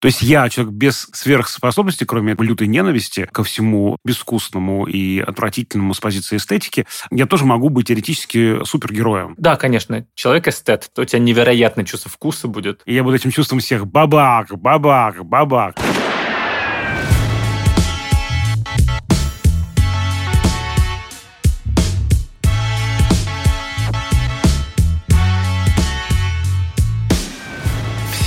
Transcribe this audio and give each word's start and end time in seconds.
То 0.00 0.06
есть 0.06 0.22
я, 0.22 0.48
человек 0.48 0.72
без 0.72 1.08
сверхспособности, 1.12 2.04
кроме 2.04 2.34
лютой 2.38 2.66
ненависти 2.66 3.28
ко 3.30 3.44
всему 3.44 3.98
безвкусному 4.04 4.86
и 4.86 5.20
отвратительному 5.20 5.94
с 5.94 6.00
позиции 6.00 6.36
эстетики, 6.36 6.86
я 7.10 7.26
тоже 7.26 7.44
могу 7.44 7.68
быть 7.68 7.88
теоретически 7.88 8.64
супергероем. 8.64 9.34
Да, 9.36 9.56
конечно. 9.56 10.06
Человек 10.14 10.48
эстет, 10.48 10.90
то 10.94 11.02
у 11.02 11.04
тебя 11.04 11.18
невероятное 11.18 11.84
чувство 11.84 12.10
вкуса 12.10 12.48
будет. 12.48 12.80
И 12.86 12.94
я 12.94 13.04
буду 13.04 13.16
этим 13.16 13.30
чувством 13.30 13.60
всех 13.60 13.86
бабак, 13.86 14.48
бабак, 14.58 15.24
бабак. 15.24 15.76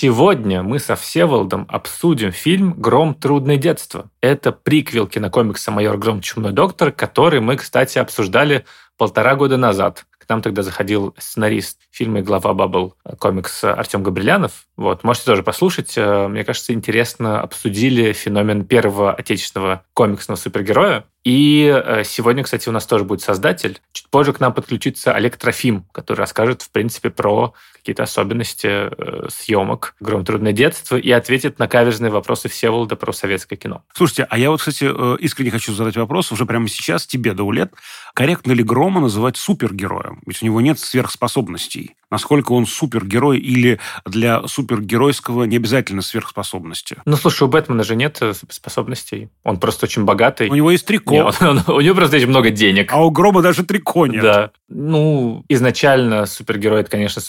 Сегодня 0.00 0.62
мы 0.62 0.78
со 0.78 0.94
Всеволодом 0.94 1.66
обсудим 1.68 2.30
фильм 2.30 2.72
«Гром. 2.74 3.14
Трудное 3.14 3.56
детство». 3.56 4.08
Это 4.20 4.52
приквел 4.52 5.08
кинокомикса 5.08 5.72
«Майор 5.72 5.98
Гром. 5.98 6.20
Чумной 6.20 6.52
доктор», 6.52 6.92
который 6.92 7.40
мы, 7.40 7.56
кстати, 7.56 7.98
обсуждали 7.98 8.64
полтора 8.96 9.34
года 9.34 9.56
назад. 9.56 10.06
К 10.16 10.28
нам 10.28 10.40
тогда 10.40 10.62
заходил 10.62 11.16
сценарист 11.18 11.80
фильма 11.90 12.20
глава 12.20 12.54
Бабл 12.54 12.94
комикс 13.18 13.64
Артем 13.64 14.04
Габрилянов. 14.04 14.68
Вот, 14.76 15.02
можете 15.02 15.26
тоже 15.26 15.42
послушать. 15.42 15.94
Э, 15.96 16.28
мне 16.28 16.44
кажется, 16.44 16.72
интересно 16.72 17.40
обсудили 17.40 18.12
феномен 18.12 18.66
первого 18.66 19.12
отечественного 19.12 19.82
комиксного 19.94 20.38
супергероя. 20.38 21.06
И 21.24 21.66
э, 21.74 22.04
сегодня, 22.04 22.44
кстати, 22.44 22.68
у 22.68 22.72
нас 22.72 22.86
тоже 22.86 23.02
будет 23.02 23.22
создатель. 23.22 23.80
Чуть 23.90 24.08
позже 24.10 24.32
к 24.32 24.38
нам 24.38 24.54
подключится 24.54 25.12
Олег 25.12 25.36
Трофим, 25.36 25.86
который 25.90 26.20
расскажет, 26.20 26.62
в 26.62 26.70
принципе, 26.70 27.10
про 27.10 27.54
какие-то 27.88 28.02
особенности 28.02 28.66
э, 28.66 29.28
съемок 29.30 29.94
«Гром. 29.98 30.22
Трудное 30.22 30.52
детство» 30.52 30.96
и 30.96 31.10
ответит 31.10 31.58
на 31.58 31.68
каверзные 31.68 32.10
вопросы 32.10 32.50
Всеволода 32.50 32.96
про 32.96 33.12
советское 33.12 33.56
кино. 33.56 33.82
Слушайте, 33.94 34.26
а 34.28 34.36
я 34.38 34.50
вот, 34.50 34.60
кстати, 34.60 34.84
э, 34.90 35.16
искренне 35.20 35.50
хочу 35.50 35.72
задать 35.72 35.96
вопрос 35.96 36.30
уже 36.30 36.44
прямо 36.44 36.68
сейчас 36.68 37.06
тебе, 37.06 37.32
Даулет. 37.32 37.72
Корректно 38.12 38.52
ли 38.52 38.62
Грома 38.62 39.00
называть 39.00 39.38
супергероем? 39.38 40.20
Ведь 40.26 40.42
у 40.42 40.44
него 40.44 40.60
нет 40.60 40.78
сверхспособностей. 40.78 41.94
Насколько 42.10 42.52
он 42.52 42.66
супергерой 42.66 43.38
или 43.38 43.80
для 44.06 44.46
супергеройского 44.46 45.44
не 45.44 45.56
обязательно 45.56 46.02
сверхспособности? 46.02 46.96
Ну, 47.04 47.16
слушай, 47.16 47.42
у 47.44 47.48
Бэтмена 47.48 47.84
же 47.84 47.96
нет 47.96 48.20
способностей. 48.50 49.28
Он 49.44 49.60
просто 49.60 49.86
очень 49.86 50.04
богатый. 50.04 50.48
У 50.48 50.54
него 50.54 50.70
есть 50.70 50.86
трико. 50.86 51.14
Нет, 51.14 51.36
он, 51.40 51.62
он, 51.66 51.76
у 51.76 51.80
него 51.80 51.94
просто 51.94 52.16
есть 52.16 52.28
много 52.28 52.50
денег. 52.50 52.92
А 52.92 53.04
у 53.04 53.10
Грома 53.10 53.42
даже 53.42 53.62
трико 53.64 54.06
нет. 54.06 54.22
Да. 54.22 54.50
Ну, 54.68 55.44
изначально 55.48 56.26
супергерой, 56.26 56.80
это, 56.80 56.90
конечно, 56.90 57.20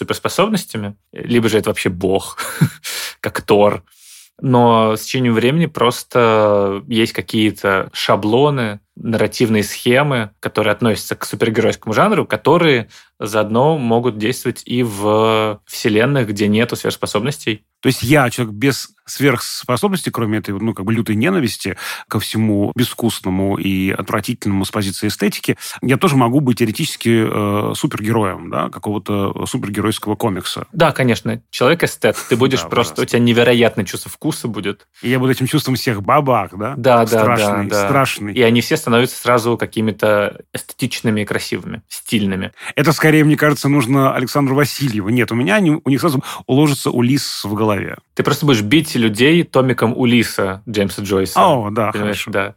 суперспособностями. 0.57 0.95
Либо 1.11 1.49
же 1.49 1.57
это 1.57 1.69
вообще 1.69 1.89
бог, 1.89 2.37
как 3.19 3.41
Тор. 3.41 3.83
Но 4.41 4.95
с 4.95 5.01
течением 5.01 5.33
времени 5.33 5.65
просто 5.65 6.83
есть 6.87 7.13
какие-то 7.13 7.89
шаблоны, 7.91 8.79
нарративные 8.99 9.63
схемы, 9.63 10.31
которые 10.39 10.73
относятся 10.73 11.15
к 11.15 11.25
супергеройскому 11.25 11.93
жанру, 11.93 12.25
которые 12.25 12.89
заодно 13.19 13.77
могут 13.77 14.17
действовать 14.17 14.63
и 14.65 14.83
в 14.83 15.61
вселенных, 15.65 16.29
где 16.29 16.47
нету 16.47 16.75
сверхспособностей. 16.75 17.65
То 17.81 17.87
есть 17.87 18.01
я, 18.01 18.29
человек 18.29 18.53
без 18.53 18.89
сверхспособности, 19.05 20.09
кроме 20.09 20.39
этой, 20.39 20.51
ну, 20.51 20.73
как 20.73 20.85
бы 20.85 20.93
лютой 20.93 21.15
ненависти 21.15 21.77
ко 22.07 22.19
всему 22.19 22.71
безвкусному 22.75 23.57
и 23.57 23.89
отвратительному 23.89 24.65
с 24.65 24.71
позиции 24.71 25.07
эстетики, 25.07 25.57
я 25.81 25.97
тоже 25.97 26.15
могу 26.15 26.41
быть 26.41 26.59
теоретически 26.59 27.25
э, 27.25 27.73
супергероем, 27.75 28.49
да, 28.49 28.69
какого-то 28.69 29.45
супергеройского 29.45 30.15
комикса. 30.15 30.67
Да, 30.73 30.91
конечно. 30.91 31.41
Человек 31.49 31.83
эстет. 31.83 32.17
Ты 32.27 32.35
будешь 32.37 32.67
просто... 32.67 33.01
У 33.01 33.05
тебя 33.05 33.19
невероятное 33.19 33.85
чувство 33.85 34.11
вкуса 34.11 34.47
будет. 34.47 34.87
И 35.01 35.09
я 35.09 35.17
буду 35.17 35.31
этим 35.31 35.47
чувством 35.47 35.75
всех 35.75 36.03
бабак, 36.03 36.57
да? 36.57 36.75
Да, 36.77 37.05
да, 37.05 37.07
страшный, 37.07 37.67
да. 37.67 37.85
Страшный. 37.85 38.33
И 38.33 38.41
они 38.41 38.61
все 38.61 38.77
становятся 38.77 38.88
сразу 39.07 39.57
какими-то 39.57 40.41
эстетичными 40.53 41.21
и 41.21 41.25
красивыми, 41.25 41.81
стильными. 41.87 42.51
Это 42.75 42.91
скорее, 42.91 43.23
мне 43.23 43.37
кажется, 43.37 43.69
нужно 43.69 44.13
Александру 44.13 44.55
Васильеву. 44.55 45.09
Нет, 45.09 45.31
у 45.31 45.35
меня 45.35 45.55
они, 45.55 45.79
у 45.83 45.89
них 45.89 45.99
сразу 45.99 46.23
уложится 46.45 46.91
Улис 46.91 47.43
в 47.43 47.53
голове. 47.53 47.97
Ты 48.13 48.23
просто 48.23 48.45
будешь 48.45 48.61
бить 48.61 48.95
людей 48.95 49.43
томиком 49.43 49.97
Улиса 49.97 50.61
Джеймса 50.67 51.01
Джойса. 51.01 51.39
О, 51.39 51.69
да, 51.71 51.91
Понимаешь, 51.91 52.23
хорошо. 52.23 52.31
да. 52.31 52.55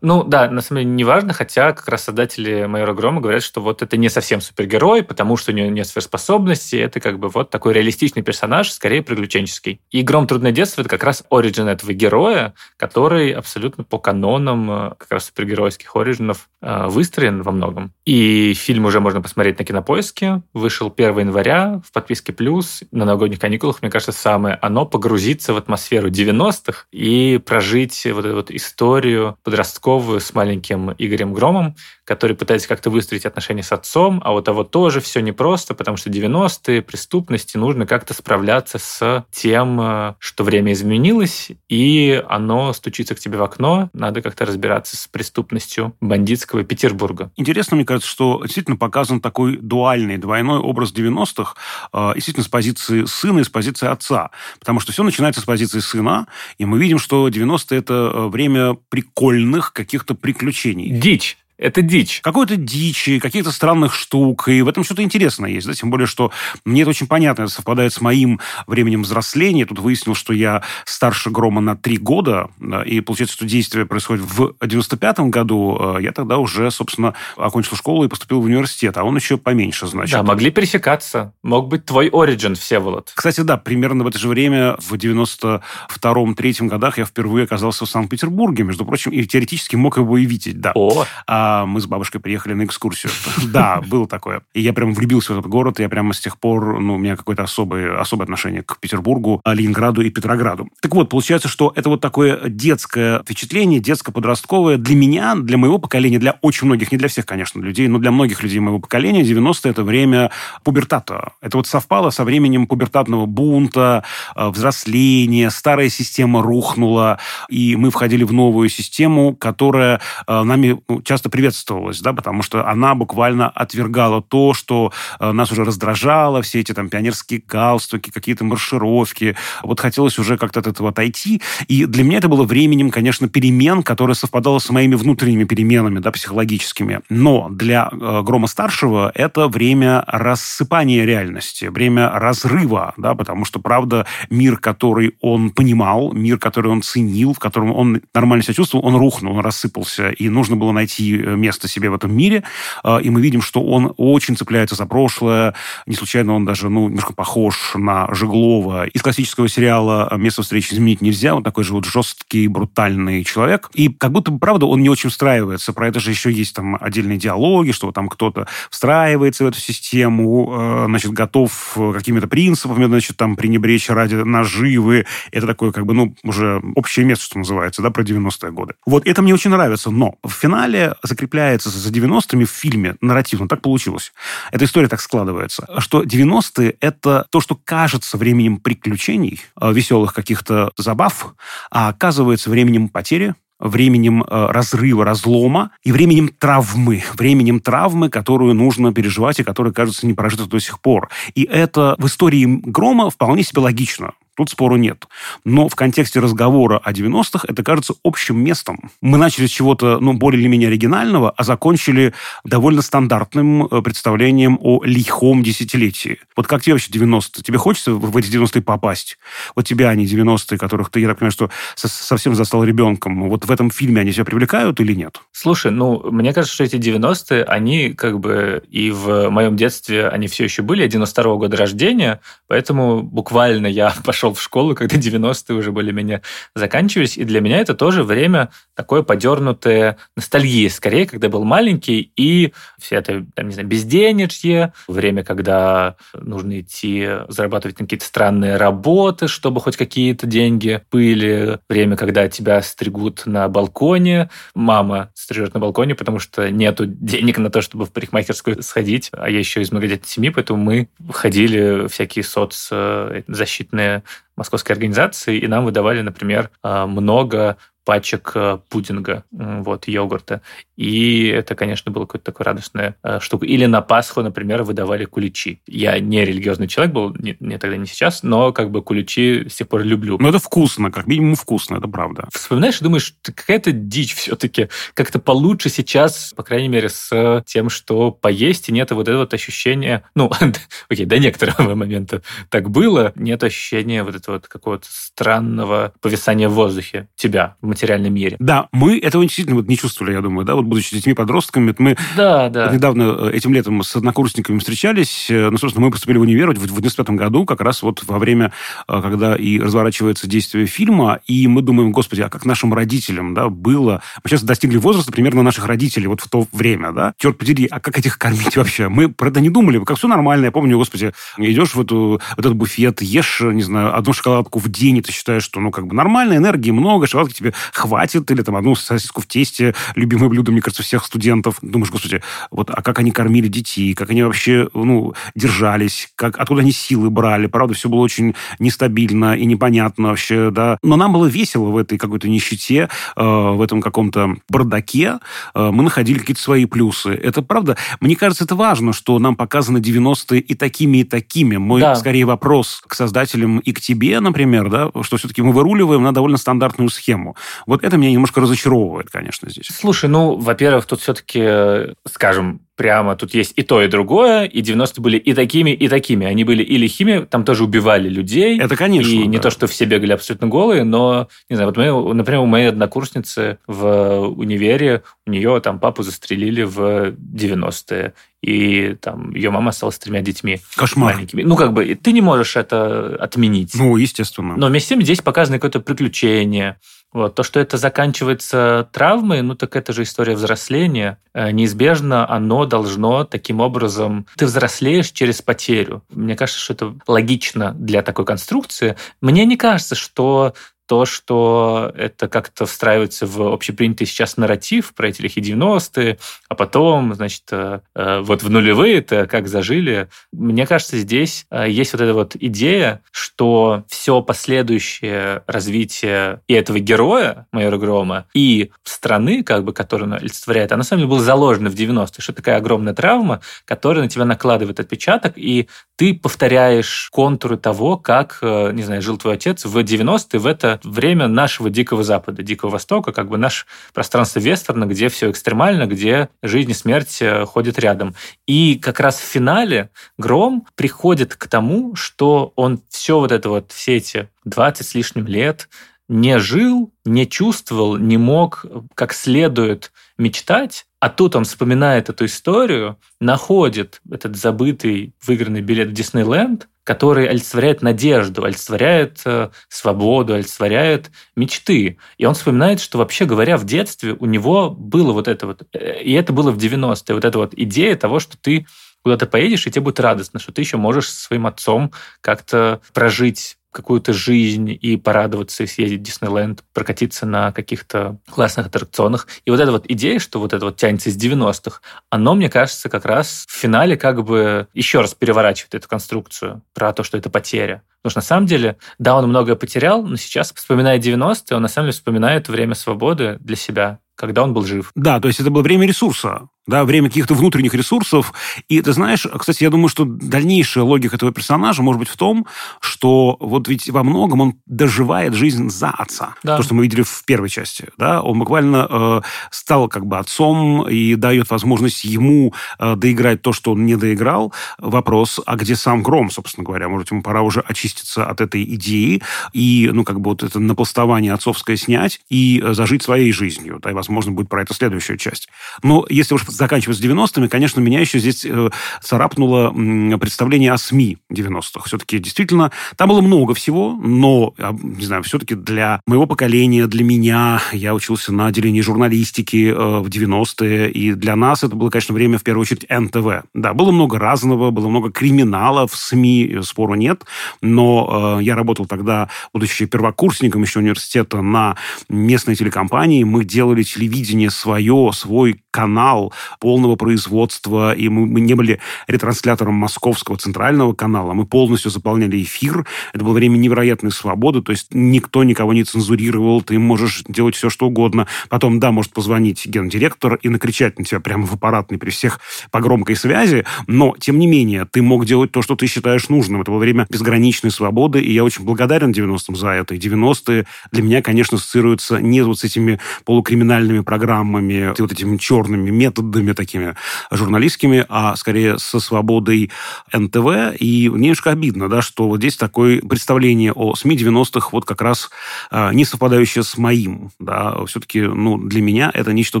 Ну, 0.00 0.24
да, 0.24 0.50
на 0.50 0.60
самом 0.60 0.82
деле 0.82 0.94
не 0.94 1.04
важно, 1.04 1.32
хотя 1.32 1.72
как 1.72 1.88
раз 1.88 2.04
создатели 2.04 2.66
Майора 2.66 2.94
Грома 2.94 3.20
говорят, 3.20 3.42
что 3.42 3.60
вот 3.60 3.82
это 3.82 3.96
не 3.96 4.08
совсем 4.08 4.40
супергерой, 4.40 5.02
потому 5.02 5.36
что 5.36 5.52
у 5.52 5.54
него 5.54 5.68
нет 5.68 5.86
сверхспособностей, 5.86 6.80
это 6.80 7.00
как 7.00 7.18
бы 7.18 7.28
вот 7.28 7.50
такой 7.50 7.74
реалистичный 7.74 8.22
персонаж, 8.22 8.70
скорее 8.70 9.02
приключенческий. 9.02 9.80
И 9.90 10.02
Гром 10.02 10.26
Трудное 10.26 10.52
детство 10.52 10.80
это 10.80 10.88
как 10.88 11.04
раз 11.04 11.24
оригин 11.30 11.68
этого 11.68 11.92
героя, 11.92 12.54
который 12.76 13.32
абсолютно 13.32 13.84
по 13.84 13.98
канонам 13.98 14.70
э, 14.70 14.90
как 14.96 15.10
раз 15.10 15.30
супергеройских 15.70 15.96
оригинов 15.96 16.48
э, 16.60 16.86
выстроен 16.88 17.42
во 17.42 17.52
многом. 17.52 17.92
И 18.04 18.54
фильм 18.54 18.84
уже 18.84 19.00
можно 19.00 19.22
посмотреть 19.22 19.58
на 19.58 19.64
Кинопоиске. 19.64 20.42
Вышел 20.52 20.92
1 20.94 21.18
января 21.18 21.80
в 21.86 21.92
подписке 21.92 22.32
«Плюс». 22.32 22.82
На 22.90 23.04
новогодних 23.04 23.38
каникулах, 23.38 23.82
мне 23.82 23.90
кажется, 23.90 24.12
самое 24.12 24.58
оно 24.60 24.86
погрузиться 24.86 25.52
в 25.54 25.56
атмосферу 25.56 26.08
90-х 26.08 26.86
и 26.92 27.40
прожить 27.44 28.06
вот 28.12 28.24
эту 28.24 28.36
вот 28.36 28.50
историю 28.50 29.36
подростковую 29.44 30.20
с 30.20 30.34
маленьким 30.34 30.92
Игорем 30.98 31.32
Громом, 31.32 31.76
который 32.04 32.36
пытается 32.36 32.68
как-то 32.68 32.90
выстроить 32.90 33.26
отношения 33.26 33.62
с 33.62 33.72
отцом, 33.72 34.20
а 34.24 34.34
у 34.34 34.40
того 34.40 34.64
тоже 34.64 35.00
все 35.00 35.20
непросто, 35.20 35.74
потому 35.74 35.96
что 35.96 36.10
90-е, 36.10 36.82
преступности, 36.82 37.56
нужно 37.56 37.86
как-то 37.86 38.12
справляться 38.14 38.78
с 38.78 39.24
тем, 39.30 39.80
э, 39.80 40.14
что 40.18 40.44
время 40.44 40.72
изменилось, 40.72 41.52
и 41.68 42.22
оно 42.28 42.72
стучится 42.72 43.14
к 43.14 43.20
тебе 43.20 43.38
в 43.38 43.42
окно, 43.42 43.90
надо 43.92 44.20
как-то 44.20 44.44
разбираться 44.44 44.96
с 44.96 45.06
преступностью 45.06 45.94
бандитского 46.00 46.64
Петербурга. 46.64 47.30
Интересно, 47.36 47.76
мне 47.76 47.84
кажется, 47.84 48.08
что 48.08 48.40
действительно 48.42 48.76
показан 48.76 49.20
такой 49.20 49.56
дуальный, 49.56 50.18
двойной 50.18 50.58
образ 50.58 50.92
90-х, 50.92 51.54
э, 51.92 52.12
действительно 52.14 52.44
с 52.44 52.48
позиции 52.48 53.04
сына 53.04 53.40
и 53.40 53.44
с 53.44 53.48
позиции 53.48 53.86
отца. 53.86 54.30
Потому 54.58 54.80
что 54.80 54.92
все 54.92 55.04
начинается 55.04 55.40
с 55.40 55.44
позиции 55.44 55.80
сына, 55.80 56.26
и 56.58 56.64
мы 56.64 56.78
видим, 56.78 56.98
что 56.98 57.28
90-е– 57.28 57.78
это 57.78 58.12
э, 58.12 58.26
время 58.28 58.74
прикольных 58.88 59.72
каких-то 59.72 60.14
приключений. 60.14 60.90
Дичь. 60.90 61.38
Это 61.58 61.82
дичь. 61.82 62.20
Какой-то 62.22 62.56
дичи, 62.56 63.18
каких-то 63.20 63.52
странных 63.52 63.94
штук. 63.94 64.48
И 64.48 64.62
в 64.62 64.68
этом 64.68 64.82
что-то 64.84 65.02
интересное 65.02 65.50
есть. 65.50 65.66
Да? 65.66 65.74
Тем 65.74 65.90
более, 65.90 66.06
что 66.06 66.32
мне 66.64 66.82
это 66.82 66.90
очень 66.90 67.06
понятно. 67.06 67.42
Это 67.42 67.52
совпадает 67.52 67.92
с 67.92 68.00
моим 68.00 68.40
временем 68.66 69.02
взросления. 69.02 69.64
Тут 69.64 69.78
выяснил, 69.78 70.14
что 70.14 70.32
я 70.32 70.62
старше 70.84 71.30
Грома 71.30 71.60
на 71.60 71.76
три 71.76 71.98
года. 71.98 72.48
Да? 72.58 72.82
И 72.82 73.00
получается, 73.00 73.36
что 73.36 73.46
действие 73.46 73.86
происходит 73.86 74.24
в 74.24 74.54
95-м 74.60 75.30
году. 75.30 75.76
А 75.78 75.98
я 75.98 76.12
тогда 76.12 76.38
уже, 76.38 76.70
собственно, 76.70 77.14
окончил 77.36 77.76
школу 77.76 78.04
и 78.04 78.08
поступил 78.08 78.40
в 78.40 78.44
университет. 78.44 78.96
А 78.96 79.04
он 79.04 79.16
еще 79.16 79.36
поменьше, 79.36 79.86
значит. 79.86 80.12
Да, 80.12 80.22
могли 80.22 80.50
пересекаться. 80.50 81.32
Мог 81.42 81.68
быть 81.68 81.84
твой 81.84 82.08
оригин, 82.08 82.56
Всеволод. 82.56 83.12
Кстати, 83.14 83.42
да, 83.42 83.56
примерно 83.56 84.04
в 84.04 84.06
это 84.08 84.18
же 84.18 84.28
время, 84.28 84.76
в 84.78 84.94
92-м, 84.94 86.34
3 86.34 86.54
годах 86.62 86.98
я 86.98 87.04
впервые 87.04 87.44
оказался 87.44 87.86
в 87.86 87.88
Санкт-Петербурге, 87.88 88.64
между 88.64 88.84
прочим, 88.84 89.12
и 89.12 89.24
теоретически 89.24 89.76
мог 89.76 89.96
его 89.98 90.18
и 90.18 90.24
видеть, 90.24 90.60
да. 90.60 90.72
О! 90.74 91.04
А 91.26 91.51
мы 91.66 91.80
с 91.80 91.86
бабушкой 91.86 92.20
приехали 92.20 92.54
на 92.54 92.64
экскурсию. 92.64 93.12
Да, 93.52 93.82
было 93.86 94.06
такое. 94.06 94.42
И 94.54 94.60
я 94.60 94.72
прям 94.72 94.94
влюбился 94.94 95.34
в 95.34 95.38
этот 95.38 95.50
город, 95.50 95.78
я 95.78 95.88
прямо 95.88 96.14
с 96.14 96.20
тех 96.20 96.38
пор, 96.38 96.80
ну, 96.80 96.94
у 96.94 96.98
меня 96.98 97.16
какое-то 97.16 97.42
особое, 97.42 98.00
особое 98.00 98.24
отношение 98.24 98.62
к 98.62 98.78
Петербургу, 98.78 99.42
Ленинграду 99.44 100.00
и 100.00 100.10
Петрограду. 100.10 100.68
Так 100.80 100.94
вот, 100.94 101.10
получается, 101.10 101.48
что 101.48 101.72
это 101.76 101.88
вот 101.88 102.00
такое 102.00 102.48
детское 102.48 103.20
впечатление, 103.20 103.80
детско-подростковое 103.80 104.78
для 104.78 104.96
меня, 104.96 105.34
для 105.34 105.58
моего 105.58 105.78
поколения, 105.78 106.18
для 106.18 106.38
очень 106.40 106.66
многих, 106.66 106.92
не 106.92 106.98
для 106.98 107.08
всех, 107.08 107.26
конечно, 107.26 107.60
людей, 107.60 107.88
но 107.88 107.98
для 107.98 108.10
многих 108.10 108.42
людей 108.42 108.60
моего 108.60 108.78
поколения 108.78 109.22
90-е 109.22 109.70
это 109.70 109.82
время 109.84 110.30
пубертата. 110.64 111.32
Это 111.40 111.56
вот 111.56 111.66
совпало 111.66 112.10
со 112.10 112.24
временем 112.24 112.66
пубертатного 112.66 113.26
бунта, 113.26 114.04
э, 114.36 114.48
взросления, 114.48 115.50
старая 115.50 115.88
система 115.88 116.42
рухнула, 116.42 117.18
и 117.48 117.76
мы 117.76 117.90
входили 117.90 118.24
в 118.24 118.32
новую 118.32 118.68
систему, 118.68 119.34
которая 119.34 120.00
э, 120.26 120.42
нами 120.42 120.80
ну, 120.88 121.02
часто 121.02 121.30
приветствовалось, 121.32 122.00
да, 122.00 122.12
потому 122.12 122.42
что 122.42 122.68
она 122.68 122.94
буквально 122.94 123.48
отвергала 123.48 124.22
то, 124.22 124.54
что 124.54 124.92
э, 125.18 125.32
нас 125.32 125.50
уже 125.50 125.64
раздражало, 125.64 126.42
все 126.42 126.60
эти 126.60 126.72
там 126.72 126.88
пионерские 126.88 127.42
галстуки, 127.48 128.10
какие-то 128.10 128.44
маршировки. 128.44 129.34
Вот 129.62 129.80
хотелось 129.80 130.18
уже 130.18 130.36
как-то 130.36 130.60
от 130.60 130.66
этого 130.66 130.90
отойти. 130.90 131.40
И 131.68 131.86
для 131.86 132.04
меня 132.04 132.18
это 132.18 132.28
было 132.28 132.44
временем, 132.44 132.90
конечно, 132.90 133.28
перемен, 133.28 133.82
которые 133.82 134.14
совпадало 134.14 134.58
с 134.58 134.68
моими 134.70 134.94
внутренними 134.94 135.44
переменами, 135.44 135.98
да, 135.98 136.12
психологическими. 136.12 137.00
Но 137.08 137.48
для 137.48 137.88
э, 137.90 138.22
Грома-старшего 138.22 139.10
это 139.14 139.48
время 139.48 140.04
рассыпания 140.06 141.04
реальности, 141.04 141.64
время 141.64 142.10
разрыва, 142.10 142.92
да, 142.98 143.14
потому 143.14 143.46
что, 143.46 143.58
правда, 143.58 144.06
мир, 144.28 144.58
который 144.58 145.14
он 145.22 145.50
понимал, 145.50 146.12
мир, 146.12 146.38
который 146.38 146.70
он 146.70 146.82
ценил, 146.82 147.32
в 147.32 147.38
котором 147.38 147.72
он 147.72 148.02
нормально 148.14 148.42
себя 148.42 148.54
чувствовал, 148.54 148.86
он 148.86 148.96
рухнул, 148.96 149.32
он 149.32 149.40
рассыпался, 149.40 150.10
и 150.10 150.28
нужно 150.28 150.56
было 150.56 150.72
найти 150.72 151.21
место 151.22 151.68
себе 151.68 151.90
в 151.90 151.94
этом 151.94 152.14
мире. 152.14 152.44
Э, 152.84 153.00
и 153.02 153.10
мы 153.10 153.20
видим, 153.20 153.42
что 153.42 153.62
он 153.62 153.94
очень 153.96 154.36
цепляется 154.36 154.74
за 154.74 154.86
прошлое. 154.86 155.54
Не 155.86 155.94
случайно 155.94 156.34
он 156.34 156.44
даже, 156.44 156.68
ну, 156.68 156.88
немножко 156.88 157.12
похож 157.12 157.72
на 157.74 158.12
Жеглова. 158.14 158.86
Из 158.86 159.02
классического 159.02 159.48
сериала 159.48 160.12
«Место 160.16 160.42
встречи 160.42 160.74
изменить 160.74 161.00
нельзя». 161.00 161.34
Он 161.34 161.42
такой 161.42 161.64
же 161.64 161.72
вот 161.72 161.84
жесткий, 161.84 162.48
брутальный 162.48 163.24
человек. 163.24 163.70
И 163.74 163.88
как 163.88 164.12
будто 164.12 164.32
правда, 164.32 164.66
он 164.66 164.82
не 164.82 164.88
очень 164.88 165.10
встраивается. 165.10 165.72
Про 165.72 165.88
это 165.88 166.00
же 166.00 166.10
еще 166.10 166.30
есть 166.30 166.54
там 166.54 166.76
отдельные 166.80 167.18
диалоги, 167.18 167.72
что 167.72 167.92
там 167.92 168.08
кто-то 168.08 168.46
встраивается 168.70 169.44
в 169.44 169.48
эту 169.48 169.58
систему, 169.58 170.52
э, 170.52 170.84
значит, 170.86 171.12
готов 171.12 171.76
какими-то 171.94 172.28
принципами, 172.28 172.86
значит, 172.86 173.16
там 173.16 173.36
пренебречь 173.36 173.88
ради 173.88 174.14
наживы. 174.14 175.06
Это 175.30 175.46
такое, 175.46 175.72
как 175.72 175.86
бы, 175.86 175.94
ну, 175.94 176.14
уже 176.22 176.62
общее 176.74 177.04
место, 177.04 177.24
что 177.24 177.38
называется, 177.38 177.82
да, 177.82 177.90
про 177.90 178.02
90-е 178.02 178.52
годы. 178.52 178.74
Вот 178.86 179.06
это 179.06 179.22
мне 179.22 179.34
очень 179.34 179.50
нравится, 179.50 179.90
но 179.90 180.16
в 180.22 180.30
финале 180.30 180.94
закрепляется 181.12 181.70
за 181.70 181.90
90-ми 181.90 182.44
в 182.44 182.50
фильме 182.50 182.96
нарративно. 183.00 183.48
Так 183.48 183.60
получилось. 183.60 184.12
Эта 184.50 184.64
история 184.64 184.88
так 184.88 185.00
складывается, 185.00 185.68
что 185.78 186.02
90-е— 186.02 186.76
это 186.80 187.26
то, 187.30 187.40
что 187.40 187.54
кажется 187.54 188.16
временем 188.16 188.58
приключений, 188.58 189.40
э, 189.60 189.72
веселых 189.72 190.14
каких-то 190.14 190.72
забав, 190.76 191.34
а 191.70 191.88
оказывается 191.88 192.50
временем 192.50 192.88
потери, 192.88 193.34
временем 193.58 194.22
э, 194.22 194.46
разрыва, 194.50 195.04
разлома 195.04 195.70
и 195.84 195.92
временем 195.92 196.28
травмы. 196.28 197.02
Временем 197.14 197.60
травмы, 197.60 198.08
которую 198.08 198.54
нужно 198.54 198.92
переживать 198.92 199.38
и 199.38 199.44
которая, 199.44 199.72
кажется, 199.72 200.06
не 200.06 200.14
прожита 200.14 200.46
до 200.46 200.58
сих 200.58 200.80
пор. 200.80 201.10
И 201.34 201.42
это 201.44 201.94
в 201.98 202.06
истории 202.06 202.44
Грома 202.46 203.10
вполне 203.10 203.42
себе 203.42 203.60
логично. 203.60 204.12
Тут 204.36 204.48
спору 204.48 204.76
нет. 204.76 205.06
Но 205.44 205.68
в 205.68 205.74
контексте 205.74 206.20
разговора 206.20 206.78
о 206.78 206.92
90-х 206.92 207.46
это 207.46 207.62
кажется 207.62 207.94
общим 208.02 208.38
местом. 208.38 208.90
Мы 209.02 209.18
начали 209.18 209.46
с 209.46 209.50
чего-то 209.50 209.98
ну, 210.00 210.14
более 210.14 210.40
или 210.40 210.48
менее 210.48 210.68
оригинального, 210.68 211.30
а 211.30 211.44
закончили 211.44 212.14
довольно 212.44 212.80
стандартным 212.80 213.66
э, 213.66 213.82
представлением 213.82 214.58
о 214.60 214.82
лихом 214.84 215.42
десятилетии. 215.42 216.18
Вот 216.34 216.46
как 216.46 216.62
тебе 216.62 216.74
вообще 216.74 216.90
90-е? 216.90 217.42
Тебе 217.42 217.58
хочется 217.58 217.92
в 217.92 218.16
эти 218.16 218.30
90-е 218.34 218.62
попасть? 218.62 219.18
Вот 219.54 219.66
тебя 219.66 219.90
они 219.90 220.06
90-е, 220.06 220.58
которых 220.58 220.88
ты, 220.88 221.00
я 221.00 221.08
так 221.08 221.18
понимаю, 221.18 221.32
что 221.32 221.50
совсем 221.74 222.34
застал 222.34 222.64
ребенком. 222.64 223.28
Вот 223.28 223.44
в 223.44 223.50
этом 223.50 223.70
фильме 223.70 224.00
они 224.00 224.12
себя 224.12 224.24
привлекают 224.24 224.80
или 224.80 224.94
нет? 224.94 225.20
Слушай, 225.32 225.72
ну, 225.72 226.10
мне 226.10 226.32
кажется, 226.32 226.54
что 226.54 226.64
эти 226.64 226.76
90-е, 226.76 227.44
они 227.44 227.92
как 227.92 228.18
бы 228.18 228.62
и 228.70 228.90
в 228.90 229.28
моем 229.28 229.56
детстве 229.56 230.08
они 230.08 230.26
все 230.26 230.44
еще 230.44 230.62
были. 230.62 230.82
Я 230.82 230.88
92-го 230.88 231.36
года 231.36 231.56
рождения, 231.56 232.20
поэтому 232.48 233.02
буквально 233.02 233.66
я 233.66 233.92
пошел 234.04 234.21
пошел 234.22 234.34
в 234.34 234.40
школу, 234.40 234.76
когда 234.76 234.96
90-е 234.96 235.56
уже 235.56 235.72
более-менее 235.72 236.22
заканчивались, 236.54 237.18
и 237.18 237.24
для 237.24 237.40
меня 237.40 237.58
это 237.58 237.74
тоже 237.74 238.04
время 238.04 238.50
такое 238.76 239.02
подернутое 239.02 239.96
ностальгии, 240.16 240.68
скорее, 240.68 241.06
когда 241.06 241.28
был 241.28 241.42
маленький, 241.42 242.12
и 242.16 242.52
все 242.80 242.96
это, 242.96 243.26
там, 243.34 243.48
не 243.48 243.54
знаю, 243.54 243.66
безденежье, 243.66 244.74
время, 244.86 245.24
когда 245.24 245.96
нужно 246.14 246.60
идти 246.60 247.08
зарабатывать 247.28 247.80
на 247.80 247.86
какие-то 247.86 248.06
странные 248.06 248.58
работы, 248.58 249.26
чтобы 249.26 249.60
хоть 249.60 249.76
какие-то 249.76 250.28
деньги 250.28 250.82
были, 250.92 251.58
время, 251.68 251.96
когда 251.96 252.28
тебя 252.28 252.62
стригут 252.62 253.26
на 253.26 253.48
балконе, 253.48 254.30
мама 254.54 255.10
стрижет 255.14 255.52
на 255.54 255.58
балконе, 255.58 255.96
потому 255.96 256.20
что 256.20 256.48
нету 256.48 256.86
денег 256.86 257.38
на 257.38 257.50
то, 257.50 257.60
чтобы 257.60 257.86
в 257.86 257.92
парикмахерскую 257.92 258.62
сходить, 258.62 259.10
а 259.12 259.28
я 259.28 259.40
еще 259.40 259.62
из 259.62 259.72
многодетной 259.72 260.08
семьи, 260.08 260.30
поэтому 260.30 260.62
мы 260.62 260.88
ходили 261.10 261.88
всякие 261.88 262.22
соцзащитные 262.22 264.04
московской 264.36 264.74
организации, 264.74 265.38
и 265.38 265.46
нам 265.46 265.64
выдавали, 265.64 266.00
например, 266.00 266.50
а, 266.62 266.86
много 266.86 267.56
пачек 267.84 268.32
э, 268.34 268.58
пудинга, 268.68 269.24
вот, 269.30 269.88
йогурта. 269.88 270.42
И 270.76 271.26
это, 271.26 271.54
конечно, 271.54 271.92
было 271.92 272.06
какая-то 272.06 272.32
такая 272.32 272.46
радостная 272.46 272.96
э, 273.02 273.20
штука. 273.20 273.46
Или 273.46 273.66
на 273.66 273.82
Пасху, 273.82 274.22
например, 274.22 274.62
выдавали 274.62 275.04
куличи. 275.04 275.60
Я 275.66 275.98
не 275.98 276.24
религиозный 276.24 276.68
человек 276.68 276.94
был, 276.94 277.14
не, 277.14 277.36
не 277.40 277.58
тогда, 277.58 277.76
не 277.76 277.86
сейчас, 277.86 278.22
но 278.22 278.52
как 278.52 278.70
бы 278.70 278.82
куличи 278.82 279.46
с 279.48 279.56
тех 279.56 279.68
пор 279.68 279.82
люблю. 279.82 280.18
Но 280.18 280.28
это 280.28 280.38
вкусно, 280.38 280.90
как 280.90 281.06
минимум 281.06 281.34
вкусно, 281.34 281.76
это 281.76 281.88
правда. 281.88 282.28
Вспоминаешь 282.32 282.80
и 282.80 282.84
думаешь, 282.84 283.14
какая-то 283.22 283.72
дичь 283.72 284.14
все-таки. 284.14 284.68
Как-то 284.94 285.18
получше 285.18 285.68
сейчас, 285.68 286.32
по 286.36 286.42
крайней 286.42 286.68
мере, 286.68 286.88
с 286.88 287.42
тем, 287.46 287.68
что 287.68 288.10
поесть, 288.10 288.68
и 288.68 288.72
нет 288.72 288.90
вот 288.90 289.08
этого 289.08 289.20
вот 289.20 289.34
ощущения... 289.34 290.04
Ну, 290.14 290.30
окей, 290.88 291.06
до 291.06 291.18
некоторого 291.18 291.74
момента 291.74 292.22
так 292.48 292.70
было. 292.70 293.12
Нет 293.14 293.44
ощущения 293.44 294.02
вот 294.02 294.14
этого 294.14 294.36
вот 294.36 294.48
какого-то 294.48 294.86
странного 294.88 295.92
повисания 296.00 296.48
в 296.48 296.54
воздухе 296.54 297.08
тебя 297.14 297.56
материальном 297.72 298.14
мире. 298.14 298.36
Да, 298.38 298.68
мы 298.72 298.98
этого 298.98 299.24
действительно 299.24 299.56
вот 299.56 299.68
не 299.68 299.76
чувствовали, 299.76 300.12
я 300.12 300.20
думаю, 300.20 300.44
да, 300.44 300.54
вот 300.54 300.64
будучи 300.64 300.94
детьми-подростками, 300.94 301.74
мы 301.78 301.96
да, 302.16 302.48
да. 302.48 302.72
недавно 302.72 303.16
э, 303.18 303.32
этим 303.34 303.52
летом 303.52 303.82
с 303.82 303.96
однокурсниками 303.96 304.58
встречались, 304.58 305.28
э, 305.30 305.50
ну, 305.50 305.58
собственно, 305.58 305.86
мы 305.86 305.90
поступили 305.90 306.18
в 306.18 306.22
универ 306.22 306.50
в 306.50 306.66
95 306.66 307.10
году, 307.10 307.44
как 307.44 307.60
раз 307.60 307.82
вот 307.82 308.02
во 308.04 308.18
время, 308.18 308.52
э, 308.88 309.00
когда 309.02 309.36
и 309.36 309.58
разворачивается 309.58 310.26
действие 310.26 310.66
фильма, 310.66 311.20
и 311.26 311.46
мы 311.48 311.62
думаем, 311.62 311.92
господи, 311.92 312.22
а 312.22 312.28
как 312.28 312.44
нашим 312.44 312.72
родителям, 312.74 313.34
да, 313.34 313.48
было... 313.48 314.02
Мы 314.22 314.30
сейчас 314.30 314.42
достигли 314.42 314.76
возраста 314.76 315.12
примерно 315.12 315.42
наших 315.42 315.66
родителей 315.66 316.06
вот 316.06 316.20
в 316.20 316.28
то 316.28 316.46
время, 316.52 316.92
да, 316.92 317.14
черт 317.18 317.38
подери, 317.38 317.66
а 317.70 317.80
как 317.80 317.98
этих 317.98 318.18
кормить 318.18 318.56
вообще? 318.56 318.88
Мы 318.88 319.08
про 319.08 319.28
это 319.28 319.40
не 319.40 319.50
думали, 319.50 319.82
как 319.84 319.98
все 319.98 320.08
нормально, 320.08 320.46
я 320.46 320.52
помню, 320.52 320.76
господи, 320.76 321.12
идешь 321.38 321.74
в, 321.74 321.80
эту, 321.80 322.20
в 322.36 322.38
этот 322.38 322.54
буфет, 322.54 323.02
ешь, 323.02 323.40
не 323.40 323.62
знаю, 323.62 323.96
одну 323.96 324.12
шоколадку 324.12 324.58
в 324.58 324.68
день, 324.68 324.98
и 324.98 325.02
ты 325.02 325.12
считаешь, 325.12 325.42
что, 325.42 325.60
ну, 325.60 325.70
как 325.70 325.86
бы 325.86 325.94
нормально, 325.94 326.36
энергии 326.36 326.70
много, 326.70 327.06
шоколадки 327.06 327.34
тебе 327.34 327.54
хватит, 327.72 328.30
или 328.30 328.42
там 328.42 328.56
одну 328.56 328.74
сосиску 328.74 329.20
в 329.20 329.26
тесте, 329.26 329.74
любимое 329.94 330.28
блюдо, 330.28 330.52
мне 330.52 330.60
кажется, 330.60 330.82
всех 330.82 331.04
студентов. 331.04 331.58
Думаешь, 331.62 331.90
господи, 331.90 332.22
вот, 332.50 332.70
а 332.70 332.82
как 332.82 332.98
они 332.98 333.10
кормили 333.10 333.48
детей, 333.48 333.94
как 333.94 334.10
они 334.10 334.22
вообще, 334.22 334.68
ну, 334.74 335.14
держались, 335.34 336.10
как, 336.16 336.38
откуда 336.38 336.62
они 336.62 336.72
силы 336.72 337.10
брали, 337.10 337.46
правда, 337.46 337.74
все 337.74 337.88
было 337.88 338.00
очень 338.00 338.34
нестабильно 338.58 339.36
и 339.36 339.44
непонятно 339.44 340.08
вообще, 340.08 340.50
да. 340.50 340.78
Но 340.82 340.96
нам 340.96 341.12
было 341.12 341.26
весело 341.26 341.70
в 341.70 341.76
этой 341.76 341.98
какой-то 341.98 342.28
нищете, 342.28 342.88
э, 343.16 343.22
в 343.22 343.60
этом 343.60 343.80
каком-то 343.80 344.36
бардаке, 344.48 345.18
э, 345.54 345.70
мы 345.70 345.82
находили 345.82 346.18
какие-то 346.18 346.42
свои 346.42 346.64
плюсы. 346.66 347.10
Это 347.10 347.42
правда, 347.42 347.76
мне 348.00 348.16
кажется, 348.16 348.44
это 348.44 348.54
важно, 348.54 348.92
что 348.92 349.18
нам 349.18 349.36
показаны 349.36 349.78
90-е 349.78 350.40
и 350.40 350.54
такими, 350.54 350.98
и 350.98 351.04
такими. 351.04 351.56
Мой, 351.56 351.80
да. 351.80 351.94
скорее, 351.94 352.24
вопрос 352.24 352.82
к 352.86 352.94
создателям 352.94 353.58
и 353.58 353.72
к 353.72 353.80
тебе, 353.80 354.20
например, 354.20 354.70
да, 354.70 354.90
что 355.02 355.16
все-таки 355.16 355.42
мы 355.42 355.52
выруливаем 355.52 356.02
на 356.02 356.12
довольно 356.12 356.36
стандартную 356.36 356.88
схему. 356.90 357.36
Вот 357.66 357.84
это 357.84 357.96
меня 357.96 358.12
немножко 358.12 358.40
разочаровывает, 358.40 359.10
конечно, 359.10 359.50
здесь. 359.50 359.68
Слушай, 359.70 360.08
ну, 360.08 360.36
во-первых, 360.36 360.86
тут 360.86 361.00
все-таки, 361.00 361.94
скажем, 362.06 362.60
прямо 362.76 363.16
тут 363.16 363.34
есть 363.34 363.52
и 363.56 363.62
то, 363.62 363.82
и 363.82 363.88
другое, 363.88 364.44
и 364.44 364.62
90-е 364.62 365.02
были 365.02 365.18
и 365.18 365.34
такими, 365.34 365.70
и 365.70 365.88
такими. 365.88 366.26
Они 366.26 366.44
были 366.44 366.62
и 366.62 366.76
лихими, 366.76 367.26
там 367.28 367.44
тоже 367.44 367.64
убивали 367.64 368.08
людей. 368.08 368.58
Это, 368.58 368.76
конечно. 368.76 369.10
И 369.10 369.20
да. 369.20 369.26
не 369.26 369.38
то, 369.38 369.50
что 369.50 369.66
все 369.66 369.84
бегали 369.84 370.12
абсолютно 370.12 370.48
голые, 370.48 370.84
но, 370.84 371.28
не 371.48 371.56
знаю, 371.56 371.72
вот 371.72 371.76
мы, 371.76 372.14
например, 372.14 372.40
у 372.40 372.46
моей 372.46 372.68
однокурсницы 372.68 373.58
в 373.66 374.20
универе, 374.28 375.02
у 375.26 375.30
нее 375.30 375.60
там 375.60 375.78
папу 375.78 376.02
застрелили 376.02 376.62
в 376.62 377.12
90-е, 377.12 378.14
и 378.42 378.96
там 379.00 379.34
ее 379.34 379.50
мама 379.50 379.70
осталась 379.70 379.96
с 379.96 379.98
тремя 379.98 380.20
детьми. 380.20 380.60
Кошмар. 380.76 381.14
Маленькими. 381.14 381.42
Ну, 381.42 381.56
как 381.56 381.72
бы, 381.72 381.94
ты 381.94 382.12
не 382.12 382.20
можешь 382.20 382.56
это 382.56 383.16
отменить. 383.16 383.74
Ну, 383.74 383.96
естественно. 383.96 384.56
Но 384.56 384.66
вместе 384.66 384.86
с 384.86 384.88
тем 384.88 385.02
здесь 385.02 385.20
показано 385.20 385.58
какое-то 385.58 385.80
приключение, 385.80 386.78
вот. 387.12 387.34
То, 387.34 387.42
что 387.42 387.60
это 387.60 387.76
заканчивается 387.76 388.88
травмой, 388.90 389.42
ну 389.42 389.54
так 389.54 389.76
это 389.76 389.92
же 389.92 390.04
история 390.04 390.34
взросления. 390.34 391.18
Э, 391.34 391.50
неизбежно 391.50 392.28
оно 392.28 392.61
должно 392.66 393.24
таким 393.24 393.60
образом... 393.60 394.26
Ты 394.36 394.46
взрослеешь 394.46 395.10
через 395.10 395.42
потерю. 395.42 396.02
Мне 396.10 396.36
кажется, 396.36 396.60
что 396.60 396.74
это 396.74 396.94
логично 397.06 397.72
для 397.72 398.02
такой 398.02 398.24
конструкции. 398.24 398.96
Мне 399.20 399.44
не 399.44 399.56
кажется, 399.56 399.94
что 399.94 400.54
то, 400.86 401.04
что 401.06 401.92
это 401.96 402.28
как-то 402.28 402.66
встраивается 402.66 403.26
в 403.26 403.52
общепринятый 403.52 404.06
сейчас 404.06 404.36
нарратив 404.36 404.94
про 404.94 405.08
эти 405.08 405.22
лихие 405.22 405.54
90-е, 405.54 406.18
а 406.48 406.54
потом, 406.54 407.14
значит, 407.14 407.44
э, 407.50 407.80
э, 407.94 408.20
вот 408.20 408.42
в 408.42 408.50
нулевые-то 408.50 409.26
как 409.26 409.48
зажили. 409.48 410.08
Мне 410.32 410.66
кажется, 410.66 410.98
здесь 410.98 411.46
э, 411.50 411.70
есть 411.70 411.92
вот 411.92 412.02
эта 412.02 412.14
вот 412.14 412.36
идея, 412.36 413.00
что 413.10 413.84
все 413.88 414.22
последующее 414.22 415.42
развитие 415.46 416.40
и 416.48 416.54
этого 416.54 416.78
героя, 416.78 417.46
майора 417.52 417.78
Грома, 417.78 418.26
и 418.34 418.70
страны, 418.84 419.42
как 419.42 419.64
бы, 419.64 419.72
которую 419.72 420.10
он 420.10 420.14
олицетворяет, 420.14 420.72
она 420.72 420.78
на 420.78 420.84
самом 420.84 421.02
деле 421.02 421.10
была 421.10 421.20
заложена 421.20 421.70
в 421.70 421.74
90-е, 421.74 422.22
что 422.22 422.32
такая 422.32 422.56
огромная 422.56 422.94
травма, 422.94 423.40
которая 423.64 424.04
на 424.04 424.10
тебя 424.10 424.24
накладывает 424.24 424.80
отпечаток, 424.80 425.34
и 425.36 425.68
ты 425.96 426.14
повторяешь 426.14 427.08
контуры 427.12 427.56
того, 427.56 427.96
как, 427.96 428.38
не 428.42 428.82
знаю, 428.82 429.02
жил 429.02 429.16
твой 429.16 429.34
отец 429.34 429.64
в 429.64 429.76
90-е, 429.78 430.40
в 430.40 430.46
это 430.46 430.71
время 430.82 431.28
нашего 431.28 431.70
Дикого 431.70 432.04
Запада, 432.04 432.42
Дикого 432.42 432.70
Востока, 432.70 433.12
как 433.12 433.28
бы 433.28 433.38
наше 433.38 433.66
пространство 433.92 434.40
вестерна, 434.40 434.84
где 434.84 435.08
все 435.08 435.30
экстремально, 435.30 435.86
где 435.86 436.28
жизнь 436.42 436.70
и 436.70 436.74
смерть 436.74 437.18
э, 437.20 437.44
ходят 437.46 437.78
рядом. 437.78 438.14
И 438.46 438.76
как 438.76 439.00
раз 439.00 439.16
в 439.16 439.24
финале 439.24 439.90
Гром 440.18 440.66
приходит 440.74 441.36
к 441.36 441.46
тому, 441.48 441.94
что 441.94 442.52
он 442.56 442.80
все 442.88 443.18
вот 443.18 443.32
это 443.32 443.48
вот, 443.48 443.72
все 443.72 443.96
эти 443.96 444.28
20 444.44 444.86
с 444.86 444.94
лишним 444.94 445.26
лет 445.26 445.68
не 446.08 446.38
жил, 446.38 446.92
не 447.04 447.26
чувствовал, 447.26 447.96
не 447.96 448.18
мог 448.18 448.66
как 448.94 449.14
следует 449.14 449.92
мечтать, 450.18 450.86
а 451.02 451.08
тут 451.08 451.34
он 451.34 451.42
вспоминает 451.42 452.10
эту 452.10 452.26
историю, 452.26 452.96
находит 453.18 454.00
этот 454.08 454.36
забытый 454.36 455.16
выигранный 455.26 455.60
билет 455.60 455.88
в 455.88 455.92
Диснейленд, 455.92 456.68
который 456.84 457.26
олицетворяет 457.26 457.82
надежду, 457.82 458.44
олицетворяет 458.44 459.20
э, 459.24 459.50
свободу, 459.68 460.34
олицетворяет 460.34 461.10
мечты. 461.34 461.98
И 462.18 462.24
он 462.24 462.34
вспоминает, 462.34 462.78
что 462.78 462.98
вообще 462.98 463.24
говоря, 463.24 463.56
в 463.56 463.64
детстве 463.64 464.12
у 464.12 464.26
него 464.26 464.70
было 464.70 465.12
вот 465.12 465.26
это 465.26 465.48
вот, 465.48 465.64
э, 465.72 466.02
и 466.04 466.12
это 466.12 466.32
было 466.32 466.52
в 466.52 466.56
90-е, 466.56 467.16
вот 467.16 467.24
эта 467.24 467.36
вот 467.36 467.52
идея 467.52 467.96
того, 467.96 468.20
что 468.20 468.38
ты 468.38 468.68
куда-то 469.02 469.26
поедешь, 469.26 469.66
и 469.66 469.72
тебе 469.72 469.82
будет 469.82 469.98
радостно, 469.98 470.38
что 470.38 470.52
ты 470.52 470.62
еще 470.62 470.76
можешь 470.76 471.10
со 471.10 471.20
своим 471.20 471.48
отцом 471.48 471.90
как-то 472.20 472.80
прожить 472.92 473.56
какую-то 473.72 474.12
жизнь 474.12 474.78
и 474.80 474.96
порадоваться, 474.96 475.64
и 475.64 475.66
съездить 475.66 476.00
в 476.00 476.02
Диснейленд, 476.02 476.62
прокатиться 476.72 477.26
на 477.26 477.52
каких-то 477.52 478.18
классных 478.30 478.66
аттракционах. 478.66 479.26
И 479.44 479.50
вот 479.50 479.58
эта 479.58 479.72
вот 479.72 479.86
идея, 479.88 480.18
что 480.18 480.38
вот 480.38 480.52
это 480.52 480.64
вот 480.66 480.76
тянется 480.76 481.08
из 481.08 481.16
90-х, 481.16 481.80
оно, 482.10 482.34
мне 482.34 482.48
кажется, 482.48 482.88
как 482.88 483.04
раз 483.04 483.46
в 483.48 483.52
финале 483.52 483.96
как 483.96 484.24
бы 484.24 484.68
еще 484.74 485.00
раз 485.00 485.14
переворачивает 485.14 485.74
эту 485.74 485.88
конструкцию 485.88 486.62
про 486.74 486.92
то, 486.92 487.02
что 487.02 487.16
это 487.18 487.30
потеря. 487.30 487.82
Потому 488.02 488.10
что 488.10 488.18
на 488.18 488.24
самом 488.24 488.46
деле, 488.46 488.76
да, 488.98 489.16
он 489.16 489.28
многое 489.28 489.56
потерял, 489.56 490.02
но 490.02 490.16
сейчас, 490.16 490.52
вспоминая 490.52 490.98
90-е, 490.98 491.56
он 491.56 491.62
на 491.62 491.68
самом 491.68 491.86
деле 491.86 491.92
вспоминает 491.92 492.48
время 492.48 492.74
свободы 492.74 493.38
для 493.40 493.56
себя, 493.56 494.00
когда 494.16 494.42
он 494.42 494.52
был 494.52 494.64
жив. 494.64 494.90
Да, 494.94 495.20
то 495.20 495.28
есть 495.28 495.40
это 495.40 495.50
было 495.50 495.62
время 495.62 495.86
ресурса 495.86 496.48
да, 496.66 496.84
время 496.84 497.08
каких-то 497.08 497.34
внутренних 497.34 497.74
ресурсов. 497.74 498.32
И 498.68 498.80
ты 498.80 498.92
знаешь, 498.92 499.26
кстати, 499.38 499.64
я 499.64 499.70
думаю, 499.70 499.88
что 499.88 500.04
дальнейшая 500.04 500.84
логика 500.84 501.16
этого 501.16 501.32
персонажа 501.32 501.82
может 501.82 501.98
быть 501.98 502.08
в 502.08 502.16
том, 502.16 502.46
что 502.80 503.36
вот 503.40 503.66
ведь 503.68 503.88
во 503.90 504.04
многом 504.04 504.40
он 504.40 504.54
доживает 504.66 505.34
жизнь 505.34 505.70
за 505.70 505.90
отца. 505.90 506.34
Да. 506.42 506.56
То, 506.56 506.62
что 506.62 506.74
мы 506.74 506.84
видели 506.84 507.02
в 507.02 507.24
первой 507.24 507.48
части. 507.48 507.88
Да? 507.98 508.22
Он 508.22 508.38
буквально 508.38 508.86
э, 508.88 509.20
стал 509.50 509.88
как 509.88 510.06
бы 510.06 510.18
отцом 510.18 510.88
и 510.88 511.16
дает 511.16 511.50
возможность 511.50 512.04
ему 512.04 512.54
э, 512.78 512.94
доиграть 512.94 513.42
то, 513.42 513.52
что 513.52 513.72
он 513.72 513.84
не 513.84 513.96
доиграл. 513.96 514.52
Вопрос, 514.78 515.40
а 515.44 515.56
где 515.56 515.74
сам 515.74 516.02
Гром, 516.02 516.30
собственно 516.30 516.64
говоря? 516.64 516.88
Может, 516.88 517.10
ему 517.10 517.22
пора 517.22 517.42
уже 517.42 517.60
очиститься 517.60 518.26
от 518.26 518.40
этой 518.40 518.62
идеи 518.62 519.22
и, 519.52 519.90
ну, 519.92 520.04
как 520.04 520.20
бы 520.20 520.30
вот 520.30 520.44
это 520.44 520.60
напластование 520.60 521.32
отцовское 521.32 521.76
снять 521.76 522.20
и 522.28 522.62
э, 522.62 522.72
зажить 522.72 523.02
своей 523.02 523.32
жизнью. 523.32 523.80
Да, 523.82 523.90
и, 523.90 523.94
возможно, 523.94 524.30
будет 524.30 524.48
про 524.48 524.62
это 524.62 524.74
следующая 524.74 525.18
часть. 525.18 525.48
Но 525.82 526.06
если 526.08 526.34
уж 526.34 526.44
заканчивая 526.52 526.94
с 526.94 527.00
90-ми, 527.00 527.48
конечно, 527.48 527.80
меня 527.80 528.00
еще 528.00 528.18
здесь 528.18 528.44
э, 528.44 528.70
царапнуло 529.00 529.70
представление 530.18 530.72
о 530.72 530.78
СМИ 530.78 531.18
90-х. 531.30 531.82
Все-таки 531.86 532.18
действительно, 532.18 532.70
там 532.96 533.08
было 533.08 533.20
много 533.20 533.54
всего, 533.54 533.98
но, 534.02 534.54
а, 534.58 534.72
не 534.72 535.04
знаю, 535.04 535.22
все-таки 535.22 535.54
для 535.54 536.00
моего 536.06 536.26
поколения, 536.26 536.86
для 536.86 537.04
меня, 537.04 537.60
я 537.72 537.94
учился 537.94 538.32
на 538.32 538.46
отделении 538.46 538.80
журналистики 538.80 539.70
э, 539.70 539.74
в 539.74 540.06
90-е, 540.06 540.90
и 540.90 541.12
для 541.12 541.36
нас 541.36 541.64
это 541.64 541.74
было, 541.74 541.90
конечно, 541.90 542.14
время, 542.14 542.38
в 542.38 542.42
первую 542.42 542.62
очередь, 542.62 542.86
НТВ. 542.88 543.44
Да, 543.54 543.74
было 543.74 543.90
много 543.90 544.18
разного, 544.18 544.70
было 544.70 544.88
много 544.88 545.10
криминала 545.10 545.86
в 545.86 545.96
СМИ, 545.96 546.58
спору 546.62 546.94
нет, 546.94 547.24
но 547.60 548.38
э, 548.38 548.42
я 548.44 548.54
работал 548.54 548.86
тогда, 548.86 549.28
будучи 549.52 549.86
первокурсником 549.86 550.62
еще 550.62 550.80
университета, 550.80 551.42
на 551.42 551.76
местной 552.08 552.54
телекомпании, 552.54 553.24
мы 553.24 553.44
делали 553.44 553.82
телевидение 553.82 554.50
свое, 554.50 555.10
свой 555.14 555.62
канал, 555.70 556.32
полного 556.60 556.96
производства, 556.96 557.92
и 557.92 558.08
мы, 558.08 558.26
мы 558.26 558.40
не 558.40 558.54
были 558.54 558.80
ретранслятором 559.06 559.74
московского 559.74 560.36
центрального 560.36 560.92
канала, 560.92 561.32
мы 561.32 561.46
полностью 561.46 561.90
заполняли 561.90 562.42
эфир. 562.42 562.86
Это 563.12 563.24
было 563.24 563.32
время 563.32 563.56
невероятной 563.56 564.12
свободы, 564.12 564.62
то 564.62 564.72
есть 564.72 564.88
никто 564.90 565.44
никого 565.44 565.72
не 565.72 565.84
цензурировал, 565.84 566.62
ты 566.62 566.78
можешь 566.78 567.24
делать 567.28 567.54
все, 567.54 567.70
что 567.70 567.86
угодно. 567.86 568.26
Потом, 568.48 568.80
да, 568.80 568.92
может 568.92 569.12
позвонить 569.12 569.66
гендиректор 569.66 570.34
и 570.36 570.48
накричать 570.48 570.98
на 570.98 571.04
тебя 571.04 571.20
прямо 571.20 571.46
в 571.46 571.54
аппаратной 571.54 571.98
при 571.98 572.10
всех 572.10 572.40
по 572.70 572.80
громкой 572.80 573.16
связи, 573.16 573.64
но, 573.86 574.14
тем 574.18 574.38
не 574.38 574.46
менее, 574.46 574.86
ты 574.90 575.02
мог 575.02 575.26
делать 575.26 575.52
то, 575.52 575.62
что 575.62 575.76
ты 575.76 575.86
считаешь 575.86 576.28
нужным. 576.28 576.62
Это 576.62 576.70
было 576.70 576.78
время 576.78 577.06
безграничной 577.08 577.70
свободы, 577.70 578.20
и 578.20 578.32
я 578.32 578.44
очень 578.44 578.64
благодарен 578.64 579.10
90-м 579.12 579.56
за 579.56 579.68
это. 579.68 579.94
И 579.94 579.98
90-е 579.98 580.66
для 580.90 581.02
меня, 581.02 581.22
конечно, 581.22 581.56
ассоциируются 581.56 582.18
не 582.20 582.42
вот 582.42 582.58
с 582.58 582.64
этими 582.64 582.98
полукриминальными 583.24 584.00
программами, 584.00 584.94
вот 584.98 585.12
этими 585.12 585.36
черными 585.36 585.90
методами, 585.90 586.31
методами 586.32 586.52
такими 586.52 586.94
журналистскими, 587.30 588.06
а 588.08 588.36
скорее 588.36 588.78
со 588.78 589.00
свободой 589.00 589.70
НТВ. 590.12 590.76
И 590.78 591.10
немножко 591.12 591.50
обидно, 591.50 591.88
да, 591.88 592.02
что 592.02 592.28
вот 592.28 592.38
здесь 592.38 592.56
такое 592.56 593.00
представление 593.00 593.72
о 593.72 593.94
СМИ 593.94 594.16
90-х 594.16 594.68
вот 594.72 594.84
как 594.84 595.02
раз 595.02 595.30
а, 595.70 595.92
не 595.92 596.04
совпадающее 596.04 596.62
с 596.62 596.76
моим. 596.78 597.30
Да. 597.38 597.84
Все-таки 597.86 598.22
ну, 598.22 598.58
для 598.58 598.80
меня 598.80 599.10
это 599.12 599.32
нечто 599.32 599.60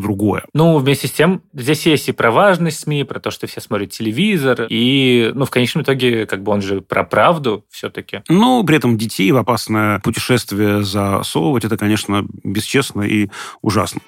другое. 0.00 0.44
Ну, 0.54 0.78
вместе 0.78 1.08
с 1.08 1.12
тем, 1.12 1.42
здесь 1.52 1.86
есть 1.86 2.08
и 2.08 2.12
про 2.12 2.30
важность 2.30 2.80
СМИ, 2.80 3.04
про 3.04 3.20
то, 3.20 3.30
что 3.30 3.46
все 3.46 3.60
смотрят 3.60 3.90
телевизор, 3.90 4.66
и, 4.68 5.30
ну, 5.34 5.44
в 5.44 5.50
конечном 5.50 5.84
итоге, 5.84 6.26
как 6.26 6.42
бы 6.42 6.52
он 6.52 6.62
же 6.62 6.80
про 6.80 7.04
правду 7.04 7.64
все-таки. 7.70 8.22
Ну, 8.28 8.64
при 8.64 8.76
этом 8.76 8.96
детей 8.96 9.30
в 9.32 9.36
опасное 9.36 10.00
путешествие 10.00 10.82
засовывать, 10.82 11.64
это, 11.64 11.76
конечно, 11.76 12.24
бесчестно 12.44 13.02
и 13.02 13.28
ужасно. 13.60 14.00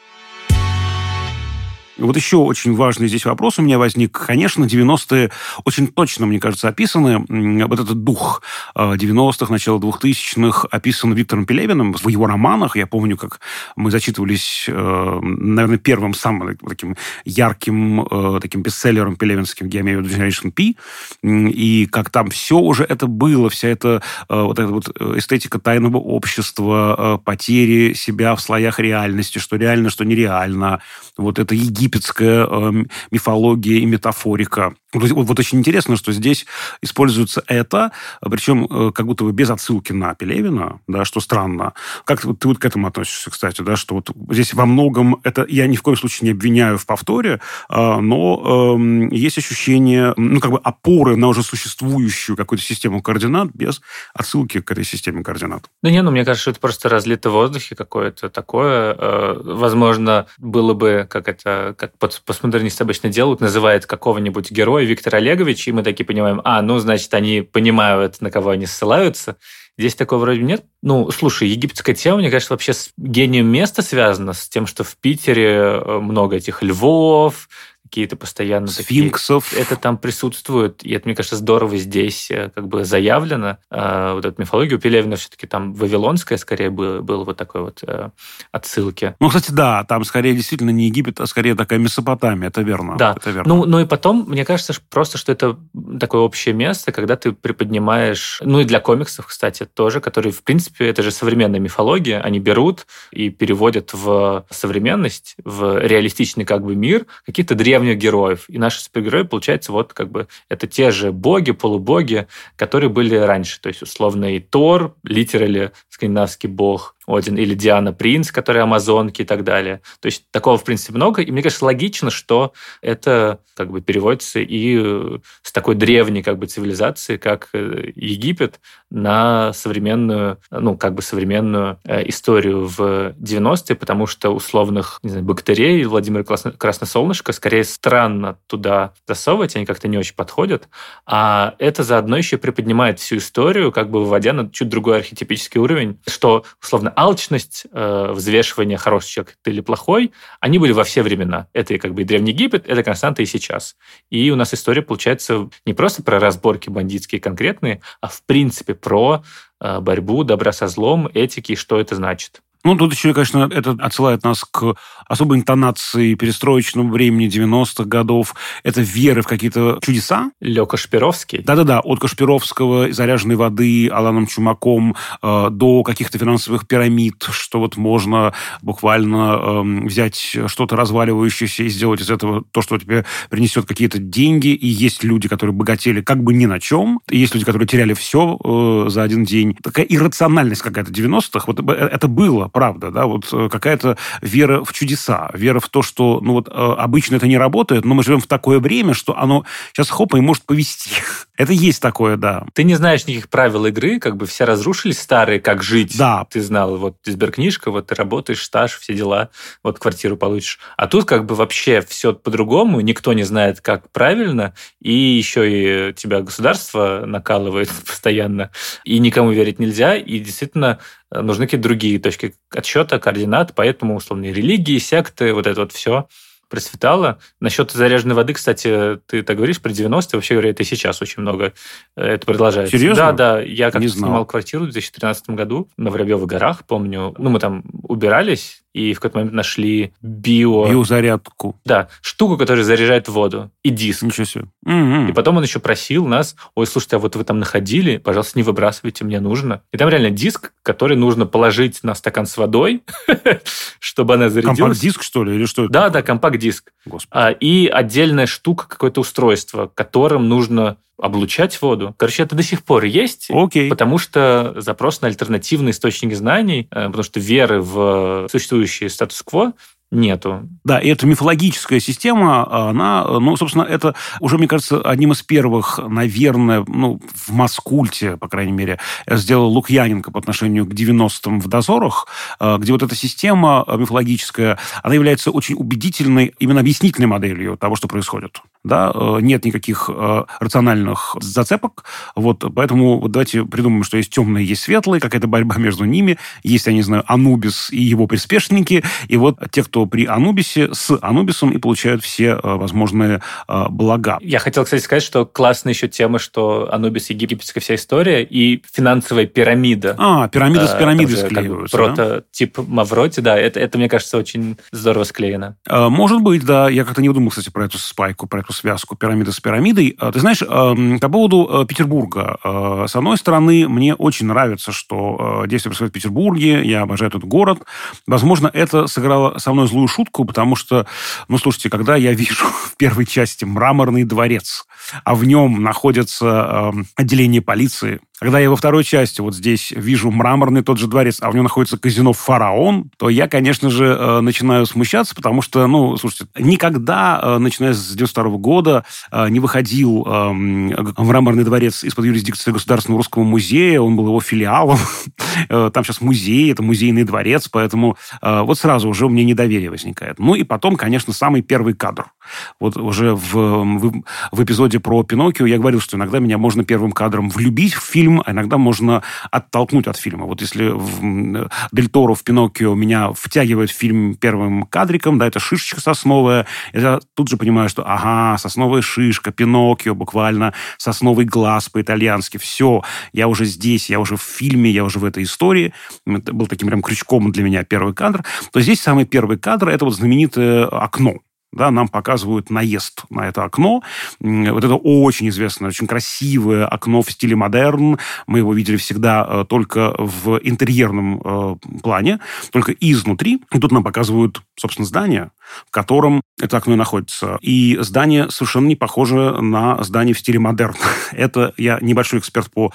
Вот 1.96 2.16
еще 2.16 2.38
очень 2.38 2.74
важный 2.74 3.06
здесь 3.06 3.24
вопрос 3.24 3.58
у 3.58 3.62
меня 3.62 3.78
возник. 3.78 4.12
Конечно, 4.12 4.64
90-е 4.64 5.30
очень 5.64 5.86
точно, 5.86 6.26
мне 6.26 6.40
кажется, 6.40 6.68
описаны. 6.68 7.24
Вот 7.66 7.80
этот 7.80 8.02
дух 8.02 8.42
90-х, 8.76 9.46
э, 9.48 9.52
начала 9.52 9.78
2000-х 9.78 10.68
описан 10.70 11.12
Виктором 11.12 11.46
Пелевиным 11.46 11.94
в 11.94 12.08
его 12.08 12.26
романах. 12.26 12.76
Я 12.76 12.86
помню, 12.86 13.16
как 13.16 13.40
мы 13.76 13.90
зачитывались, 13.90 14.66
э, 14.68 15.20
наверное, 15.22 15.78
первым 15.78 16.14
самым 16.14 16.56
таким 16.56 16.96
ярким 17.24 18.02
э, 18.02 18.38
таким 18.40 18.62
бестселлером 18.62 19.16
пелевинским, 19.16 19.68
я 19.68 19.80
имею 19.80 20.02
в 20.02 20.06
виду 20.06 20.16
Generation 20.16 20.50
P, 20.50 20.74
и 21.22 21.86
как 21.86 22.10
там 22.10 22.30
все 22.30 22.58
уже 22.58 22.84
это 22.84 23.06
было, 23.06 23.48
вся 23.48 23.68
эта 23.68 24.02
вот 24.28 24.58
эта 24.58 24.68
вот 24.68 24.88
эстетика 25.16 25.58
тайного 25.58 25.98
общества, 25.98 27.20
потери 27.24 27.92
себя 27.94 28.34
в 28.34 28.40
слоях 28.40 28.78
реальности, 28.80 29.38
что 29.38 29.56
реально, 29.56 29.90
что 29.90 30.04
нереально. 30.04 30.80
Вот 31.16 31.38
это 31.38 31.54
Египет 31.54 31.83
египетская 31.84 32.46
э, 32.46 32.72
мифология 33.10 33.78
и 33.78 33.86
метафорика. 33.86 34.74
Вот, 34.92 35.38
очень 35.38 35.58
интересно, 35.58 35.96
что 35.96 36.12
здесь 36.12 36.46
используется 36.80 37.42
это, 37.46 37.90
причем 38.20 38.64
э, 38.64 38.92
как 38.92 39.06
будто 39.06 39.24
бы 39.24 39.32
без 39.32 39.50
отсылки 39.50 39.92
на 39.92 40.14
Пелевина, 40.14 40.80
да, 40.86 41.04
что 41.04 41.20
странно. 41.20 41.74
Как 42.04 42.20
ты, 42.20 42.32
ты 42.34 42.48
вот 42.48 42.58
к 42.58 42.64
этому 42.64 42.86
относишься, 42.86 43.30
кстати, 43.30 43.62
да, 43.62 43.76
что 43.76 43.96
вот 43.96 44.10
здесь 44.30 44.54
во 44.54 44.66
многом 44.66 45.20
это 45.24 45.44
я 45.48 45.66
ни 45.66 45.76
в 45.76 45.82
коем 45.82 45.96
случае 45.96 46.28
не 46.28 46.32
обвиняю 46.32 46.78
в 46.78 46.86
повторе, 46.86 47.40
э, 47.68 48.00
но 48.00 48.76
э, 48.78 49.14
есть 49.14 49.38
ощущение, 49.38 50.14
ну, 50.16 50.40
как 50.40 50.52
бы 50.52 50.60
опоры 50.62 51.16
на 51.16 51.28
уже 51.28 51.42
существующую 51.42 52.36
какую-то 52.36 52.64
систему 52.64 53.02
координат 53.02 53.50
без 53.52 53.80
отсылки 54.14 54.60
к 54.60 54.70
этой 54.70 54.84
системе 54.84 55.24
координат. 55.24 55.68
Ну, 55.82 55.90
не, 55.90 56.02
ну, 56.02 56.10
мне 56.12 56.24
кажется, 56.24 56.42
что 56.42 56.50
это 56.52 56.60
просто 56.60 56.88
разлито 56.88 57.30
в 57.30 57.32
воздухе 57.32 57.74
какое-то 57.74 58.30
такое. 58.30 58.94
Э, 58.96 59.40
возможно, 59.42 60.26
было 60.38 60.74
бы, 60.74 61.06
как 61.10 61.28
это, 61.28 61.73
как 61.76 61.92
постмодернисты 61.98 62.84
обычно 62.84 63.10
делают, 63.10 63.40
называет 63.40 63.86
какого-нибудь 63.86 64.50
героя 64.50 64.84
Виктор 64.84 65.16
Олегович, 65.16 65.68
и 65.68 65.72
мы 65.72 65.82
такие 65.82 66.04
понимаем, 66.04 66.40
а, 66.44 66.62
ну, 66.62 66.78
значит, 66.78 67.12
они 67.14 67.42
понимают, 67.42 68.20
на 68.20 68.30
кого 68.30 68.50
они 68.50 68.66
ссылаются. 68.66 69.36
Здесь 69.76 69.96
такого 69.96 70.20
вроде 70.20 70.42
нет. 70.42 70.64
Ну, 70.82 71.10
слушай, 71.10 71.48
египетская 71.48 71.96
тема, 71.96 72.18
мне 72.18 72.30
кажется, 72.30 72.54
вообще 72.54 72.72
с 72.74 72.92
гением 72.96 73.46
места 73.46 73.82
связана, 73.82 74.32
с 74.32 74.48
тем, 74.48 74.66
что 74.66 74.84
в 74.84 74.96
Питере 74.96 75.56
э, 75.56 75.98
много 75.98 76.36
этих 76.36 76.62
львов, 76.62 77.48
какие-то 77.94 78.16
постоянно. 78.16 78.66
Сфинксов. 78.66 79.50
Такие. 79.50 79.62
Это 79.62 79.76
там 79.76 79.98
присутствует, 79.98 80.84
и 80.84 80.92
это, 80.94 81.06
мне 81.06 81.14
кажется, 81.14 81.36
здорово 81.36 81.76
здесь 81.76 82.28
э, 82.28 82.50
как 82.52 82.66
бы 82.66 82.84
заявлено. 82.84 83.58
Э, 83.70 84.14
вот 84.14 84.24
эта 84.24 84.40
мифология 84.40 84.76
у 84.76 84.80
Пелевина 84.80 85.14
все-таки 85.14 85.46
там 85.46 85.72
вавилонская 85.74 86.36
скорее 86.36 86.70
был, 86.70 87.02
был 87.02 87.22
вот 87.22 87.36
такой 87.36 87.60
вот 87.60 87.84
э, 87.86 88.10
отсылки. 88.50 89.14
Ну, 89.20 89.28
кстати, 89.28 89.52
да, 89.52 89.84
там 89.84 90.02
скорее 90.02 90.34
действительно 90.34 90.70
не 90.70 90.86
Египет, 90.86 91.20
а 91.20 91.26
скорее 91.26 91.54
такая 91.54 91.78
Месопотамия, 91.78 92.48
это 92.48 92.62
верно. 92.62 92.96
Да, 92.96 93.14
это 93.16 93.30
верно. 93.30 93.54
Ну, 93.54 93.64
ну 93.64 93.78
и 93.78 93.86
потом, 93.86 94.24
мне 94.26 94.44
кажется, 94.44 94.74
просто, 94.90 95.16
что 95.16 95.30
это 95.30 95.56
такое 96.00 96.22
общее 96.22 96.52
место, 96.52 96.90
когда 96.90 97.14
ты 97.14 97.30
приподнимаешь, 97.30 98.40
ну 98.42 98.58
и 98.58 98.64
для 98.64 98.80
комиксов, 98.80 99.28
кстати, 99.28 99.66
тоже, 99.72 100.00
которые, 100.00 100.32
в 100.32 100.42
принципе, 100.42 100.88
это 100.88 101.04
же 101.04 101.12
современная 101.12 101.60
мифология, 101.60 102.20
они 102.20 102.40
берут 102.40 102.88
и 103.12 103.30
переводят 103.30 103.92
в 103.92 104.46
современность, 104.50 105.36
в 105.44 105.78
реалистичный 105.78 106.44
как 106.44 106.64
бы 106.64 106.74
мир 106.74 107.06
каких-то 107.24 107.54
древних 107.84 107.98
героев. 107.98 108.44
И 108.48 108.58
наши 108.58 108.80
супергерои, 108.80 109.22
получается, 109.22 109.72
вот 109.72 109.92
как 109.92 110.10
бы 110.10 110.26
это 110.48 110.66
те 110.66 110.90
же 110.90 111.12
боги, 111.12 111.52
полубоги, 111.52 112.26
которые 112.56 112.90
были 112.90 113.14
раньше. 113.16 113.60
То 113.60 113.68
есть, 113.68 113.82
условно, 113.82 114.34
и 114.36 114.40
Тор, 114.40 114.94
литерали 115.04 115.72
скандинавский 115.88 116.48
бог, 116.48 116.96
один, 117.06 117.36
или 117.36 117.54
Диана 117.54 117.92
Принц, 117.92 118.30
которые 118.30 118.62
амазонки 118.62 119.22
и 119.22 119.24
так 119.24 119.44
далее. 119.44 119.80
То 120.00 120.06
есть 120.06 120.24
такого, 120.30 120.58
в 120.58 120.64
принципе, 120.64 120.94
много. 120.94 121.22
И 121.22 121.30
мне 121.30 121.42
кажется, 121.42 121.64
логично, 121.64 122.10
что 122.10 122.52
это 122.80 123.40
как 123.56 123.70
бы 123.70 123.80
переводится 123.80 124.40
и 124.40 124.78
э, 124.82 125.18
с 125.42 125.52
такой 125.52 125.74
древней 125.74 126.22
как 126.22 126.38
бы 126.38 126.46
цивилизации, 126.46 127.16
как 127.16 127.48
э, 127.52 127.92
Египет, 127.94 128.60
на 128.90 129.52
современную, 129.52 130.38
ну, 130.50 130.76
как 130.76 130.94
бы 130.94 131.02
современную 131.02 131.78
э, 131.84 132.08
историю 132.08 132.66
в 132.66 133.14
90-е, 133.18 133.76
потому 133.76 134.06
что 134.06 134.30
условных, 134.30 134.98
не 135.02 135.10
знаю, 135.10 135.24
бактерий 135.24 135.84
Владимир 135.84 136.24
Красносолнышко 136.24 137.32
скорее 137.32 137.64
странно 137.64 138.38
туда 138.46 138.92
засовывать, 139.06 139.56
они 139.56 139.66
как-то 139.66 139.88
не 139.88 139.98
очень 139.98 140.14
подходят. 140.14 140.68
А 141.06 141.54
это 141.58 141.82
заодно 141.82 142.16
еще 142.16 142.38
приподнимает 142.38 143.00
всю 143.00 143.16
историю, 143.16 143.72
как 143.72 143.90
бы 143.90 144.00
выводя 144.00 144.32
на 144.32 144.48
чуть 144.50 144.68
другой 144.68 144.98
архетипический 144.98 145.60
уровень, 145.60 145.98
что, 146.06 146.44
условно, 146.62 146.92
алчность, 146.96 147.66
э, 147.70 148.12
взвешивание, 148.12 148.78
хороший 148.78 149.08
человек 149.08 149.36
ты 149.42 149.50
или 149.50 149.60
плохой, 149.60 150.12
они 150.40 150.58
были 150.58 150.72
во 150.72 150.84
все 150.84 151.02
времена. 151.02 151.48
Это 151.52 151.78
как 151.78 151.94
бы 151.94 152.02
и 152.02 152.04
Древний 152.04 152.32
Египет, 152.32 152.66
это 152.66 152.82
константа 152.82 153.22
и 153.22 153.26
сейчас. 153.26 153.76
И 154.10 154.30
у 154.30 154.36
нас 154.36 154.54
история 154.54 154.82
получается 154.82 155.48
не 155.66 155.74
просто 155.74 156.02
про 156.02 156.18
разборки 156.18 156.70
бандитские 156.70 157.20
конкретные, 157.20 157.80
а 158.00 158.08
в 158.08 158.22
принципе 158.24 158.74
про 158.74 159.22
э, 159.60 159.80
борьбу 159.80 160.24
добра 160.24 160.52
со 160.52 160.68
злом, 160.68 161.08
этики, 161.12 161.54
что 161.54 161.80
это 161.80 161.94
значит. 161.94 162.42
Ну, 162.64 162.76
тут 162.76 162.94
еще, 162.94 163.12
конечно, 163.12 163.46
это 163.52 163.76
отсылает 163.78 164.24
нас 164.24 164.42
к 164.42 164.74
особой 165.06 165.36
интонации 165.36 166.14
перестроечного 166.14 166.88
времени 166.88 167.28
90-х 167.28 167.84
годов. 167.84 168.34
Это 168.62 168.80
веры 168.80 169.20
в 169.20 169.26
какие-то 169.26 169.78
чудеса. 169.82 170.30
Лё 170.40 170.64
Кашпировский. 170.64 171.42
Да-да-да, 171.42 171.80
от 171.80 172.00
Кашпировского, 172.00 172.90
заряженной 172.90 173.36
воды, 173.36 173.88
Аланом 173.88 174.26
Чумаком, 174.26 174.96
э, 175.22 175.48
до 175.50 175.82
каких-то 175.82 176.16
финансовых 176.16 176.66
пирамид, 176.66 177.22
что 177.30 177.58
вот 177.60 177.76
можно 177.76 178.32
буквально 178.62 179.38
э, 179.38 179.84
взять 179.84 180.16
что-то 180.46 180.74
разваливающееся 180.74 181.64
и 181.64 181.68
сделать 181.68 182.00
из 182.00 182.10
этого 182.10 182.44
то, 182.50 182.62
что 182.62 182.78
тебе 182.78 183.04
принесет 183.28 183.66
какие-то 183.66 183.98
деньги. 183.98 184.48
И 184.48 184.66
есть 184.66 185.04
люди, 185.04 185.28
которые 185.28 185.54
богатели 185.54 186.00
как 186.00 186.22
бы 186.22 186.32
ни 186.32 186.46
на 186.46 186.58
чем. 186.60 187.00
И 187.10 187.18
есть 187.18 187.34
люди, 187.34 187.44
которые 187.44 187.68
теряли 187.68 187.92
все 187.92 188.38
э, 188.42 188.86
за 188.88 189.02
один 189.02 189.24
день. 189.24 189.54
Такая 189.62 189.84
иррациональность 189.84 190.62
какая-то 190.62 190.90
90-х. 190.90 191.44
Вот 191.46 191.60
это 191.60 192.08
было 192.08 192.48
правда, 192.54 192.92
да, 192.92 193.06
вот 193.06 193.28
э, 193.32 193.48
какая-то 193.50 193.98
вера 194.22 194.62
в 194.64 194.72
чудеса, 194.72 195.28
вера 195.34 195.58
в 195.58 195.68
то, 195.68 195.82
что, 195.82 196.20
ну 196.22 196.34
вот, 196.34 196.48
э, 196.48 196.52
обычно 196.52 197.16
это 197.16 197.26
не 197.26 197.36
работает, 197.36 197.84
но 197.84 197.94
мы 197.94 198.04
живем 198.04 198.20
в 198.20 198.28
такое 198.28 198.60
время, 198.60 198.94
что 198.94 199.18
оно 199.18 199.44
сейчас 199.72 199.90
хопа 199.90 200.16
и 200.18 200.20
может 200.20 200.44
повести. 200.44 200.90
Это 201.36 201.52
есть 201.52 201.82
такое, 201.82 202.16
да. 202.16 202.46
Ты 202.52 202.62
не 202.62 202.76
знаешь 202.76 203.08
никаких 203.08 203.28
правил 203.28 203.66
игры, 203.66 203.98
как 203.98 204.16
бы 204.16 204.26
все 204.26 204.44
разрушились 204.44 205.00
старые, 205.00 205.40
как 205.40 205.64
жить. 205.64 205.98
Да. 205.98 206.24
Ты 206.30 206.40
знал, 206.40 206.76
вот 206.76 206.94
сберкнижка, 207.04 207.72
вот 207.72 207.88
ты 207.88 207.96
работаешь, 207.96 208.44
стаж, 208.44 208.78
все 208.78 208.94
дела, 208.94 209.30
вот 209.64 209.80
квартиру 209.80 210.16
получишь. 210.16 210.60
А 210.76 210.86
тут 210.86 211.06
как 211.06 211.26
бы 211.26 211.34
вообще 211.34 211.80
все 211.80 212.12
по-другому, 212.12 212.78
никто 212.78 213.12
не 213.14 213.24
знает, 213.24 213.60
как 213.60 213.90
правильно, 213.90 214.54
и 214.80 214.92
еще 214.92 215.90
и 215.90 215.92
тебя 215.94 216.20
государство 216.20 217.02
накалывает 217.04 217.68
постоянно, 217.84 218.52
и 218.84 219.00
никому 219.00 219.32
верить 219.32 219.58
нельзя, 219.58 219.96
и 219.96 220.20
действительно 220.20 220.78
нужны 221.22 221.46
какие-то 221.46 221.64
другие 221.64 221.98
точки 221.98 222.34
отсчета, 222.50 222.98
координат, 222.98 223.52
поэтому 223.54 223.96
условные 223.96 224.32
религии, 224.32 224.78
секты, 224.78 225.32
вот 225.32 225.46
это 225.46 225.60
вот 225.60 225.72
все 225.72 226.08
процветало. 226.48 227.18
Насчет 227.40 227.72
заряженной 227.72 228.14
воды, 228.14 228.32
кстати, 228.32 229.00
ты 229.06 229.22
так 229.22 229.36
говоришь 229.36 229.60
про 229.60 229.70
90-е, 229.70 230.10
вообще 230.12 230.34
говоря, 230.34 230.50
это 230.50 230.62
и 230.62 230.66
сейчас 230.66 231.02
очень 231.02 231.22
много 231.22 231.52
э, 231.96 232.04
это 232.04 232.26
продолжается. 232.26 232.76
Серьезно? 232.76 233.12
Да, 233.12 233.12
да. 233.12 233.40
Я 233.40 233.70
как-то 233.70 233.88
снимал 233.88 234.24
квартиру 234.24 234.64
в 234.64 234.70
2013 234.70 235.30
году 235.30 235.68
на 235.76 235.90
Воробьевых 235.90 236.26
горах, 236.26 236.64
помню. 236.66 237.14
Ну, 237.18 237.30
мы 237.30 237.40
там 237.40 237.64
убирались, 237.82 238.63
и 238.74 238.92
в 238.92 238.96
какой-то 238.98 239.18
момент 239.18 239.34
нашли 239.34 239.94
био... 240.02 240.68
Биозарядку. 240.68 241.58
Да, 241.64 241.88
штуку, 242.02 242.36
которая 242.36 242.64
заряжает 242.64 243.08
воду, 243.08 243.50
и 243.62 243.70
диск. 243.70 244.02
Ничего 244.02 244.24
себе. 244.24 244.44
Угу. 244.66 245.10
И 245.10 245.12
потом 245.12 245.36
он 245.36 245.44
еще 245.44 245.60
просил 245.60 246.06
нас, 246.06 246.34
ой, 246.56 246.66
слушайте, 246.66 246.96
а 246.96 246.98
вот 246.98 247.14
вы 247.14 247.24
там 247.24 247.38
находили, 247.38 247.98
пожалуйста, 247.98 248.38
не 248.38 248.42
выбрасывайте, 248.42 249.04
мне 249.04 249.20
нужно. 249.20 249.62
И 249.72 249.78
там 249.78 249.88
реально 249.88 250.10
диск, 250.10 250.52
который 250.62 250.96
нужно 250.96 251.24
положить 251.24 251.84
на 251.84 251.94
стакан 251.94 252.26
с 252.26 252.36
водой, 252.36 252.82
чтобы 253.78 254.14
она 254.14 254.28
зарядилась. 254.28 254.58
Компакт-диск, 254.58 255.02
что 255.02 255.22
ли, 255.22 255.36
или 255.36 255.46
что 255.46 255.68
Да, 255.68 255.88
да, 255.88 256.02
компакт-диск. 256.02 256.72
А, 257.10 257.30
и 257.30 257.68
отдельная 257.68 258.26
штука, 258.26 258.66
какое-то 258.68 259.00
устройство, 259.00 259.70
которым 259.72 260.28
нужно 260.28 260.78
облучать 260.98 261.60
воду. 261.60 261.94
Короче, 261.96 262.22
это 262.22 262.36
до 262.36 262.42
сих 262.42 262.62
пор 262.64 262.84
есть, 262.84 263.30
okay. 263.30 263.68
потому 263.68 263.98
что 263.98 264.54
запрос 264.56 265.00
на 265.00 265.08
альтернативные 265.08 265.72
источники 265.72 266.14
знаний, 266.14 266.68
э, 266.70 266.86
потому 266.86 267.02
что 267.02 267.20
веры 267.20 267.60
в 267.60 268.28
существующий 268.30 268.88
статус-кво 268.88 269.54
нету. 269.90 270.48
Да, 270.64 270.78
и 270.78 270.88
эта 270.88 271.06
мифологическая 271.06 271.80
система, 271.80 272.68
она, 272.68 273.04
ну, 273.04 273.36
собственно, 273.36 273.62
это 273.62 273.94
уже, 274.20 274.38
мне 274.38 274.48
кажется, 274.48 274.80
одним 274.80 275.12
из 275.12 275.22
первых, 275.22 275.78
наверное, 275.78 276.64
ну, 276.66 277.00
в 277.14 277.32
Маскульте, 277.32 278.16
по 278.16 278.28
крайней 278.28 278.52
мере, 278.52 278.78
сделал 279.08 279.48
Лукьяненко 279.50 280.10
по 280.10 280.18
отношению 280.18 280.66
к 280.66 280.72
90-м 280.72 281.40
в 281.40 281.48
«Дозорах», 281.48 282.06
э, 282.40 282.56
где 282.58 282.72
вот 282.72 282.82
эта 282.82 282.94
система 282.94 283.64
мифологическая, 283.68 284.58
она 284.82 284.94
является 284.94 285.30
очень 285.30 285.54
убедительной, 285.54 286.34
именно 286.38 286.60
объяснительной 286.60 287.08
моделью 287.08 287.56
того, 287.56 287.76
что 287.76 287.88
происходит. 287.88 288.40
Да, 288.64 288.90
э, 288.94 289.18
нет 289.20 289.44
никаких 289.44 289.90
э, 289.92 290.24
рациональных 290.40 291.16
зацепок, 291.20 291.84
вот, 292.16 292.44
поэтому 292.54 292.98
вот 292.98 293.10
давайте 293.12 293.44
придумаем, 293.44 293.84
что 293.84 293.98
есть 293.98 294.10
темные, 294.10 294.46
есть 294.46 294.62
светлые, 294.62 295.02
какая-то 295.02 295.26
борьба 295.26 295.56
между 295.58 295.84
ними, 295.84 296.16
есть, 296.42 296.66
я 296.66 296.72
не 296.72 296.80
знаю, 296.80 297.04
Анубис 297.06 297.70
и 297.70 297.82
его 297.82 298.06
приспешники, 298.06 298.82
и 299.08 299.16
вот 299.18 299.38
те, 299.50 299.62
кто 299.62 299.84
при 299.84 300.06
Анубисе 300.06 300.72
с 300.72 300.96
Анубисом 301.02 301.50
и 301.50 301.58
получают 301.58 302.02
все 302.02 302.28
э, 302.28 302.38
возможные 302.42 303.20
блага. 303.46 304.18
Я 304.22 304.38
хотел, 304.38 304.64
кстати, 304.64 304.82
сказать, 304.82 305.02
что 305.02 305.26
классная 305.26 305.74
еще 305.74 305.88
тема, 305.88 306.18
что 306.18 306.72
Анубис 306.72 307.10
египетская 307.10 307.60
вся 307.60 307.74
история 307.74 308.24
и 308.24 308.62
финансовая 308.72 309.26
пирамида. 309.26 309.94
А, 309.98 310.28
пирамида 310.28 310.66
с 310.66 310.74
пирамидой 310.74 311.16
склеиваются. 311.16 311.76
Как 311.76 311.94
прототип 311.94 312.56
да? 312.56 312.62
Мавроти, 312.66 313.20
да, 313.20 313.36
это, 313.36 313.60
это, 313.60 313.76
мне 313.76 313.90
кажется, 313.90 314.16
очень 314.16 314.56
здорово 314.72 315.04
склеено. 315.04 315.56
Может 315.68 316.22
быть, 316.22 316.46
да. 316.46 316.70
Я 316.70 316.84
как-то 316.84 317.02
не 317.02 317.10
думал, 317.10 317.28
кстати, 317.28 317.50
про 317.50 317.66
эту 317.66 317.78
спайку, 317.78 318.26
про 318.26 318.40
эту 318.40 318.53
связку 318.54 318.96
пирамиды 318.96 319.32
с 319.32 319.40
пирамидой. 319.40 319.96
Ты 320.12 320.20
знаешь, 320.20 320.40
по 320.40 321.08
поводу 321.08 321.66
Петербурга. 321.66 322.38
С 322.86 322.96
одной 322.96 323.16
стороны, 323.16 323.68
мне 323.68 323.94
очень 323.94 324.26
нравится, 324.26 324.72
что 324.72 325.44
действие 325.46 325.70
происходит 325.70 325.92
в 325.92 325.94
Петербурге, 325.94 326.64
я 326.64 326.82
обожаю 326.82 327.10
этот 327.10 327.24
город. 327.24 327.60
Возможно, 328.06 328.50
это 328.52 328.86
сыграло 328.86 329.38
со 329.38 329.52
мной 329.52 329.66
злую 329.66 329.88
шутку, 329.88 330.24
потому 330.24 330.56
что, 330.56 330.86
ну, 331.28 331.38
слушайте, 331.38 331.70
когда 331.70 331.96
я 331.96 332.12
вижу 332.12 332.44
в 332.44 332.76
первой 332.76 333.06
части 333.06 333.44
мраморный 333.44 334.04
дворец, 334.04 334.66
а 335.04 335.14
в 335.14 335.24
нем 335.24 335.62
находится 335.62 336.72
э, 336.74 336.82
отделение 336.96 337.42
полиции, 337.42 338.00
когда 338.24 338.38
я 338.38 338.48
во 338.48 338.56
второй 338.56 338.84
части 338.84 339.20
вот 339.20 339.34
здесь 339.34 339.72
вижу 339.72 340.10
мраморный 340.10 340.62
тот 340.62 340.78
же 340.78 340.86
дворец, 340.86 341.18
а 341.20 341.30
в 341.30 341.34
нем 341.34 341.42
находится 341.42 341.76
казино 341.76 342.12
«Фараон», 342.12 342.90
то 342.96 343.10
я, 343.10 343.26
конечно 343.26 343.70
же, 343.70 343.86
э, 343.86 344.20
начинаю 344.20 344.66
смущаться, 344.66 345.14
потому 345.16 345.42
что, 345.42 345.66
ну, 345.66 345.96
слушайте, 345.96 346.26
никогда, 346.38 347.20
э, 347.22 347.38
начиная 347.38 347.74
с 347.74 347.90
92 347.90 348.38
года, 348.38 348.84
э, 349.10 349.28
не 349.28 349.40
выходил 349.40 350.04
мраморный 350.04 351.44
дворец 351.44 351.84
из-под 351.84 352.06
юрисдикции 352.06 352.52
Государственного 352.52 353.00
русского 353.00 353.24
музея, 353.24 353.80
он 353.80 353.96
был 353.96 354.06
его 354.06 354.20
филиалом. 354.20 354.78
Там 355.48 355.84
сейчас 355.84 356.00
музей, 356.00 356.52
это 356.52 356.62
музейный 356.62 357.04
дворец, 357.04 357.48
поэтому 357.48 357.96
вот 358.22 358.58
сразу 358.58 358.88
уже 358.88 359.06
у 359.06 359.08
меня 359.08 359.24
недоверие 359.24 359.70
возникает. 359.70 360.18
Ну 360.18 360.34
и 360.34 360.44
потом, 360.44 360.76
конечно, 360.76 361.12
самый 361.12 361.42
первый 361.42 361.74
кадр– 361.74 362.06
Вот 362.60 362.76
уже 362.76 363.14
в, 363.14 363.34
в, 363.34 364.02
в 364.32 364.44
эпизоде 364.44 364.80
про 364.80 365.02
Пиноккио 365.02 365.46
я 365.46 365.58
говорил, 365.58 365.80
что 365.80 365.96
иногда 365.96 366.18
меня 366.18 366.38
можно 366.38 366.64
первым 366.64 366.92
кадром 366.92 367.30
влюбить 367.30 367.74
в 367.74 367.82
фильм, 367.82 368.22
а 368.24 368.32
иногда 368.32 368.58
можно 368.58 369.02
оттолкнуть 369.30 369.86
от 369.86 369.96
фильма. 369.96 370.26
Вот 370.26 370.40
если 370.40 370.68
в, 370.68 371.48
Дель 371.72 371.88
Торо 371.88 372.14
в 372.14 372.24
Пиноккио 372.24 372.74
меня 372.74 373.12
втягивает 373.12 373.70
в 373.70 373.74
фильм 373.74 374.14
первым 374.14 374.64
кадриком, 374.66 375.18
да, 375.18 375.26
это 375.26 375.40
шишечка 375.40 375.80
сосновая, 375.80 376.46
я 376.72 377.00
тут 377.14 377.28
же 377.28 377.36
понимаю, 377.36 377.68
что 377.68 377.84
ага, 377.86 378.38
сосновая 378.38 378.82
шишка, 378.82 379.32
Пиноккио 379.32 379.94
буквально, 379.94 380.54
сосновый 380.78 381.24
глаз 381.24 381.68
по-итальянски, 381.68 382.38
все, 382.38 382.82
я 383.12 383.28
уже 383.28 383.44
здесь, 383.44 383.90
я 383.90 384.00
уже 384.00 384.16
в 384.16 384.22
фильме, 384.22 384.70
я 384.70 384.84
уже 384.84 384.98
в 384.98 385.04
этой 385.04 385.22
истории. 385.22 385.72
Это 386.06 386.32
был 386.32 386.46
таким 386.46 386.68
прям 386.68 386.82
крючком 386.82 387.32
для 387.32 387.42
меня 387.42 387.64
первый 387.64 387.94
кадр. 387.94 388.24
То 388.52 388.60
здесь 388.60 388.80
самый 388.80 389.04
первый 389.04 389.38
кадр– 389.38 389.68
это 389.70 389.84
вот 389.84 389.94
знаменитое 389.94 390.66
окно 390.66 391.18
да, 391.54 391.70
нам 391.70 391.88
показывают 391.88 392.50
наезд 392.50 393.04
на 393.10 393.28
это 393.28 393.44
окно. 393.44 393.82
Вот 394.20 394.64
это 394.64 394.74
очень 394.74 395.28
известное, 395.28 395.68
очень 395.68 395.86
красивое 395.86 396.66
окно 396.66 397.02
в 397.02 397.10
стиле 397.10 397.36
модерн. 397.36 397.98
Мы 398.26 398.38
его 398.38 398.52
видели 398.52 398.76
всегда 398.76 399.26
э, 399.26 399.44
только 399.48 399.94
в 399.98 400.38
интерьерном 400.42 401.20
э, 401.24 401.56
плане, 401.82 402.20
только 402.50 402.72
изнутри. 402.72 403.40
И 403.52 403.58
тут 403.58 403.72
нам 403.72 403.84
показывают, 403.84 404.42
собственно, 404.56 404.86
здание, 404.86 405.30
в 405.66 405.70
котором 405.70 406.22
это 406.40 406.56
окно 406.56 406.76
находится. 406.76 407.38
И 407.40 407.78
здание 407.80 408.30
совершенно 408.30 408.66
не 408.66 408.76
похоже 408.76 409.40
на 409.40 409.82
здание 409.82 410.14
в 410.14 410.18
стиле 410.18 410.38
модерн. 410.38 410.74
Это 411.12 411.54
я 411.56 411.78
небольшой 411.80 412.18
эксперт 412.18 412.50
по 412.50 412.72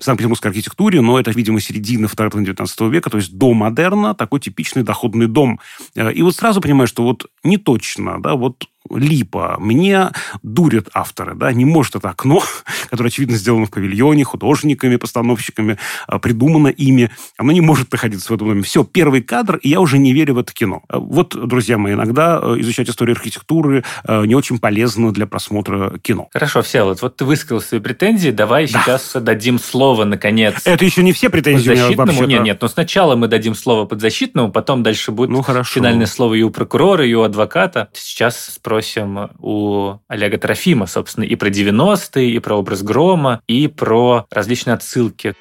Санкт-Петербургской 0.00 0.50
архитектуре, 0.50 1.00
но 1.00 1.20
это, 1.20 1.30
видимо, 1.30 1.60
середина 1.60 2.08
второго 2.08 2.40
19 2.40 2.80
века, 2.92 3.10
то 3.10 3.18
есть 3.18 3.36
до 3.36 3.52
модерна, 3.52 4.14
такой 4.14 4.40
типичный 4.40 4.82
доходный 4.82 5.28
дом. 5.28 5.60
Э, 5.94 6.12
и 6.12 6.22
вот 6.22 6.34
сразу 6.34 6.60
понимаешь, 6.60 6.88
что 6.88 7.04
вот 7.04 7.26
не 7.44 7.58
точно, 7.58 8.20
да, 8.20 8.34
вот 8.34 8.68
липа. 8.96 9.56
Мне 9.58 10.10
дурят 10.42 10.88
авторы, 10.94 11.34
да, 11.34 11.52
не 11.52 11.64
может 11.64 11.96
это 11.96 12.10
окно, 12.10 12.42
которое, 12.90 13.08
очевидно, 13.08 13.36
сделано 13.36 13.66
в 13.66 13.70
павильоне, 13.70 14.24
художниками, 14.24 14.96
постановщиками, 14.96 15.78
а, 16.06 16.18
придумано 16.18 16.68
ими, 16.68 17.10
оно 17.36 17.52
не 17.52 17.60
может 17.60 17.92
находиться 17.92 18.28
в 18.28 18.36
этом 18.36 18.48
доме. 18.48 18.62
Все, 18.62 18.84
первый 18.84 19.22
кадр, 19.22 19.56
и 19.56 19.68
я 19.68 19.80
уже 19.80 19.98
не 19.98 20.12
верю 20.12 20.34
в 20.34 20.38
это 20.38 20.52
кино. 20.52 20.82
А, 20.88 20.98
вот, 20.98 21.34
друзья 21.34 21.78
мои, 21.78 21.94
иногда 21.94 22.40
э, 22.42 22.56
изучать 22.60 22.88
историю 22.88 23.16
архитектуры 23.16 23.84
э, 24.06 24.26
не 24.26 24.34
очень 24.34 24.58
полезно 24.58 25.12
для 25.12 25.26
просмотра 25.26 25.98
кино. 25.98 26.28
Хорошо, 26.32 26.62
все, 26.62 26.84
вот, 26.84 27.02
вот 27.02 27.16
ты 27.16 27.24
высказал 27.24 27.60
свои 27.60 27.80
претензии, 27.80 28.30
давай 28.30 28.68
да. 28.68 28.80
сейчас 28.80 29.12
дадим 29.14 29.58
слово, 29.58 30.04
наконец. 30.04 30.54
Это 30.64 30.84
еще 30.84 31.02
не 31.02 31.12
все 31.12 31.30
претензии. 31.30 31.70
Подзащитному? 31.70 32.24
Нет, 32.24 32.42
нет, 32.42 32.62
но 32.62 32.68
сначала 32.68 33.16
мы 33.16 33.28
дадим 33.28 33.54
слово 33.54 33.84
подзащитному, 33.86 34.50
потом 34.50 34.82
дальше 34.82 35.12
будет 35.12 35.30
ну, 35.30 35.42
хорошо. 35.42 35.74
финальное 35.74 36.06
слово 36.06 36.34
и 36.34 36.42
у 36.42 36.50
прокурора, 36.50 37.06
и 37.06 37.14
у 37.14 37.22
адвоката. 37.22 37.88
Сейчас 37.92 38.52
спросим 38.54 38.83
спросим 38.84 39.30
у 39.38 39.94
Олега 40.08 40.38
Трофима, 40.38 40.86
собственно, 40.86 41.24
и 41.24 41.34
про 41.36 41.48
90-е, 41.48 42.30
и 42.30 42.38
про 42.38 42.56
образ 42.56 42.82
грома, 42.82 43.40
и 43.46 43.66
про 43.66 44.26
различные 44.30 44.74
отсылки. 44.74 45.34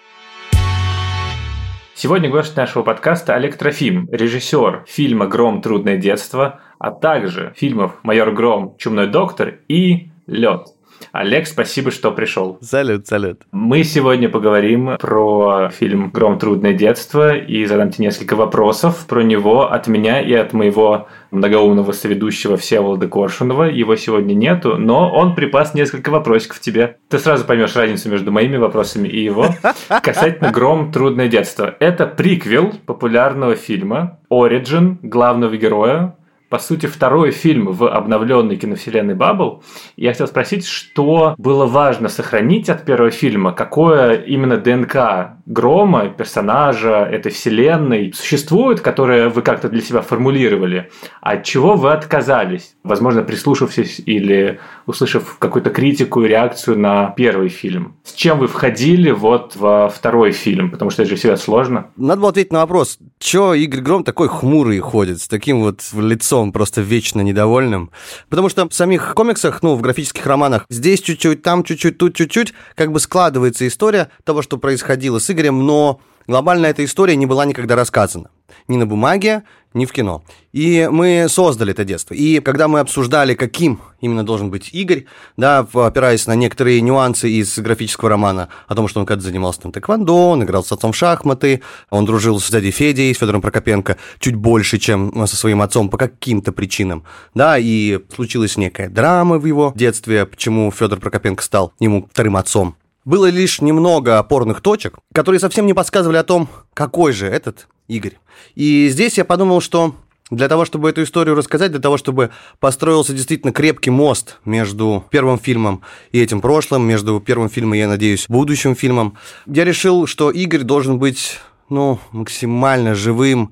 Сегодня 1.94 2.30
гость 2.30 2.56
нашего 2.56 2.84
подкаста 2.84 3.36
Олег 3.36 3.58
Трофим, 3.58 4.08
режиссер 4.12 4.86
фильма 4.88 5.28
«Гром. 5.28 5.62
Трудное 5.62 5.98
детство», 5.98 6.62
а 6.80 6.92
также 6.92 7.54
фильмов 7.56 8.00
«Майор 8.04 8.32
Гром. 8.32 8.76
Чумной 8.78 9.08
доктор» 9.08 9.60
и 9.68 10.10
«Лед». 10.26 10.68
Олег, 11.14 11.46
спасибо, 11.46 11.92
что 11.92 12.12
пришел. 12.12 12.58
Салют, 12.62 13.06
салют. 13.06 13.44
Мы 13.52 13.84
сегодня 13.84 14.30
поговорим 14.30 14.98
про 15.00 15.70
фильм 15.70 16.10
«Гром. 16.10 16.40
Трудное 16.40 16.74
детство» 16.74 17.36
и 17.36 17.68
задам 17.68 17.92
тебе 17.92 18.08
несколько 18.08 18.36
вопросов 18.36 19.06
про 19.08 19.22
него 19.22 19.72
от 19.72 19.86
меня 19.88 20.20
и 20.22 20.34
от 20.34 20.54
моего 20.54 21.08
многоумного 21.30 21.92
соведущего 21.92 22.58
Всеволода 22.58 23.08
Коршунова. 23.08 23.66
Его 23.66 23.96
сегодня 23.96 24.34
нету, 24.34 24.78
но 24.80 25.08
он 25.14 25.36
припас 25.36 25.76
несколько 25.76 26.10
вопросиков 26.10 26.60
тебе. 26.60 26.98
Ты 27.10 27.20
сразу 27.20 27.46
поймешь 27.46 27.76
разницу 27.76 28.10
между 28.10 28.32
моими 28.32 28.58
вопросами 28.58 29.08
и 29.08 29.24
его. 29.24 29.50
Касательно 30.02 30.50
«Гром. 30.50 30.92
Трудное 30.92 31.28
детство». 31.28 31.76
Это 31.80 32.08
приквел 32.08 32.74
популярного 32.88 33.56
фильма 33.56 34.18
«Origin» 34.32 34.98
главного 35.04 35.58
героя 35.58 36.16
по 36.54 36.60
сути, 36.60 36.86
второй 36.86 37.32
фильм 37.32 37.72
в 37.72 37.90
обновленной 37.90 38.58
киновселенной 38.58 39.16
Баббл. 39.16 39.64
Я 39.98 40.12
хотел 40.12 40.28
спросить, 40.28 40.68
что 40.68 41.34
было 41.40 41.66
важно 41.66 42.10
сохранить 42.10 42.70
от 42.70 42.86
первого 42.86 43.10
фильма, 43.10 43.54
какое 43.54 44.18
именно 44.18 44.58
ДНК 44.58 45.40
Грома, 45.48 46.10
персонажа 46.10 47.04
этой 47.12 47.32
вселенной 47.32 48.14
существует, 48.14 48.82
которое 48.82 49.30
вы 49.30 49.42
как-то 49.42 49.68
для 49.68 49.82
себя 49.82 50.02
формулировали, 50.02 50.92
от 51.22 51.44
чего 51.44 51.74
вы 51.74 51.92
отказались? 51.92 52.76
Возможно, 52.84 53.24
прислушавшись 53.24 54.02
или 54.06 54.60
услышав 54.86 55.38
какую-то 55.40 55.72
критику 55.72 56.24
и 56.24 56.28
реакцию 56.28 56.78
на 56.78 57.10
первый 57.10 57.50
фильм. 57.50 57.96
С 58.04 58.14
чем 58.14 58.38
вы 58.38 58.48
входили 58.48 59.10
вот 59.10 59.56
во 59.56 59.90
второй 59.90 60.32
фильм? 60.32 60.70
Потому 60.70 60.92
что 60.92 61.02
это 61.02 61.10
же 61.10 61.18
всегда 61.18 61.36
сложно. 61.36 61.88
Надо 61.98 62.22
было 62.22 62.30
ответить 62.30 62.54
на 62.54 62.60
вопрос, 62.60 63.00
что 63.20 63.56
Игорь 63.56 63.82
Гром 63.82 64.04
такой 64.04 64.28
хмурый 64.28 64.80
ходит, 64.80 65.20
с 65.20 65.28
таким 65.28 65.62
вот 65.62 65.82
лицом 65.94 66.43
просто 66.52 66.82
вечно 66.82 67.22
недовольным? 67.22 67.92
Потому 68.30 68.50
что 68.50 68.68
в 68.68 68.74
самих 68.74 69.14
комиксах, 69.14 69.64
ну, 69.64 69.76
в 69.76 69.82
графических 69.82 70.26
романах, 70.26 70.66
здесь 70.70 71.02
чуть-чуть, 71.02 71.42
там 71.42 71.64
чуть-чуть, 71.64 71.98
тут 71.98 72.16
чуть-чуть, 72.16 72.54
как 72.76 72.92
бы 72.92 73.00
складывается 73.00 73.68
история 73.68 74.10
того, 74.24 74.42
что 74.42 74.58
происходило 74.58 75.20
с 75.20 75.30
Игорем, 75.30 75.66
но 75.66 76.00
глобально 76.28 76.68
эта 76.68 76.84
история 76.86 77.16
не 77.16 77.26
была 77.26 77.46
никогда 77.46 77.76
рассказана. 77.76 78.30
Ни 78.68 78.78
на 78.78 78.86
бумаге, 78.86 79.44
ни 79.74 79.86
в 79.86 79.92
кино. 79.92 80.24
И 80.52 80.88
мы 80.92 81.26
создали 81.28 81.72
это 81.72 81.84
детство. 81.84 82.14
И 82.14 82.40
когда 82.40 82.68
мы 82.68 82.80
обсуждали, 82.80 83.34
каким 83.34 83.82
именно 84.02 84.24
должен 84.24 84.50
быть 84.52 84.70
Игорь, 84.74 85.06
да, 85.38 85.68
опираясь 85.74 86.28
на 86.28 86.36
некоторые 86.36 86.82
нюансы 86.82 87.30
из 87.30 87.58
графического 87.58 88.10
романа, 88.10 88.50
о 88.68 88.76
том, 88.76 88.88
что 88.88 89.00
он 89.00 89.06
когда-то 89.06 89.28
занимался 89.28 89.62
там 89.62 89.72
тэквондо, 89.72 90.30
он 90.30 90.44
играл 90.44 90.64
с 90.64 90.72
отцом 90.72 90.92
в 90.92 90.96
шахматы, 90.96 91.62
он 91.90 92.06
дружил 92.06 92.40
с 92.40 92.50
дядей 92.50 92.72
Федей, 92.72 93.14
с 93.14 93.18
Федором 93.18 93.42
Прокопенко, 93.42 93.98
чуть 94.20 94.36
больше, 94.36 94.78
чем 94.78 95.26
со 95.26 95.36
своим 95.36 95.62
отцом 95.62 95.90
по 95.90 95.98
каким-то 95.98 96.52
причинам, 96.52 97.04
да, 97.34 97.58
и 97.58 98.00
случилась 98.14 98.58
некая 98.58 98.90
драма 98.90 99.40
в 99.40 99.46
его 99.46 99.74
детстве, 99.76 100.26
почему 100.26 100.72
Федор 100.72 101.00
Прокопенко 101.00 101.44
стал 101.44 101.74
ему 101.80 102.08
вторым 102.12 102.38
отцом. 102.38 102.76
Было 103.06 103.30
лишь 103.30 103.62
немного 103.62 104.18
опорных 104.18 104.62
точек, 104.62 104.98
которые 105.14 105.40
совсем 105.40 105.66
не 105.66 105.74
подсказывали 105.74 106.18
о 106.18 106.24
том, 106.24 106.50
какой 106.74 107.12
же 107.12 107.28
этот 107.28 107.68
Игорь. 107.88 108.18
И 108.56 108.88
здесь 108.90 109.18
я 109.18 109.26
подумал, 109.26 109.60
что 109.60 109.96
для 110.32 110.48
того, 110.48 110.64
чтобы 110.64 110.90
эту 110.90 111.04
историю 111.04 111.36
рассказать, 111.36 111.72
для 111.72 111.82
того, 111.82 111.98
чтобы 111.98 112.30
построился 112.60 113.14
действительно 113.14 113.52
крепкий 113.52 113.90
мост 113.90 114.40
между 114.46 115.04
первым 115.12 115.38
фильмом 115.38 115.82
и 116.12 116.22
этим 116.22 116.40
прошлым, 116.40 116.88
между 116.88 117.20
первым 117.20 117.50
фильмом 117.50 117.74
и, 117.76 117.80
я 117.80 117.88
надеюсь, 117.90 118.26
будущим 118.30 118.76
фильмом, 118.76 119.18
я 119.46 119.66
решил, 119.66 120.08
что 120.08 120.32
Игорь 120.32 120.64
должен 120.64 120.98
быть 120.98 121.40
ну, 121.70 122.00
максимально 122.12 122.96
живым, 122.96 123.52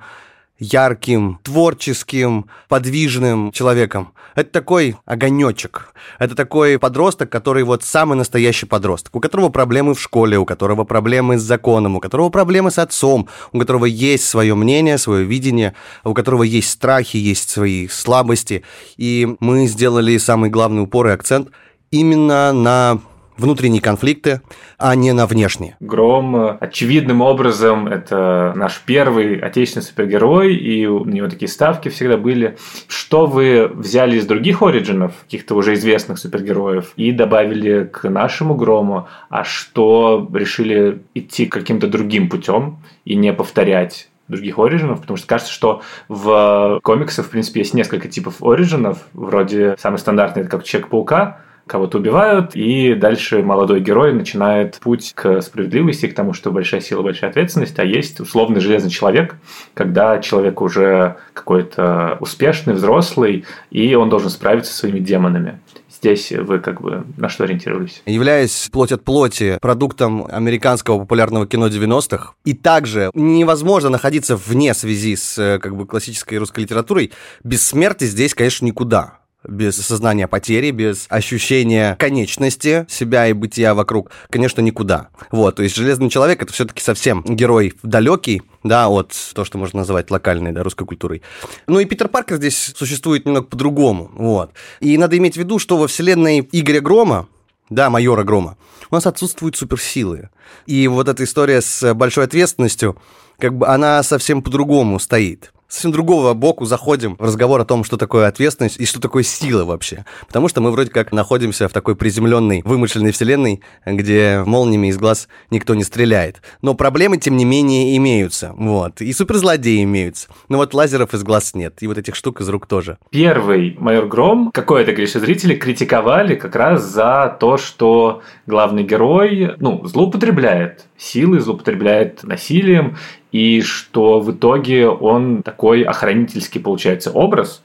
ярким, 0.62 1.39
творческим, 1.43 2.45
подвижным 2.69 3.52
человеком. 3.52 4.13
Это 4.36 4.50
такой 4.52 4.95
огонечек. 5.06 5.93
Это 6.19 6.36
такой 6.36 6.80
подросток, 6.80 7.30
который 7.30 7.63
вот 7.63 7.84
самый 7.84 8.15
настоящий 8.15 8.65
подросток, 8.65 9.15
у 9.15 9.19
которого 9.19 9.50
проблемы 9.50 9.93
в 9.95 10.00
школе, 10.00 10.38
у 10.38 10.45
которого 10.45 10.84
проблемы 10.84 11.38
с 11.38 11.41
законом, 11.41 11.95
у 11.95 12.00
которого 12.00 12.30
проблемы 12.30 12.71
с 12.71 12.78
отцом, 12.78 13.28
у 13.52 13.60
которого 13.60 13.86
есть 13.86 14.26
свое 14.26 14.56
мнение, 14.56 14.97
свое 14.97 15.26
видение, 15.26 15.74
у 16.04 16.13
которого 16.13 16.43
есть 16.43 16.69
страхи, 16.69 17.17
есть 17.17 17.50
свои 17.50 17.88
слабости. 17.88 18.63
И 18.97 19.36
мы 19.39 19.67
сделали 19.67 20.17
самый 20.17 20.50
главный 20.52 20.84
упор 20.84 21.08
и 21.08 21.12
акцент 21.12 21.50
именно 21.89 22.54
на 22.54 23.02
внутренние 23.37 23.81
конфликты, 23.81 24.41
а 24.77 24.95
не 24.95 25.11
на 25.13 25.25
внешние. 25.25 25.75
Гром 25.79 26.57
очевидным 26.59 27.21
образом 27.21 27.87
это 27.87 28.53
наш 28.55 28.81
первый 28.85 29.39
отечественный 29.39 29.83
супергерой, 29.83 30.55
и 30.55 30.85
у 30.85 31.05
него 31.05 31.27
такие 31.27 31.49
ставки 31.49 31.89
всегда 31.89 32.17
были. 32.17 32.57
Что 32.87 33.25
вы 33.25 33.67
взяли 33.67 34.17
из 34.17 34.25
других 34.25 34.61
оригинов, 34.61 35.13
каких-то 35.23 35.55
уже 35.55 35.73
известных 35.73 36.17
супергероев, 36.19 36.93
и 36.95 37.11
добавили 37.11 37.89
к 37.91 38.07
нашему 38.09 38.55
Грому, 38.55 39.07
а 39.29 39.43
что 39.43 40.29
решили 40.33 41.01
идти 41.13 41.45
каким-то 41.45 41.87
другим 41.87 42.29
путем 42.29 42.79
и 43.05 43.15
не 43.15 43.33
повторять 43.33 44.09
других 44.27 44.57
оригинов, 44.57 45.01
потому 45.01 45.17
что 45.17 45.27
кажется, 45.27 45.51
что 45.51 45.81
в 46.07 46.79
комиксах, 46.83 47.25
в 47.25 47.29
принципе, 47.29 47.59
есть 47.59 47.73
несколько 47.73 48.07
типов 48.07 48.41
оригинов, 48.41 48.99
вроде 49.13 49.75
самый 49.77 49.97
стандартный, 49.97 50.43
это 50.43 50.51
как 50.51 50.63
Человек-паука, 50.63 51.41
кого-то 51.71 51.99
убивают, 51.99 52.53
и 52.53 52.95
дальше 52.95 53.41
молодой 53.41 53.79
герой 53.79 54.12
начинает 54.12 54.77
путь 54.81 55.13
к 55.15 55.41
справедливости, 55.41 56.07
к 56.07 56.13
тому, 56.13 56.34
что 56.34 56.51
большая 56.51 56.81
сила, 56.81 57.01
большая 57.01 57.29
ответственность, 57.29 57.79
а 57.79 57.86
есть 57.86 58.19
условный 58.19 58.60
железный 58.60 58.89
человек, 58.89 59.38
когда 59.73 60.19
человек 60.19 60.62
уже 60.62 61.15
какой-то 61.31 62.17
успешный, 62.19 62.73
взрослый, 62.73 63.45
и 63.69 63.95
он 63.95 64.10
должен 64.10 64.29
справиться 64.29 64.73
со 64.73 64.79
своими 64.79 64.99
демонами. 64.99 65.62
Здесь 65.89 66.34
вы 66.34 66.60
как 66.60 66.81
бы 66.81 67.05
на 67.15 67.29
что 67.29 67.45
ориентировались? 67.45 68.01
Являясь 68.05 68.67
плоть 68.69 68.91
от 68.91 69.05
плоти 69.05 69.57
продуктом 69.62 70.27
американского 70.29 70.99
популярного 70.99 71.47
кино 71.47 71.67
90-х, 71.67 72.34
и 72.43 72.53
также 72.53 73.12
невозможно 73.13 73.89
находиться 73.89 74.36
вне 74.36 74.73
связи 74.73 75.15
с 75.15 75.60
как 75.62 75.77
бы 75.77 75.86
классической 75.86 76.38
русской 76.38 76.62
литературой, 76.62 77.13
без 77.45 77.65
смерти 77.65 78.03
здесь, 78.03 78.34
конечно, 78.34 78.65
никуда. 78.65 79.20
Без 79.47 79.75
сознания 79.75 80.27
потери, 80.27 80.71
без 80.71 81.06
ощущения 81.10 81.95
конечности 81.99 82.86
себя 82.89 83.27
и 83.27 83.34
бытия 83.34 83.73
вокруг, 83.73 84.12
конечно, 84.30 84.62
никуда. 84.62 85.10
Вот, 85.32 85.56
то 85.56 85.63
есть 85.63 85.75
«Железный 85.75 86.10
человек»— 86.10 86.41
это 86.43 86.54
все-таки 86.54 86.82
совсем 86.82 87.23
герой 87.23 87.73
далекий, 87.84 88.41
да, 88.63 88.89
от 88.89 89.13
то, 89.34 89.43
что 89.45 89.58
можно 89.58 89.80
назвать 89.80 90.12
локальной, 90.12 90.51
да, 90.51 90.63
русской 90.63 90.86
культурой. 90.86 91.21
Ну 91.67 91.80
и 91.80 91.86
Питер 91.86 92.08
Паркер 92.08 92.38
здесь 92.38 92.73
существует 92.75 93.25
немного 93.25 93.47
по-другому, 93.47 94.12
вот. 94.13 94.51
И 94.80 94.97
надо 94.97 95.17
иметь 95.17 95.36
в 95.36 95.38
виду, 95.38 95.60
что 95.60 95.77
во 95.77 95.88
вселенной 95.88 96.47
Игоря 96.51 96.82
Грома, 96.82 97.27
да, 97.69 97.89
майора 97.89 98.23
Грома, 98.23 98.58
у 98.89 98.95
нас 98.95 99.08
отсутствуют 99.08 99.56
суперсилы. 99.56 100.30
И 100.65 100.88
вот 100.88 101.08
эта 101.08 101.23
история 101.23 101.62
с 101.62 101.93
большой 101.93 102.25
ответственностью, 102.25 102.97
как 103.39 103.58
бы 103.58 103.67
она 103.67 104.04
совсем 104.04 104.41
по-другому 104.43 104.99
стоит 104.99 105.51
совсем 105.71 105.91
другого 105.91 106.34
боку 106.34 106.65
заходим 106.65 107.15
в 107.17 107.23
разговор 107.23 107.62
о 107.62 107.65
том, 107.65 107.84
что 107.84 107.97
такое 107.97 108.27
ответственность 108.27 108.79
и 108.79 108.86
что 108.86 108.99
такое 108.99 109.23
сила 109.23 109.63
вообще. 109.63 110.05
Потому 110.27 110.49
что 110.49 110.62
мы 110.62 110.71
вроде 110.71 110.91
как 110.91 111.12
находимся 111.12 111.67
в 111.67 111.73
такой 111.73 111.95
приземленной, 111.95 112.62
вымышленной 112.65 113.12
вселенной, 113.12 113.62
где 113.86 114.43
молниями 114.45 114.88
из 114.88 114.97
глаз 114.97 115.29
никто 115.49 115.73
не 115.73 115.84
стреляет. 115.84 116.41
Но 116.62 116.73
проблемы, 116.73 117.17
тем 117.17 117.38
не 117.38 117.45
менее, 117.45 117.95
имеются. 117.97 118.53
Вот. 118.57 119.01
И 119.01 119.13
суперзлодеи 119.13 119.84
имеются. 119.84 120.27
Но 120.49 120.57
вот 120.57 120.73
лазеров 120.73 121.13
из 121.13 121.23
глаз 121.23 121.55
нет. 121.55 121.77
И 121.81 121.88
вот 121.88 121.97
этих 121.97 122.15
штук 122.15 122.41
из 122.41 122.49
рук 122.49 122.67
тоже. 122.67 122.97
Первый 123.10 123.77
майор 123.79 124.07
Гром, 124.07 124.51
какое 124.53 124.84
это 124.84 124.91
говоришь, 124.91 125.13
зрители 125.13 125.55
критиковали 125.55 126.36
как 126.36 126.55
раз 126.55 126.84
за 126.84 127.38
то, 127.39 127.57
что 127.57 128.21
главный 128.45 128.84
герой, 128.84 129.55
ну, 129.60 129.86
злоупотребляет 129.86 130.86
силой, 130.97 131.39
злоупотребляет 131.39 132.23
насилием, 132.23 132.97
и 133.31 133.61
что 133.61 134.19
в 134.19 134.31
итоге 134.31 134.87
он 134.87 135.41
такой 135.43 135.83
охранительский 135.83 136.59
получается 136.59 137.11
образ, 137.11 137.63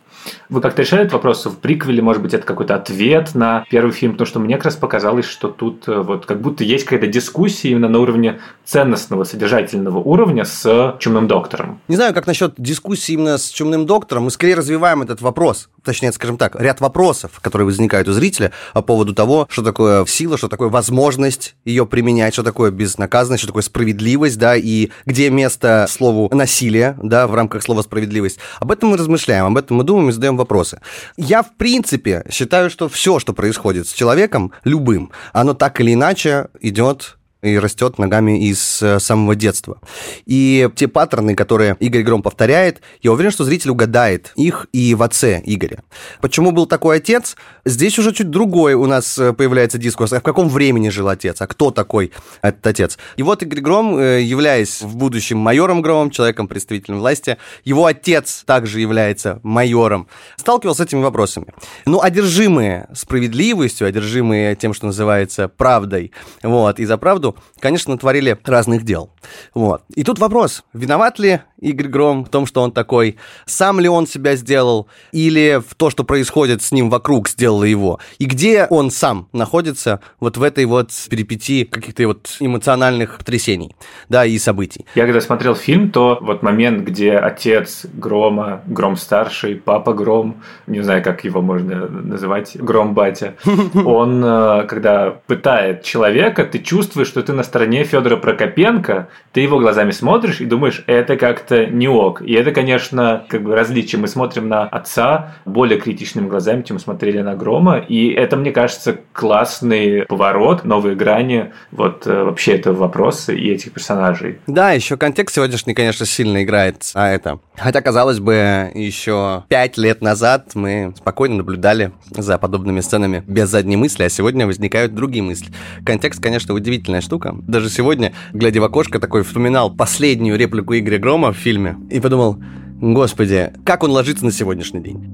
вы 0.49 0.61
как-то 0.61 0.83
решали 0.83 1.03
этот 1.03 1.15
вопрос 1.15 1.47
в 1.47 1.57
приквеле, 1.57 2.03
может 2.03 2.23
быть, 2.23 2.35
это 2.35 2.47
какой-то 2.47 2.75
ответ 2.75 3.35
на 3.35 3.65
первый 3.71 3.93
фильм, 3.93 4.13
потому 4.13 4.27
что 4.27 4.41
мне 4.41 4.57
как 4.57 4.67
раз 4.67 4.77
показалось, 4.77 5.27
что 5.27 5.49
тут 5.49 5.89
э, 5.89 6.01
вот 6.01 6.27
как 6.27 6.41
будто 6.41 6.65
есть 6.65 6.85
какая-то 6.85 7.07
дискуссия 7.07 7.71
именно 7.71 7.89
на 7.89 7.99
уровне 7.99 8.41
ценностного, 8.65 9.25
содержательного 9.25 9.99
уровня 9.99 10.45
с 10.45 10.97
Чумным 10.99 11.29
доктором. 11.29 11.81
Не 11.89 11.97
знаю, 11.97 12.15
как 12.15 12.27
насчет 12.27 12.55
дискуссии 12.59 13.13
именно 13.13 13.39
с 13.39 13.49
Чумным 13.49 13.87
доктором, 13.87 14.25
мы 14.25 14.31
скорее 14.31 14.55
развиваем 14.55 15.03
этот 15.03 15.21
вопрос, 15.21 15.69
точнее, 15.85 16.13
скажем 16.13 16.37
так, 16.37 16.57
ряд 16.61 16.81
вопросов, 16.81 17.41
которые 17.41 17.67
возникают 17.67 18.09
у 18.09 18.13
зрителя 18.13 18.53
по 18.75 18.83
поводу 18.83 19.15
того, 19.15 19.47
что 19.51 19.63
такое 19.63 20.05
сила, 20.07 20.37
что 20.37 20.49
такое 20.49 20.69
возможность 20.69 21.55
ее 21.65 21.87
применять, 21.87 22.35
что 22.35 22.43
такое 22.43 22.71
безнаказанность, 22.71 23.43
что 23.43 23.49
такое 23.49 23.63
справедливость, 23.63 24.39
да, 24.39 24.57
и 24.57 24.91
где 25.05 25.31
место 25.31 25.87
слову 25.89 26.29
насилие, 26.35 26.97
да, 27.03 27.27
в 27.27 27.35
рамках 27.35 27.63
слова 27.63 27.83
справедливость. 27.83 28.39
Об 28.61 28.73
этом 28.73 28.91
мы 28.91 28.97
размышляем, 28.97 29.47
об 29.47 29.57
этом 29.57 29.77
мы 29.79 29.85
думаем 29.85 30.11
задаем 30.17 30.37
вопросы. 30.37 30.81
Я, 31.17 31.43
в 31.43 31.55
принципе, 31.57 32.25
считаю, 32.31 32.69
что 32.71 32.89
все, 32.89 33.19
что 33.19 33.33
происходит 33.33 33.87
с 33.87 33.93
человеком, 33.93 34.53
любым, 34.65 35.13
оно 35.33 35.55
так 35.55 35.81
или 35.81 35.95
иначе 35.95 36.49
идет 36.61 37.17
и 37.47 37.59
растет 37.59 37.99
ногами 37.99 38.49
из 38.49 38.83
э, 38.83 38.99
самого 39.01 39.35
детства. 39.35 39.81
И 40.27 40.69
те 40.77 40.89
паттерны, 40.89 41.35
которые 41.35 41.77
Игорь 41.81 42.03
Гром 42.03 42.23
повторяет, 42.23 42.81
я 43.03 43.13
уверен, 43.13 43.31
что 43.31 43.45
зритель 43.45 43.71
угадает 43.71 44.33
их 44.37 44.67
и 44.73 44.95
в 44.95 45.03
отце 45.03 45.43
Игоря. 45.45 45.83
Почему 46.21 46.51
был 46.51 46.67
такой 46.67 46.97
отец? 46.97 47.37
Здесь 47.65 47.99
уже 47.99 48.13
чуть 48.13 48.31
другой 48.31 48.75
у 48.75 48.87
нас 48.87 49.19
э, 49.19 49.33
появляется 49.33 49.79
дискурс. 49.79 50.13
А 50.13 50.21
в 50.21 50.23
каком 50.23 50.49
времени 50.49 50.89
жил 50.89 51.09
отец? 51.09 51.41
А 51.41 51.47
кто 51.47 51.71
такой 51.71 52.13
этот 52.43 52.67
отец? 52.67 52.99
И 53.17 53.23
вот 53.23 53.43
Игорь 53.43 53.61
Гром, 53.61 53.99
э, 53.99 54.23
являясь 54.23 54.83
в 54.83 54.97
будущем 54.97 55.39
майором 55.39 55.83
Громом, 55.83 56.11
человеком 56.11 56.49
представителем 56.49 56.99
власти, 56.99 57.37
его 57.65 57.87
отец 57.87 58.43
также 58.47 58.81
является 58.81 59.41
майором, 59.43 60.09
сталкивался 60.37 60.83
с 60.83 60.87
этими 60.87 61.03
вопросами. 61.03 61.49
Ну, 61.85 62.01
одержимые 62.03 62.89
справедливостью, 62.95 63.87
одержимые 63.87 64.57
тем, 64.57 64.75
что 64.75 64.87
называется 64.87 65.49
правдой, 65.49 66.13
вот, 66.43 66.81
и 66.81 66.85
за 66.85 66.99
правду 66.99 67.36
конечно, 67.61 67.93
натворили 67.93 68.39
разных 68.45 68.85
дел. 68.85 69.11
Вот. 69.55 69.83
И 69.95 70.05
тут 70.05 70.19
вопрос, 70.19 70.65
виноват 70.73 71.19
ли 71.19 71.41
Игорь 71.61 71.89
Гром 71.89 72.25
в 72.25 72.29
том, 72.29 72.47
что 72.47 72.63
он 72.63 72.73
такой, 72.73 73.17
сам 73.47 73.81
ли 73.81 73.89
он 73.89 74.07
себя 74.07 74.37
сделал, 74.37 74.89
или 75.13 75.61
в 75.67 75.75
то, 75.75 75.91
что 75.91 76.05
происходит 76.05 76.63
с 76.63 76.73
ним 76.73 76.91
вокруг, 76.91 77.29
сделало 77.29 77.65
его, 77.65 77.99
и 78.19 78.27
где 78.27 78.67
он 78.69 78.91
сам 78.91 79.29
находится 79.33 80.01
вот 80.21 80.37
в 80.37 80.43
этой 80.43 80.65
вот 80.67 80.91
перипетии 81.09 81.65
каких-то 81.65 82.07
вот 82.07 82.37
эмоциональных 82.41 83.19
потрясений, 83.19 83.75
да, 84.09 84.25
и 84.25 84.39
событий. 84.39 84.87
Я 84.95 85.05
когда 85.05 85.21
смотрел 85.21 85.55
фильм, 85.55 85.91
то 85.91 86.19
вот 86.21 86.43
момент, 86.43 86.87
где 86.87 87.13
отец 87.13 87.87
Грома, 87.95 88.63
Гром 88.67 88.97
старший, 88.97 89.57
папа 89.57 89.95
Гром, 89.95 90.43
не 90.67 90.83
знаю, 90.83 91.03
как 91.03 91.25
его 91.25 91.41
можно 91.41 91.89
называть, 91.89 92.57
Гром 92.57 92.95
батя, 92.95 93.35
он, 93.85 94.23
э, 94.25 94.65
когда 94.69 95.11
пытает 95.27 95.83
человека, 95.83 96.45
ты 96.45 96.59
чувствуешь, 96.59 97.09
что 97.09 97.23
ты 97.23 97.33
на 97.33 97.43
стороне 97.43 97.85
Федора 97.85 98.17
Прокопенко, 98.17 99.09
ты 99.33 99.41
его 99.41 99.59
глазами 99.59 99.91
смотришь 99.91 100.41
и 100.41 100.45
думаешь, 100.45 100.83
это 100.87 101.17
как-то 101.47 101.67
не 101.67 101.89
ок. 101.89 102.23
И 102.23 102.33
это, 102.33 102.53
конечно, 102.53 103.25
как 103.29 103.43
бы 103.43 103.55
различие. 103.55 104.01
Мы 104.01 104.09
смотрим 104.09 104.49
на 104.49 104.65
отца 104.65 105.35
более 105.45 105.81
критичными 105.81 106.29
глазами, 106.29 106.63
чем 106.63 106.79
смотрели 106.79 107.21
на 107.21 107.35
Грома. 107.35 107.79
И 107.79 108.09
это, 108.09 108.37
мне 108.37 108.51
кажется, 108.51 108.99
классный 109.13 110.05
поворот, 110.07 110.65
новые 110.65 110.97
грани 110.97 111.53
вот 111.71 112.07
э, 112.07 112.25
вообще 112.25 112.57
этого 112.57 112.75
вопроса 112.75 113.33
и 113.33 113.49
этих 113.49 113.73
персонажей. 113.73 114.41
Да, 114.47 114.73
еще 114.73 114.97
контекст 114.97 115.37
сегодняшний, 115.37 115.75
конечно, 115.75 116.05
сильно 116.07 116.43
играет 116.43 116.77
а 116.95 117.09
это. 117.09 117.39
Хотя, 117.57 117.81
казалось 117.81 118.19
бы, 118.19 118.71
еще 118.75 119.45
пять 119.49 119.79
лет 119.79 120.03
назад 120.03 120.53
мы 120.55 120.95
спокойно 120.97 121.37
наблюдали 121.37 121.93
за 122.11 122.39
подобными 122.39 122.81
сценами 122.81 123.23
без 123.27 123.49
задней 123.49 123.77
мысли, 123.77 124.05
а 124.05 124.09
сегодня 124.09 124.47
возникают 124.47 124.95
другие 124.95 125.23
мысли. 125.23 125.53
Контекст, 125.85 126.21
конечно, 126.21 126.55
удивительная 126.55 127.01
штука. 127.01 127.35
Даже 127.47 127.71
сегодня, 127.71 128.13
глядя 128.33 128.61
в 128.61 128.65
окошко, 128.65 128.99
такой 128.99 129.23
вспоминал 129.23 129.71
последнюю 129.71 130.39
реплику 130.39 130.77
Игоря 130.77 130.99
Грома 130.99 131.36
в 131.37 131.41
фильме 131.41 131.77
и 131.91 132.01
подумал, 132.01 132.39
господи, 132.81 133.53
как 133.65 133.83
он 133.83 133.91
ложится 133.91 134.25
на 134.25 134.33
сегодняшний 134.33 134.81
день. 134.81 135.05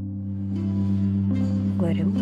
Говорю. 1.78 2.12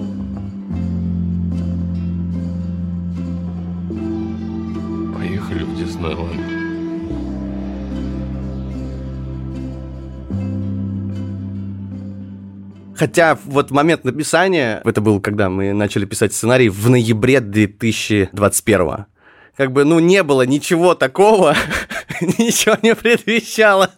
Поехали 5.15 5.63
в 5.65 5.77
Диснейленд. 5.77 6.61
Хотя 12.97 13.39
вот 13.47 13.71
момент 13.71 14.05
написания, 14.05 14.83
это 14.85 15.01
был, 15.01 15.21
когда 15.21 15.49
мы 15.49 15.73
начали 15.73 16.05
писать 16.05 16.35
сценарий, 16.35 16.69
в 16.69 16.91
ноябре 16.91 17.41
2021 17.41 19.07
как 19.57 19.73
бы, 19.73 19.85
ну, 19.85 19.99
не 19.99 20.23
было 20.23 20.47
ничего 20.47 20.95
такого, 20.95 21.55
ничего 22.39 22.77
не 22.83 22.95
предвещало 22.95 23.91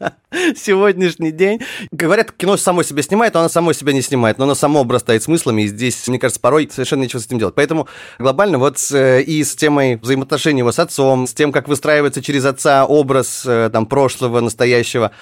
сегодняшний 0.56 1.32
день. 1.32 1.60
Говорят, 1.90 2.32
кино 2.32 2.56
само 2.56 2.82
себя 2.82 3.02
снимает, 3.02 3.34
но 3.34 3.40
оно 3.40 3.48
само 3.48 3.72
себя 3.72 3.92
не 3.92 4.02
снимает, 4.02 4.38
но 4.38 4.44
оно 4.44 4.54
само 4.54 4.80
обрастает 4.80 5.22
смыслами, 5.22 5.62
и 5.62 5.66
здесь, 5.66 6.06
мне 6.08 6.18
кажется, 6.18 6.40
порой 6.40 6.68
совершенно 6.70 7.02
ничего 7.02 7.20
с 7.20 7.26
этим 7.26 7.38
делать. 7.38 7.54
Поэтому 7.54 7.88
глобально 8.18 8.58
вот 8.58 8.78
э, 8.92 9.22
и 9.22 9.42
с 9.42 9.54
темой 9.54 9.96
взаимоотношений 9.96 10.60
его 10.60 10.72
с 10.72 10.78
отцом, 10.78 11.26
с 11.26 11.34
тем, 11.34 11.52
как 11.52 11.68
выстраивается 11.68 12.22
через 12.22 12.44
отца 12.44 12.86
образ 12.86 13.44
э, 13.44 13.70
там 13.72 13.86
прошлого, 13.86 14.40
настоящего, 14.40 15.12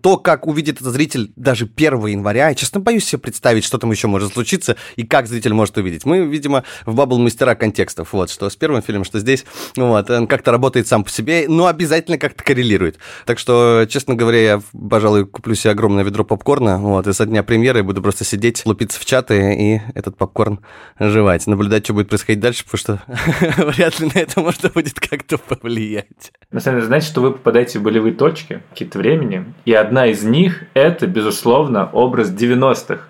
то, 0.00 0.16
как 0.16 0.46
увидит 0.46 0.80
этот 0.80 0.92
зритель 0.92 1.32
даже 1.36 1.64
1 1.64 2.06
января, 2.06 2.48
я, 2.48 2.54
честно, 2.54 2.80
боюсь 2.80 3.04
себе 3.04 3.20
представить, 3.20 3.64
что 3.64 3.78
там 3.78 3.90
еще 3.90 4.06
может 4.06 4.32
случиться 4.32 4.76
и 4.96 5.04
как 5.04 5.26
зритель 5.26 5.52
может 5.52 5.76
увидеть. 5.76 6.04
Мы, 6.04 6.26
видимо, 6.26 6.64
в 6.86 6.94
Бабл 6.94 7.18
мастера 7.18 7.54
контекстов, 7.54 8.12
вот, 8.12 8.30
что 8.30 8.48
с 8.48 8.56
первым 8.56 8.82
фильмом, 8.82 9.04
что 9.04 9.18
здесь, 9.18 9.44
вот, 9.76 10.10
он 10.10 10.26
как-то 10.26 10.50
работает 10.50 10.86
сам 10.86 11.04
по 11.04 11.10
себе, 11.10 11.46
но 11.48 11.66
обязательно 11.66 12.18
как-то 12.18 12.44
коррелирует. 12.44 12.98
Так 13.26 13.38
что, 13.38 13.86
честно 13.88 14.14
говоря, 14.14 14.40
я, 14.40 14.62
пожалуй, 14.88 15.26
куплю 15.26 15.54
себе 15.54 15.72
огромное 15.72 16.04
ведро 16.04 16.24
попкорна, 16.24 16.78
вот, 16.78 17.06
и 17.06 17.12
со 17.12 17.26
дня 17.26 17.42
премьеры 17.42 17.82
буду 17.82 18.02
просто 18.02 18.24
сидеть, 18.24 18.64
лупиться 18.64 18.98
в 19.00 19.04
чаты 19.04 19.54
и 19.54 19.80
этот 19.94 20.16
попкорн 20.16 20.60
жевать, 20.98 21.46
наблюдать, 21.46 21.84
что 21.84 21.94
будет 21.94 22.08
происходить 22.08 22.40
дальше, 22.40 22.64
потому 22.64 22.78
что 22.78 23.02
вряд 23.64 23.98
ли 24.00 24.10
на 24.14 24.18
это 24.18 24.40
можно 24.40 24.68
будет 24.70 24.98
как-то 25.00 25.38
повлиять. 25.38 26.32
На 26.50 26.60
самом 26.60 26.78
деле, 26.78 26.86
знаете, 26.86 27.06
что 27.06 27.20
вы 27.20 27.32
попадаете 27.32 27.78
в 27.78 27.82
болевые 27.82 28.14
точки 28.14 28.62
какие-то 28.70 28.98
времени, 28.98 29.44
и 29.64 29.72
одна 29.72 29.89
из 30.06 30.24
них– 30.24 30.64
это, 30.74 31.06
безусловно, 31.06 31.88
образ 31.92 32.30
90-х, 32.30 33.02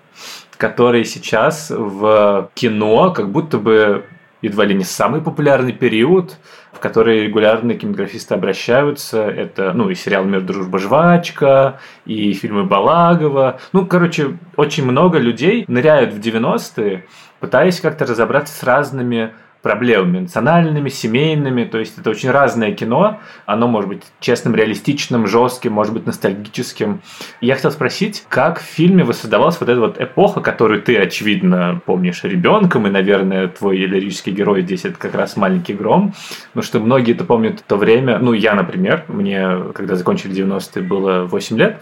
который 0.57 1.05
сейчас 1.05 1.69
в 1.69 2.49
кино 2.53 3.11
как 3.11 3.31
будто 3.31 3.57
бы 3.57 4.05
едва 4.41 4.65
ли 4.65 4.75
не 4.75 4.83
самый 4.83 5.21
популярный 5.21 5.73
период, 5.73 6.37
в 6.71 6.79
который 6.79 7.25
регулярно 7.25 7.75
кинематографисты 7.75 8.33
обращаются. 8.33 9.23
Это, 9.23 9.71
ну, 9.73 9.89
и 9.89 9.95
сериал 9.95 10.23
«Мир, 10.23 10.41
дружба, 10.41 10.79
жвачка», 10.79 11.79
и 12.05 12.33
фильмы 12.33 12.63
Балагова. 12.63 13.59
Ну, 13.73 13.85
короче, 13.85 14.37
очень 14.55 14.85
много 14.85 15.19
людей 15.19 15.65
ныряют 15.67 16.13
в 16.13 16.19
90-е, 16.19 17.05
пытаясь 17.39 17.79
как-то 17.79 18.05
разобраться 18.05 18.53
с 18.53 18.63
разными 18.63 19.31
проблемами 19.61 20.19
национальными, 20.19 20.89
семейными. 20.89 21.63
То 21.65 21.77
есть 21.77 21.97
это 21.97 22.09
очень 22.09 22.31
разное 22.31 22.71
кино. 22.73 23.19
Оно 23.45 23.67
может 23.67 23.89
быть 23.89 24.03
честным, 24.19 24.55
реалистичным, 24.55 25.27
жестким, 25.27 25.73
может 25.73 25.93
быть 25.93 26.05
ностальгическим. 26.05 27.01
Я 27.41 27.55
хотел 27.55 27.71
спросить, 27.71 28.25
как 28.29 28.59
в 28.59 28.63
фильме 28.63 29.03
воссоздавалась 29.03 29.59
вот 29.59 29.69
эта 29.69 29.79
вот 29.79 30.01
эпоха, 30.01 30.41
которую 30.41 30.81
ты, 30.81 30.97
очевидно, 30.97 31.81
помнишь 31.85 32.23
ребенком, 32.23 32.87
и, 32.87 32.89
наверное, 32.89 33.47
твой 33.47 33.77
лирический 33.77 34.31
герой 34.31 34.61
здесь 34.61 34.85
это 34.85 34.97
как 34.97 35.15
раз 35.15 35.37
маленький 35.37 35.73
гром. 35.73 36.13
Потому 36.47 36.63
что 36.63 36.79
многие 36.79 37.13
это 37.13 37.23
помнят 37.23 37.63
то 37.67 37.77
время. 37.77 38.17
Ну, 38.19 38.33
я, 38.33 38.55
например, 38.55 39.05
мне, 39.07 39.57
когда 39.73 39.95
закончили 39.95 40.33
90-е, 40.33 40.81
было 40.81 41.23
8 41.25 41.57
лет. 41.57 41.81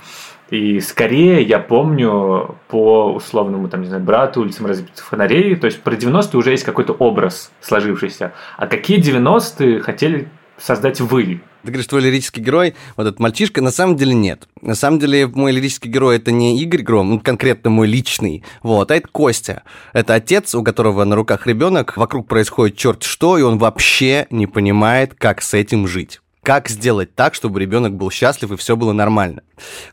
И 0.52 0.80
скорее 0.80 1.42
я 1.44 1.60
помню 1.60 2.56
по 2.70 3.14
условному, 3.14 3.70
там, 3.70 3.82
не 3.82 3.88
знаю, 3.88 4.04
брату, 4.04 4.42
улицам 4.42 4.66
разбитых 4.66 5.06
фонарей, 5.06 5.56
то 5.56 5.66
есть 5.66 5.82
про 5.82 5.96
90-е 5.96 6.40
уже 6.40 6.52
есть 6.52 6.64
какой-то 6.64 6.94
образ 6.94 7.52
сложившийся. 7.62 8.34
А 8.58 8.68
какие 8.68 9.00
90-е 9.00 9.80
хотели 9.82 10.28
создать 10.58 11.02
вы? 11.02 11.42
Ты 11.62 11.68
говоришь, 11.68 11.88
твой 11.88 12.02
лирический 12.02 12.42
герой, 12.42 12.76
вот 12.96 13.06
этот 13.06 13.20
мальчишка, 13.20 13.62
на 13.62 13.72
самом 13.72 13.98
деле 13.98 14.14
нет. 14.14 14.48
На 14.62 14.76
самом 14.76 15.00
деле 15.00 15.28
мой 15.28 15.52
лирический 15.52 15.92
герой 15.92 16.16
это 16.16 16.32
не 16.32 16.60
Игорь 16.62 16.82
Гром, 16.82 17.10
ну, 17.10 17.20
конкретно 17.20 17.70
мой 17.70 17.88
личный, 17.88 18.44
вот, 18.64 18.92
а 18.92 18.96
это 18.96 19.08
Костя. 19.10 19.64
Это 19.94 20.16
отец, 20.16 20.56
у 20.56 20.64
которого 20.64 21.04
на 21.04 21.16
руках 21.16 21.48
ребенок, 21.48 21.98
вокруг 21.98 22.28
происходит 22.28 22.78
черт 22.78 23.04
что, 23.04 23.38
и 23.38 23.42
он 23.42 23.58
вообще 23.58 24.26
не 24.30 24.48
понимает, 24.48 25.14
как 25.16 25.42
с 25.42 25.54
этим 25.54 25.86
жить 25.86 26.22
как 26.42 26.68
сделать 26.68 27.14
так, 27.14 27.36
чтобы 27.36 27.60
ребенок 27.60 27.94
был 27.94 28.10
счастлив 28.10 28.52
и 28.52 28.56
все 28.56 28.76
было 28.76 28.92
нормально. 28.92 29.44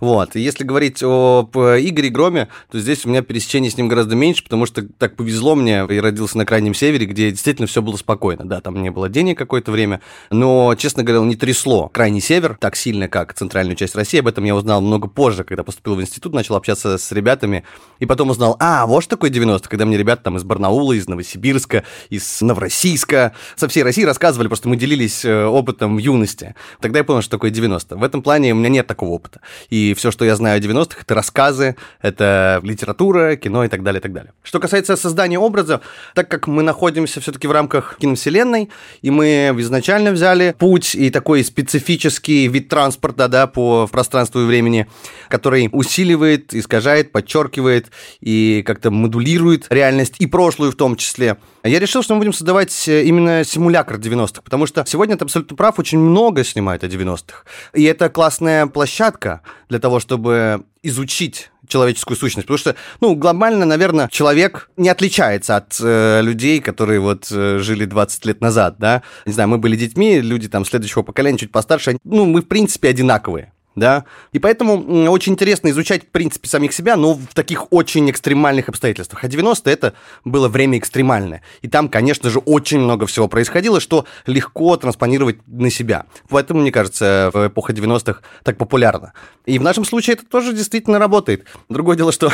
Вот. 0.01 0.37
И 0.37 0.41
если 0.41 0.65
говорить 0.65 1.03
об 1.03 1.57
Игоре 1.57 2.09
Громе, 2.09 2.49
то 2.71 2.79
здесь 2.79 3.05
у 3.05 3.09
меня 3.09 3.23
пересечений 3.23 3.71
с 3.71 3.77
ним 3.77 3.89
гораздо 3.89 4.17
меньше, 4.17 4.43
потому 4.43 4.67
что 4.67 4.83
так 4.83 5.17
повезло 5.17 5.55
мне, 5.55 5.87
я 5.89 6.03
родился 6.03 6.39
на 6.39 6.47
Крайнем 6.47 6.75
Севере, 6.75 7.07
где 7.07 7.31
действительно 7.31 7.67
все 7.67 7.83
было 7.83 7.97
спокойно. 7.97 8.45
Да, 8.45 8.61
там 8.61 8.83
не 8.83 8.91
было 8.91 9.09
денег 9.09 9.39
какое-то 9.39 9.71
время, 9.71 10.01
но, 10.31 10.75
честно 10.77 11.03
говоря, 11.03 11.25
не 11.25 11.37
трясло 11.37 11.89
Крайний 11.89 12.21
Север 12.21 12.57
так 12.59 12.77
сильно, 12.77 13.09
как 13.09 13.35
центральную 13.35 13.77
часть 13.77 13.95
России. 13.95 14.21
Об 14.21 14.29
этом 14.29 14.45
я 14.45 14.55
узнал 14.55 14.81
много 14.81 15.09
позже, 15.09 15.45
когда 15.45 15.63
поступил 15.63 15.95
в 15.95 16.01
институт, 16.01 16.35
начал 16.35 16.57
общаться 16.57 16.99
с 16.99 17.13
ребятами, 17.13 17.65
и 17.99 18.07
потом 18.07 18.31
узнал, 18.31 18.57
а, 18.59 18.87
вот 18.87 19.03
что 19.03 19.17
такое 19.17 19.31
90 19.31 19.67
когда 19.69 19.85
мне 19.85 19.99
ребята 19.99 20.25
там 20.25 20.37
из 20.37 20.45
Барнаула, 20.45 20.93
из 20.93 21.07
Новосибирска, 21.09 21.85
из 22.09 22.41
Новороссийска, 22.41 23.35
со 23.57 23.69
всей 23.69 23.83
России 23.83 24.05
рассказывали, 24.05 24.49
просто 24.49 24.69
мы 24.69 24.77
делились 24.77 25.25
э, 25.25 25.45
опытом 25.45 25.99
юности. 25.99 26.55
Тогда 26.81 27.01
я 27.01 27.05
понял, 27.05 27.23
что 27.23 27.33
такое 27.33 27.51
90 27.51 27.97
В 27.97 28.03
этом 28.03 28.23
плане 28.23 28.53
у 28.53 28.57
меня 28.57 28.69
нет 28.69 28.87
такого 28.87 29.11
опыта. 29.11 29.41
И 29.71 29.95
все, 29.95 30.11
что 30.11 30.25
я 30.25 30.37
знаю 30.37 30.59
о 30.59 30.61
90-х, 30.61 31.01
это 31.03 31.15
рассказы, 31.15 31.77
это 32.01 32.61
литература, 32.63 33.37
кино 33.37 33.65
и 33.65 33.69
так 33.69 33.83
далее, 33.83 34.01
и 34.01 34.03
так 34.03 34.13
далее. 34.13 34.33
Что 34.43 34.61
касается 34.61 34.97
создания 34.97 35.39
образа, 35.39 35.81
так 36.15 36.29
как 36.29 36.47
мы 36.47 36.63
находимся 36.63 37.21
все-таки 37.21 37.47
в 37.47 37.53
рамках 37.53 37.97
киновселенной, 37.99 38.71
и 39.03 39.11
мы 39.11 39.55
изначально 39.59 40.13
взяли 40.13 40.55
путь 40.59 40.95
и 40.95 41.11
такой 41.11 41.45
специфический 41.45 42.49
вид 42.49 42.69
транспорта 42.69 43.29
да, 43.29 43.47
по 43.47 43.87
пространству 43.87 44.43
и 44.43 44.45
времени, 44.45 44.87
который 45.29 45.69
усиливает, 45.73 46.55
искажает, 46.55 47.13
подчеркивает 47.13 47.91
и 48.21 48.63
как-то 48.67 48.91
модулирует 48.91 49.67
реальность, 49.71 50.15
и 50.19 50.27
прошлую 50.27 50.73
в 50.73 50.77
том 50.77 50.97
числе. 50.97 51.37
Я 51.67 51.79
решил, 51.79 52.03
что 52.03 52.15
мы 52.15 52.21
будем 52.21 52.33
создавать 52.33 52.89
именно 52.89 53.45
симулятор 53.45 53.97
90-х, 53.97 54.43
потому 54.43 54.67
что 54.67 54.85
сегодня 54.87 55.17
ты 55.17 55.25
абсолютно 55.25 55.57
прав, 55.57 55.79
очень 55.79 55.99
много 55.99 56.45
снимает 56.45 56.85
о 56.85 56.87
90-х. 56.87 57.45
И 57.75 57.85
это 57.85 58.09
классная 58.09 58.67
площадка 58.67 59.43
для 59.69 59.79
того, 59.79 60.01
чтобы 60.01 60.65
изучить 60.83 61.51
человеческую 61.69 62.17
сущность. 62.17 62.47
Потому 62.47 62.59
что, 62.59 62.77
ну, 63.01 63.15
глобально, 63.15 63.65
наверное, 63.65 64.09
человек 64.09 64.71
не 64.77 64.89
отличается 64.89 65.57
от 65.57 65.77
э, 65.81 66.21
людей, 66.23 66.61
которые 66.61 67.01
вот 67.01 67.27
э, 67.31 67.59
жили 67.59 67.85
20 67.85 68.25
лет 68.27 68.41
назад, 68.41 68.77
да. 68.79 69.03
Не 69.25 69.33
знаю, 69.33 69.49
мы 69.49 69.59
были 69.59 69.77
детьми, 69.77 70.21
люди 70.21 70.49
там 70.49 70.65
следующего 70.65 71.03
поколения 71.03 71.39
чуть 71.39 71.53
постарше, 71.53 71.99
ну, 72.05 72.25
мы, 72.25 72.43
в 72.43 72.47
принципе, 72.47 72.89
одинаковые 72.89 73.53
да, 73.77 74.07
и 74.33 74.39
поэтому 74.39 75.09
очень 75.09 75.35
интересно 75.35 75.69
изучать, 75.69 76.05
в 76.05 76.07
принципе, 76.09 76.49
самих 76.49 76.73
себя, 76.73 76.97
но 76.97 77.13
в 77.13 77.35
таких 77.35 77.73
очень 77.73 78.11
экстремальных 78.11 78.71
обстоятельствах. 78.71 79.23
А 79.23 79.29
90 79.29 79.71
это 79.71 79.93
было 80.25 80.49
время 80.49 80.79
экстремальное, 80.79 81.43
и 81.61 81.69
там, 81.69 81.89
конечно 81.91 82.31
же, 82.31 82.39
очень 82.39 82.81
много 82.81 83.07
всего 83.07 83.29
происходило, 83.29 83.79
что 83.79 84.07
легко 84.27 84.77
транспонировать 84.77 85.47
на 85.47 85.71
себя. 85.71 86.07
Поэтому, 86.31 86.63
мне 86.63 86.73
кажется, 86.73 87.31
в 87.33 87.49
эпоха 87.49 87.75
90-х 87.75 88.21
так 88.43 88.57
популярно. 88.57 89.13
И 89.45 89.59
в 89.59 89.63
нашем 89.63 89.85
случае 89.85 90.15
это 90.15 90.25
тоже 90.27 90.53
действительно 90.53 90.99
работает. 90.99 91.45
Другое 91.69 91.97
дело, 91.97 92.13
что, 92.13 92.33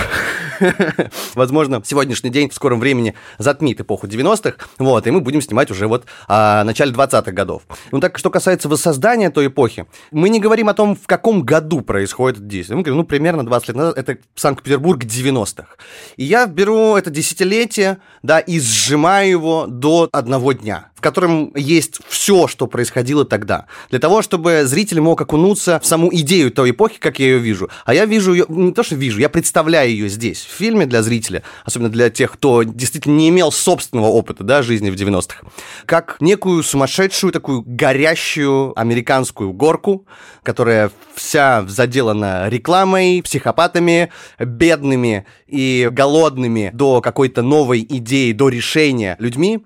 возможно, 1.35 1.83
сегодняшний 1.85 2.31
день 2.31 2.51
в 2.51 2.55
скором 2.55 2.79
времени 2.79 3.15
затмит 3.39 3.81
эпоху 3.81 4.07
90-х, 4.07 4.57
вот, 4.79 5.07
и 5.07 5.11
мы 5.11 5.21
будем 5.21 5.43
снимать 5.43 5.71
уже 5.71 5.89
вот 5.89 6.07
о 6.29 6.63
начале 6.65 6.93
20-х 6.93 7.33
годов. 7.33 7.63
Ну 7.91 7.99
так, 8.01 8.17
что 8.17 8.31
касается 8.31 8.69
воссоздания 8.69 9.31
той 9.31 9.49
эпохи, 9.49 9.87
мы 10.13 10.29
не 10.29 10.39
говорим 10.39 10.69
о 10.69 10.75
том, 10.75 10.95
в 10.95 11.07
каком 11.07 11.32
каком 11.33 11.45
году 11.45 11.81
происходит 11.81 12.47
действие? 12.47 12.77
Мы 12.77 12.83
говорим, 12.83 12.99
ну, 12.99 13.05
примерно 13.05 13.45
20 13.45 13.69
лет 13.69 13.77
назад, 13.77 13.99
это 13.99 14.19
Санкт-Петербург 14.35 15.03
90-х. 15.03 15.77
И 16.17 16.25
я 16.25 16.47
беру 16.47 16.97
это 16.97 17.11
десятилетие, 17.11 17.99
да, 18.23 18.39
и 18.39 18.61
сжимаю 18.61 19.31
его 19.31 19.67
до 19.67 20.09
одного 20.13 20.53
дня 20.53 20.92
котором 21.03 21.53
есть 21.55 22.01
все, 22.09 22.47
что 22.47 22.67
происходило 22.67 23.25
тогда. 23.25 23.67
Для 23.91 23.99
того, 23.99 24.23
чтобы 24.23 24.63
зритель 24.65 25.01
мог 25.01 25.21
окунуться 25.21 25.81
в 25.81 25.87
саму 25.87 26.09
идею 26.15 26.51
той 26.51 26.71
эпохи, 26.71 26.99
как 26.99 27.19
я 27.19 27.27
ее 27.27 27.39
вижу. 27.39 27.69
А 27.85 27.93
я 27.93 28.07
вижу 28.07 28.33
ее, 28.33 28.47
не 28.49 28.73
то 28.73 28.83
что 28.83 28.95
вижу, 28.95 29.21
я 29.21 29.29
представляю 29.29 29.91
ее 29.91 30.09
здесь, 30.09 30.41
в 30.41 30.57
фильме 30.57 30.87
для 30.87 31.03
зрителя, 31.03 31.43
особенно 31.65 31.91
для 31.91 32.09
тех, 32.09 32.33
кто 32.33 32.63
действительно 32.63 33.17
не 33.17 33.29
имел 33.29 33.53
собственного 33.53 34.07
опыта 34.07 34.45
да, 34.45 34.63
жизни 34.63 34.91
в 34.91 34.95
90-х, 34.95 35.45
как 35.85 36.17
некую 36.21 36.63
сумасшедшую, 36.63 37.33
такую 37.33 37.63
горящую 37.67 38.79
американскую 38.79 39.53
горку, 39.53 40.07
которая 40.43 40.91
вся 41.15 41.65
заделана 41.69 42.49
рекламой, 42.49 43.23
психопатами, 43.23 44.11
бедными 44.39 45.27
и 45.47 45.89
голодными 45.91 46.71
до 46.73 47.01
какой-то 47.01 47.43
новой 47.43 47.85
идеи, 47.89 48.33
до 48.33 48.49
решения 48.49 49.17
людьми, 49.19 49.65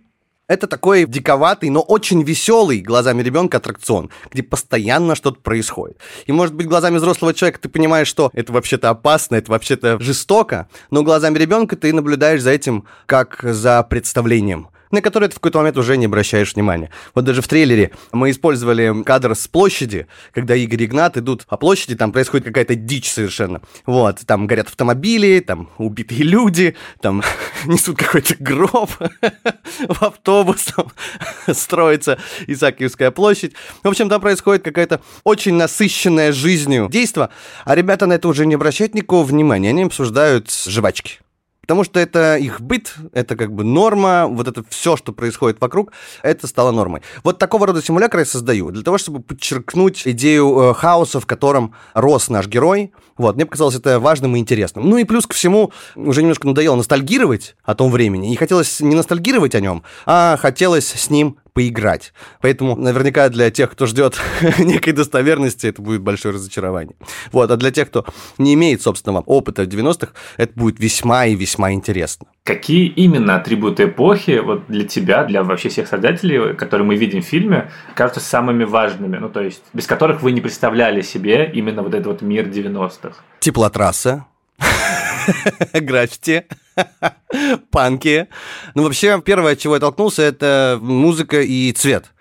это 0.49 0.67
такой 0.67 1.07
диковатый, 1.07 1.71
но 1.71 1.81
очень 1.81 2.23
веселый 2.23 2.81
глазами 2.81 3.23
ребенка 3.23 3.59
аттракцион, 3.59 4.11
где 4.31 4.43
постоянно 4.43 5.15
что-то 5.15 5.41
происходит. 5.41 5.99
И, 6.27 6.33
может 6.33 6.55
быть, 6.55 6.69
глазами 6.69 6.97
взрослого 6.97 7.35
человека 7.35 7.61
ты 7.61 7.69
понимаешь, 7.69 8.09
что 8.09 8.31
это 8.33 8.53
вообще-то 8.53 8.91
опасно, 8.91 9.37
это 9.37 9.51
вообще-то 9.51 9.99
жестоко, 10.01 10.69
но 10.91 11.03
глазами 11.03 11.39
ребенка 11.39 11.77
ты 11.77 11.93
наблюдаешь 11.93 12.43
за 12.43 12.51
этим 12.51 12.85
как 13.07 13.41
за 13.43 13.83
представлением 13.83 14.69
на 14.91 15.01
который 15.01 15.29
ты 15.29 15.35
в 15.35 15.37
какой-то 15.37 15.59
момент 15.59 15.77
уже 15.77 15.97
не 15.97 16.07
обращаешь 16.07 16.55
внимания. 16.55 16.91
Вот 17.15 17.25
даже 17.25 17.43
в 17.43 17.49
трейлере 17.49 17.93
мы 18.13 18.31
использовали 18.31 19.03
кадр 19.03 19.35
с 19.35 19.49
площади, 19.49 20.07
когда 20.33 20.55
Игорь 20.55 20.83
и 20.83 20.87
Игнат 20.87 21.17
идут 21.17 21.47
по 21.47 21.57
площади, 21.57 21.97
там 21.97 22.13
происходит 22.13 22.47
какая-то 22.47 22.75
дичь 22.75 23.11
совершенно. 23.11 23.61
Вот, 23.85 24.21
там 24.27 24.47
горят 24.47 24.69
автомобили, 24.69 25.41
там 25.41 25.71
убитые 25.79 26.23
люди, 26.23 26.77
там 27.01 27.23
несут 27.67 27.99
какой-то 27.99 28.35
гроб 28.39 28.91
в 29.89 30.03
автобус, 30.03 30.65
там 30.77 30.87
строится 31.55 32.19
Исаакиевская 32.47 33.11
площадь. 33.11 33.53
В 33.83 33.89
общем, 33.89 34.09
там 34.09 34.21
происходит 34.21 34.63
какая-то 34.63 35.01
очень 35.25 35.55
насыщенная 35.55 36.33
жизнью 36.33 36.89
действо, 36.91 37.31
а 37.65 37.75
ребята 37.75 38.07
на 38.07 38.15
это 38.15 38.29
уже 38.29 38.47
не 38.47 38.55
обращают 38.55 38.95
никакого 38.95 39.25
внимания, 39.25 39.71
они 39.71 39.85
обсуждают 39.85 40.51
жвачки. 40.51 41.19
Потому 41.67 41.83
что 41.83 41.99
это 41.99 42.37
их 42.37 42.61
быт, 42.61 42.95
это 43.13 43.35
как 43.35 43.53
бы 43.53 43.65
норма, 43.65 44.29
вот 44.29 44.47
это 44.47 44.65
все, 44.69 44.97
что 44.97 45.13
происходит 45.13 45.61
вокруг, 45.61 45.93
это 46.23 46.47
стало 46.47 46.71
нормой. 46.71 47.03
Вот 47.25 47.39
такого 47.39 47.67
рода 47.67 47.83
симулякры 47.83 48.21
я 48.21 48.25
создаю, 48.25 48.71
для 48.71 48.85
того, 48.85 48.99
чтобы 48.99 49.21
подчеркнуть 49.21 50.03
идею 50.07 50.57
э, 50.61 50.75
хаоса, 50.75 51.19
в 51.19 51.27
котором 51.27 51.75
рос 51.93 52.29
наш 52.29 52.47
герой. 52.47 52.93
Вот, 53.17 53.35
мне 53.35 53.47
показалось 53.47 53.75
это 53.75 53.99
важным 53.99 54.37
и 54.37 54.39
интересным. 54.39 54.89
Ну 54.89 54.97
и 54.97 55.03
плюс 55.03 55.27
ко 55.27 55.35
всему, 55.35 55.73
уже 55.97 56.23
немножко 56.23 56.47
надоело 56.47 56.77
ностальгировать 56.77 57.57
о 57.65 57.75
том 57.75 57.91
времени. 57.91 58.33
И 58.33 58.37
хотелось 58.37 58.79
не 58.79 58.95
ностальгировать 58.95 59.57
о 59.57 59.61
нем, 59.61 59.83
а 60.05 60.37
хотелось 60.37 60.87
с 60.87 61.11
ним 61.11 61.39
поиграть. 61.57 62.13
Поэтому 62.43 62.77
наверняка 62.77 63.31
для 63.31 63.51
тех, 63.51 63.71
кто 63.71 63.87
ждет 63.87 64.21
некой 64.59 64.93
достоверности, 64.93 65.67
это 65.69 65.81
будет 65.81 66.03
большое 66.03 66.35
разочарование. 66.35 66.95
Вот, 67.33 67.51
а 67.51 67.57
для 67.57 67.71
тех, 67.71 67.89
кто 67.89 68.05
не 68.37 68.53
имеет 68.53 68.83
собственного 68.83 69.23
опыта 69.23 69.63
в 69.63 69.67
90-х, 69.67 70.13
это 70.37 70.53
будет 70.55 70.79
весьма 70.79 71.25
и 71.25 71.35
весьма 71.35 71.73
интересно. 71.73 72.27
Какие 72.45 72.89
именно 72.89 73.37
атрибуты 73.37 73.85
эпохи 73.85 74.43
вот 74.45 74.67
для 74.69 74.87
тебя, 74.87 75.25
для 75.25 75.43
вообще 75.43 75.71
всех 75.71 75.89
создателей, 75.89 76.55
которые 76.55 76.87
мы 76.87 76.97
видим 76.97 77.23
в 77.23 77.25
фильме, 77.25 77.71
кажутся 77.95 78.21
самыми 78.21 78.65
важными? 78.65 79.17
Ну, 79.17 79.31
то 79.31 79.41
есть, 79.41 79.63
без 79.73 79.87
которых 79.87 80.21
вы 80.21 80.33
не 80.33 80.43
представляли 80.43 81.01
себе 81.01 81.51
именно 81.55 81.83
вот 81.83 81.95
этот 81.95 82.07
вот 82.07 82.21
мир 82.21 82.49
90-х? 82.49 83.15
Теплотрасса, 83.41 84.27
граффити, 85.73 86.45
панки. 87.71 88.29
Ну, 88.75 88.83
вообще, 88.85 89.21
первое, 89.25 89.53
от 89.53 89.59
чего 89.59 89.75
я 89.75 89.81
толкнулся, 89.81 90.23
это 90.23 90.79
музыка 90.81 91.41
и 91.41 91.73
цвет. 91.73 92.13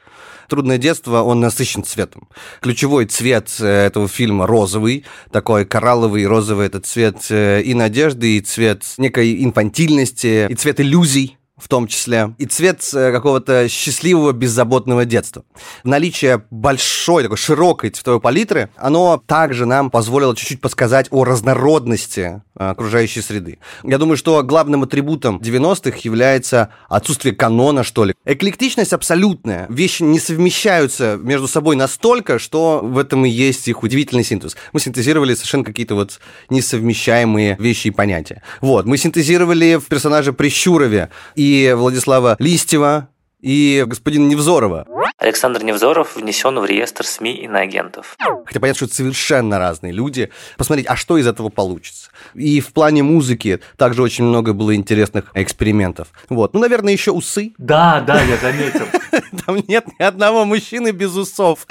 «Трудное 0.47 0.77
детство», 0.77 1.23
он 1.23 1.39
насыщен 1.39 1.83
цветом. 1.83 2.27
Ключевой 2.61 3.05
цвет 3.05 3.49
э, 3.59 3.87
этого 3.87 4.07
фильма 4.07 4.45
розовый, 4.45 5.03
такой 5.31 5.65
коралловый 5.65 6.27
розовый, 6.27 6.67
это 6.67 6.79
цвет 6.79 7.25
э, 7.31 7.63
и 7.63 7.73
надежды, 7.73 8.37
и 8.37 8.41
цвет 8.41 8.83
некой 8.97 9.43
инфантильности, 9.43 10.47
и 10.47 10.53
цвет 10.53 10.79
иллюзий, 10.79 11.37
в 11.57 11.67
том 11.67 11.87
числе, 11.87 12.35
и 12.37 12.45
цвет 12.45 12.87
э, 12.93 13.11
какого-то 13.11 13.67
счастливого, 13.69 14.33
беззаботного 14.33 15.05
детства. 15.05 15.43
Наличие 15.83 16.43
большой, 16.51 17.23
такой 17.23 17.37
широкой 17.37 17.89
цветовой 17.89 18.19
палитры, 18.19 18.69
оно 18.75 19.21
также 19.25 19.65
нам 19.65 19.89
позволило 19.89 20.35
чуть-чуть 20.35 20.61
подсказать 20.61 21.07
о 21.11 21.23
разнородности 21.23 22.41
окружающей 22.55 23.21
среды. 23.21 23.59
Я 23.83 23.97
думаю, 23.97 24.17
что 24.17 24.41
главным 24.43 24.83
атрибутом 24.83 25.37
90-х 25.37 25.99
является 26.03 26.69
отсутствие 26.89 27.35
канона, 27.35 27.83
что 27.83 28.05
ли. 28.05 28.13
Эклектичность 28.25 28.93
абсолютная. 28.93 29.67
Вещи 29.69 30.03
не 30.03 30.19
совмещаются 30.19 31.19
между 31.21 31.47
собой 31.47 31.75
настолько, 31.75 32.39
что 32.39 32.79
в 32.81 32.97
этом 32.97 33.25
и 33.25 33.29
есть 33.29 33.67
их 33.67 33.83
удивительный 33.83 34.23
синтез. 34.23 34.55
Мы 34.73 34.79
синтезировали 34.79 35.33
совершенно 35.33 35.63
какие-то 35.63 35.95
вот 35.95 36.19
несовмещаемые 36.49 37.57
вещи 37.59 37.87
и 37.87 37.91
понятия. 37.91 38.41
Вот, 38.61 38.85
мы 38.85 38.97
синтезировали 38.97 39.75
в 39.75 39.85
персонаже 39.85 40.33
Прищурове 40.33 41.09
и 41.35 41.73
Владислава 41.75 42.35
Листьева, 42.39 43.09
и 43.45 43.83
господина 43.85 44.27
Невзорова. 44.27 44.87
Александр 45.17 45.63
Невзоров 45.63 46.15
внесен 46.15 46.57
в 46.57 46.65
реестр 46.65 47.05
СМИ 47.05 47.35
и 47.35 47.43
иноагентов. 47.45 48.15
Хотя 48.45 48.59
понятно, 48.59 48.75
что 48.75 48.85
это 48.85 48.95
совершенно 48.95 49.59
разные 49.59 49.93
люди. 49.93 50.31
Посмотреть, 50.57 50.87
а 50.87 50.95
что 50.95 51.17
из 51.19 51.27
этого 51.27 51.49
получится. 51.49 52.04
И 52.35 52.59
в 52.59 52.73
плане 52.73 53.03
музыки 53.03 53.59
также 53.77 54.01
очень 54.01 54.23
много 54.23 54.53
было 54.53 54.75
интересных 54.75 55.25
экспериментов. 55.33 56.09
Вот. 56.29 56.53
Ну, 56.53 56.59
наверное, 56.59 56.93
еще 56.93 57.11
усы. 57.11 57.53
Да, 57.57 58.01
да, 58.01 58.21
я 58.21 58.37
заметил. 58.37 58.85
Там 59.45 59.57
нет 59.67 59.85
ни 59.99 60.03
одного 60.03 60.45
мужчины 60.45 60.91
без 60.91 61.15
усов. 61.15 61.67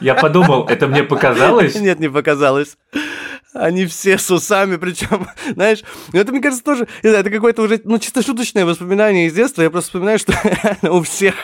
Я 0.00 0.14
подумал, 0.14 0.66
это 0.66 0.86
мне 0.86 1.02
показалось? 1.02 1.74
Нет, 1.74 2.00
не 2.00 2.08
показалось. 2.08 2.76
Они 3.54 3.86
все 3.86 4.18
с 4.18 4.28
усами, 4.32 4.76
причем, 4.76 5.28
знаешь, 5.54 5.84
ну, 6.12 6.18
это, 6.18 6.32
мне 6.32 6.40
кажется, 6.40 6.64
тоже, 6.64 6.88
это 7.02 7.30
какое-то 7.30 7.62
уже, 7.62 7.80
ну, 7.84 7.98
чисто 8.00 8.20
шуточное 8.20 8.66
воспоминание 8.66 9.28
из 9.28 9.32
детства. 9.32 9.62
Я 9.62 9.70
просто 9.70 9.90
вспоминаю, 9.90 10.18
что 10.18 10.34
у 10.90 11.02
всех 11.02 11.34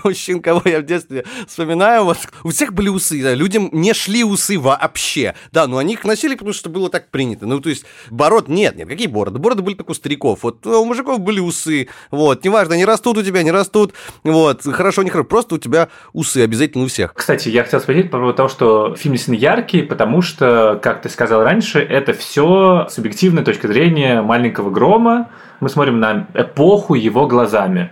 мужчин, 0.04 0.40
кого 0.40 0.62
я 0.64 0.80
в 0.80 0.84
детстве 0.84 1.24
вспоминаю, 1.46 2.04
вот, 2.04 2.18
у 2.44 2.50
всех 2.50 2.72
были 2.72 2.88
усы, 2.88 3.22
да, 3.22 3.34
людям 3.34 3.68
не 3.72 3.94
шли 3.94 4.24
усы 4.24 4.58
вообще. 4.58 5.34
Да, 5.52 5.66
но 5.66 5.78
они 5.78 5.94
их 5.94 6.04
носили, 6.04 6.34
потому 6.34 6.52
что 6.52 6.70
было 6.70 6.90
так 6.90 7.10
принято. 7.10 7.46
Ну, 7.46 7.60
то 7.60 7.68
есть, 7.68 7.84
бород 8.10 8.48
нет, 8.48 8.76
нет, 8.76 8.88
какие 8.88 9.06
бороды? 9.06 9.38
Бороды 9.38 9.62
были 9.62 9.74
как 9.74 9.90
у 9.90 9.94
стариков. 9.94 10.40
Вот 10.42 10.66
у 10.66 10.84
мужиков 10.84 11.20
были 11.20 11.40
усы, 11.40 11.88
вот, 12.10 12.44
неважно, 12.44 12.74
они 12.74 12.84
растут 12.84 13.18
у 13.18 13.22
тебя, 13.22 13.42
не 13.42 13.50
растут, 13.50 13.94
вот, 14.24 14.62
хорошо, 14.62 15.02
не 15.02 15.10
хорошо, 15.10 15.28
просто 15.28 15.56
у 15.56 15.58
тебя 15.58 15.88
усы 16.12 16.38
обязательно 16.38 16.84
у 16.84 16.88
всех. 16.88 17.14
Кстати, 17.14 17.48
я 17.48 17.64
хотел 17.64 17.80
спросить 17.80 18.10
по 18.10 18.18
поводу 18.18 18.34
того, 18.34 18.48
что 18.48 18.94
фильм 18.96 19.14
действительно 19.14 19.40
яркий, 19.40 19.82
потому 19.82 20.22
что, 20.22 20.78
как 20.82 21.02
ты 21.02 21.08
сказал 21.08 21.42
раньше, 21.42 21.78
это 21.80 22.12
все 22.12 22.86
субъективная 22.90 23.44
точка 23.44 23.68
зрения 23.68 24.22
маленького 24.22 24.70
грома. 24.70 25.30
Мы 25.60 25.68
смотрим 25.68 25.98
на 26.00 26.28
эпоху 26.34 26.94
его 26.94 27.26
глазами. 27.26 27.90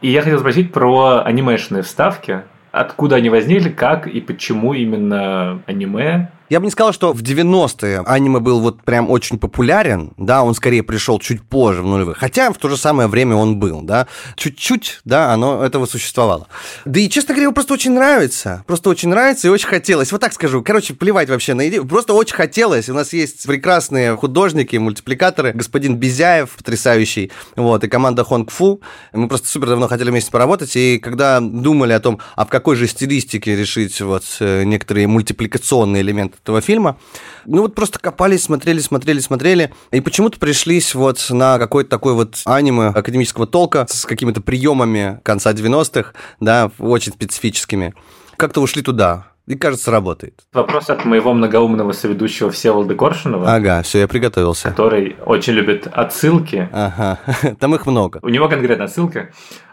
И 0.00 0.10
я 0.10 0.22
хотел 0.22 0.38
спросить 0.38 0.72
про 0.72 1.22
анимешные 1.24 1.82
вставки. 1.82 2.42
Откуда 2.70 3.16
они 3.16 3.30
возникли, 3.30 3.70
как 3.70 4.06
и 4.06 4.20
почему 4.20 4.74
именно 4.74 5.60
аниме 5.66 6.30
я 6.48 6.60
бы 6.60 6.66
не 6.66 6.70
сказал, 6.70 6.92
что 6.92 7.12
в 7.12 7.22
90-е 7.22 8.00
аниме 8.06 8.40
был 8.40 8.60
вот 8.60 8.82
прям 8.82 9.10
очень 9.10 9.38
популярен, 9.38 10.12
да, 10.16 10.42
он 10.42 10.54
скорее 10.54 10.82
пришел 10.82 11.18
чуть 11.18 11.42
позже, 11.42 11.82
в 11.82 11.86
нулевых, 11.86 12.18
хотя 12.18 12.52
в 12.52 12.58
то 12.58 12.68
же 12.68 12.76
самое 12.76 13.08
время 13.08 13.36
он 13.36 13.58
был, 13.58 13.82
да, 13.82 14.06
чуть-чуть, 14.36 15.00
да, 15.04 15.32
оно 15.32 15.64
этого 15.64 15.86
существовало. 15.86 16.48
Да 16.84 17.00
и, 17.00 17.08
честно 17.08 17.34
говоря, 17.34 17.44
его 17.44 17.52
просто 17.52 17.74
очень 17.74 17.92
нравится, 17.92 18.64
просто 18.66 18.90
очень 18.90 19.10
нравится 19.10 19.48
и 19.48 19.50
очень 19.50 19.68
хотелось, 19.68 20.10
вот 20.12 20.20
так 20.20 20.32
скажу, 20.32 20.62
короче, 20.62 20.94
плевать 20.94 21.28
вообще 21.28 21.54
на 21.54 21.68
идею, 21.68 21.86
просто 21.86 22.14
очень 22.14 22.34
хотелось, 22.34 22.88
у 22.88 22.94
нас 22.94 23.12
есть 23.12 23.46
прекрасные 23.46 24.16
художники, 24.16 24.76
мультипликаторы, 24.76 25.52
господин 25.52 25.96
Безяев, 25.96 26.50
потрясающий, 26.50 27.30
вот, 27.56 27.84
и 27.84 27.88
команда 27.88 28.24
Хонг 28.24 28.50
Фу, 28.50 28.80
мы 29.12 29.28
просто 29.28 29.48
супер 29.48 29.68
давно 29.68 29.88
хотели 29.88 30.10
вместе 30.10 30.30
поработать, 30.30 30.74
и 30.76 30.98
когда 30.98 31.40
думали 31.40 31.92
о 31.92 32.00
том, 32.00 32.20
а 32.36 32.46
в 32.46 32.48
какой 32.48 32.76
же 32.76 32.86
стилистике 32.86 33.54
решить 33.54 34.00
вот 34.00 34.24
э, 34.40 34.64
некоторые 34.64 35.06
мультипликационные 35.06 36.02
элементы 36.02 36.37
этого 36.42 36.60
фильма. 36.60 36.98
Ну 37.44 37.62
вот 37.62 37.74
просто 37.74 37.98
копались, 37.98 38.44
смотрели, 38.44 38.80
смотрели, 38.80 39.20
смотрели, 39.20 39.72
и 39.90 40.00
почему-то 40.00 40.38
пришлись 40.38 40.94
вот 40.94 41.24
на 41.30 41.58
какой-то 41.58 41.90
такой 41.90 42.14
вот 42.14 42.36
аниме 42.44 42.88
академического 42.88 43.46
толка 43.46 43.86
с 43.88 44.04
какими-то 44.04 44.40
приемами 44.40 45.20
конца 45.22 45.52
90-х, 45.52 46.12
да, 46.40 46.70
очень 46.78 47.12
специфическими. 47.12 47.94
Как-то 48.36 48.60
ушли 48.60 48.82
туда. 48.82 49.26
И, 49.48 49.54
кажется, 49.54 49.90
работает. 49.90 50.42
Вопрос 50.52 50.90
от 50.90 51.06
моего 51.06 51.32
многоумного 51.32 51.92
соведущего 51.92 52.50
Всеволода 52.50 52.94
Коршунова. 52.94 53.50
Ага, 53.50 53.80
все, 53.80 54.00
я 54.00 54.08
приготовился. 54.08 54.68
Который 54.68 55.16
очень 55.24 55.54
любит 55.54 55.88
отсылки. 55.90 56.68
Ага, 56.70 57.18
там 57.58 57.74
их 57.74 57.86
много. 57.86 58.18
У 58.20 58.28
него 58.28 58.50
конкретно 58.50 58.84
отсылка. 58.84 59.30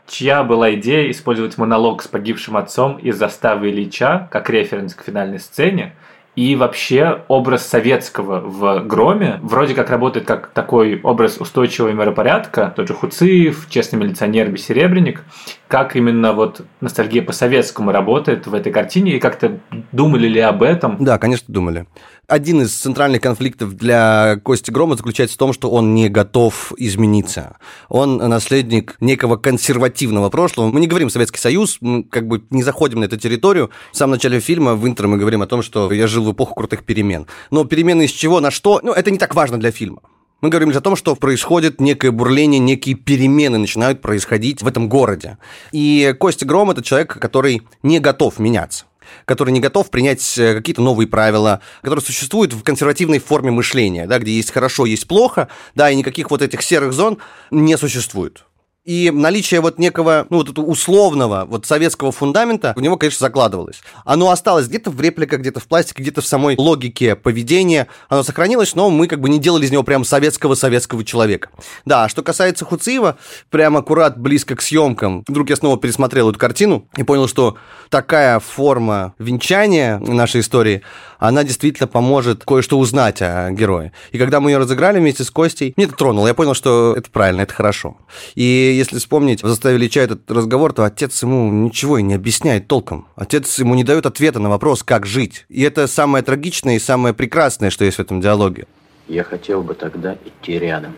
Чья 0.07 0.45
была 0.45 0.73
идея 0.75 1.11
использовать 1.11 1.57
монолог 1.57 2.03
с 2.03 2.07
погибшим 2.07 2.55
отцом 2.55 2.97
из 2.97 3.17
заставы 3.17 3.69
Ильича 3.69 4.29
как 4.31 4.49
референс 4.49 4.95
к 4.95 5.03
финальной 5.03 5.39
сцене, 5.39 5.95
и 6.35 6.55
вообще 6.55 7.23
образ 7.27 7.65
советского 7.65 8.39
в 8.39 8.81
Громе 8.85 9.39
вроде 9.41 9.73
как 9.73 9.89
работает 9.89 10.25
как 10.25 10.47
такой 10.47 10.99
образ 11.01 11.37
устойчивого 11.39 11.91
миропорядка, 11.91 12.73
тот 12.75 12.87
же 12.87 12.93
Хуциев, 12.93 13.67
честный 13.69 13.99
милиционер 13.99 14.49
Бессеребренник, 14.49 15.23
как 15.67 15.95
именно 15.95 16.33
вот 16.33 16.61
ностальгия 16.81 17.21
по 17.21 17.31
советскому 17.31 17.91
работает 17.91 18.47
в 18.47 18.53
этой 18.53 18.71
картине, 18.71 19.13
и 19.13 19.19
как-то 19.19 19.59
думали 19.91 20.27
ли 20.27 20.39
об 20.39 20.61
этом? 20.61 20.97
Да, 20.99 21.17
конечно, 21.17 21.53
думали. 21.53 21.85
Один 22.27 22.61
из 22.61 22.73
центральных 22.73 23.21
конфликтов 23.21 23.75
для 23.75 24.39
Кости 24.43 24.71
Грома 24.71 24.95
заключается 24.95 25.35
в 25.35 25.37
том, 25.37 25.53
что 25.53 25.69
он 25.69 25.93
не 25.93 26.09
готов 26.09 26.73
измениться. 26.77 27.57
Он 27.87 28.17
наследник 28.17 28.95
некого 28.99 29.37
консервативного 29.37 30.29
прошлого. 30.31 30.71
Мы 30.71 30.79
не 30.79 30.87
говорим 30.87 31.11
Советский 31.11 31.39
Союз, 31.39 31.77
мы 31.81 32.03
как 32.03 32.27
бы 32.27 32.43
не 32.49 32.63
заходим 32.63 33.01
на 33.01 33.05
эту 33.05 33.17
территорию. 33.17 33.69
В 33.91 33.97
самом 33.97 34.13
начале 34.13 34.39
фильма 34.39 34.73
в 34.73 34.87
интро 34.87 35.07
мы 35.07 35.17
говорим 35.17 35.43
о 35.43 35.47
том, 35.47 35.61
что 35.61 35.91
я 35.91 36.07
жил 36.07 36.23
в 36.23 36.31
эпоху 36.33 36.55
крутых 36.55 36.83
перемен. 36.83 37.27
Но 37.51 37.63
перемены 37.63 38.05
из 38.05 38.11
чего, 38.11 38.39
на 38.39 38.49
что, 38.49 38.79
ну, 38.81 38.91
это 38.91 39.11
не 39.11 39.19
так 39.19 39.35
важно 39.35 39.59
для 39.59 39.69
фильма. 39.69 40.01
Мы 40.41 40.49
говорим 40.49 40.69
лишь 40.69 40.77
о 40.77 40.81
том, 40.81 40.95
что 40.95 41.15
происходит 41.15 41.79
некое 41.79 42.11
бурление, 42.11 42.59
некие 42.59 42.95
перемены 42.95 43.59
начинают 43.59 44.01
происходить 44.01 44.63
в 44.63 44.67
этом 44.67 44.89
городе. 44.89 45.37
И 45.71 46.15
Костя 46.19 46.45
Гром– 46.45 46.69
это 46.71 46.81
человек, 46.81 47.19
который 47.19 47.61
не 47.83 47.99
готов 47.99 48.39
меняться 48.39 48.85
который 49.25 49.51
не 49.51 49.59
готов 49.59 49.89
принять 49.89 50.37
э, 50.37 50.55
какие-то 50.55 50.81
новые 50.81 51.07
правила, 51.07 51.61
который 51.81 51.99
существует 51.99 52.53
в 52.53 52.63
консервативной 52.63 53.19
форме 53.19 53.51
мышления, 53.51 54.07
да, 54.07 54.19
где 54.19 54.31
есть 54.31 54.51
хорошо, 54.51 54.85
есть 54.85 55.07
плохо, 55.07 55.49
да, 55.73 55.89
и 55.89 55.95
никаких 55.95 56.31
вот 56.31 56.41
этих 56.41 56.61
серых 56.61 56.93
зон 56.93 57.17
не 57.51 57.77
существует. 57.77 58.45
И 58.85 59.11
наличие 59.11 59.61
вот 59.61 59.79
некого, 59.79 60.27
ну, 60.29 60.37
вот 60.37 60.49
этого 60.49 60.65
условного 60.65 61.45
вот 61.49 61.65
советского 61.65 62.11
фундамента 62.11 62.73
в 62.75 62.81
него, 62.81 62.97
конечно, 62.97 63.25
закладывалось. 63.25 63.81
Оно 64.03 64.29
осталось 64.29 64.67
где-то 64.67 64.91
в 64.91 65.01
репликах, 65.01 65.39
где-то 65.39 65.59
в 65.59 65.67
пластике, 65.67 66.03
где-то 66.03 66.21
в 66.21 66.27
самой 66.27 66.55
логике 66.55 67.15
поведения. 67.15 67.87
Оно 68.09 68.21
сохранилось, 68.21 68.75
но 68.75 68.91
мы 68.91 69.07
как 69.07 69.21
бы 69.21 69.29
не 69.29 69.39
делали 69.39 69.65
из 69.65 69.71
него 69.71 69.81
прям 69.81 70.05
советского-советского 70.05 71.03
человека. 71.03 71.49
Да, 71.85 72.03
а 72.03 72.09
что 72.09 72.21
касается 72.21 72.63
Хуциева, 72.63 73.17
прям 73.49 73.75
аккурат 73.75 74.19
близко 74.19 74.55
к 74.55 74.61
съемкам. 74.61 75.23
Вдруг 75.27 75.49
я 75.49 75.55
снова 75.55 75.77
пересмотрел 75.77 76.29
эту 76.29 76.37
картину 76.37 76.87
и 76.95 77.01
понял, 77.01 77.27
что 77.27 77.57
такая 77.89 78.39
форма 78.39 79.15
венчания 79.17 79.97
нашей 79.97 80.41
истории, 80.41 80.83
она 81.17 81.43
действительно 81.43 81.87
поможет 81.87 82.43
кое-что 82.43 82.77
узнать 82.77 83.21
о 83.21 83.49
герое. 83.49 83.93
И 84.11 84.19
когда 84.19 84.39
мы 84.39 84.51
ее 84.51 84.59
разыграли 84.59 84.99
вместе 84.99 85.23
с 85.23 85.31
Костей, 85.31 85.73
мне 85.75 85.87
это 85.87 85.95
тронуло. 85.95 86.27
Я 86.27 86.35
понял, 86.35 86.53
что 86.53 86.93
это 86.95 87.09
правильно, 87.09 87.41
это 87.41 87.53
хорошо. 87.53 87.97
И 88.35 88.74
если 88.77 88.97
вспомнить 88.97 89.41
заставили 89.41 89.87
чай 89.87 90.05
этот 90.05 90.29
разговор, 90.29 90.73
то 90.73 90.83
отец 90.83 91.21
ему 91.23 91.51
ничего 91.51 91.97
и 91.97 92.03
не 92.03 92.13
объясняет 92.13 92.67
толком. 92.67 93.07
Отец 93.15 93.57
ему 93.59 93.75
не 93.75 93.83
дает 93.83 94.05
ответа 94.05 94.39
на 94.39 94.49
вопрос, 94.49 94.83
как 94.83 95.05
жить. 95.05 95.45
И 95.49 95.61
это 95.61 95.87
самое 95.87 96.23
трагичное 96.23 96.75
и 96.75 96.79
самое 96.79 97.13
прекрасное, 97.13 97.69
что 97.69 97.85
есть 97.85 97.97
в 97.97 98.01
этом 98.01 98.21
диалоге. 98.21 98.67
Я 99.07 99.23
хотел 99.23 99.61
бы 99.61 99.73
тогда 99.75 100.15
идти 100.25 100.57
рядом. 100.57 100.95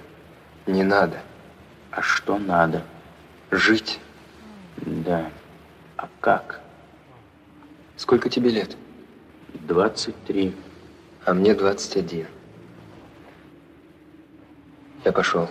Не 0.66 0.84
надо. 0.84 1.22
А 1.92 2.02
что 2.02 2.38
надо? 2.38 2.84
Жить. 3.52 4.00
Да. 4.78 5.30
А 5.98 6.08
как? 6.20 6.62
Сколько 7.96 8.30
тебе 8.30 8.50
лет? 8.50 8.78
23. 9.54 10.54
А 11.26 11.34
мне 11.34 11.54
21. 11.54 12.28
Я 15.04 15.12
пошел. 15.12 15.50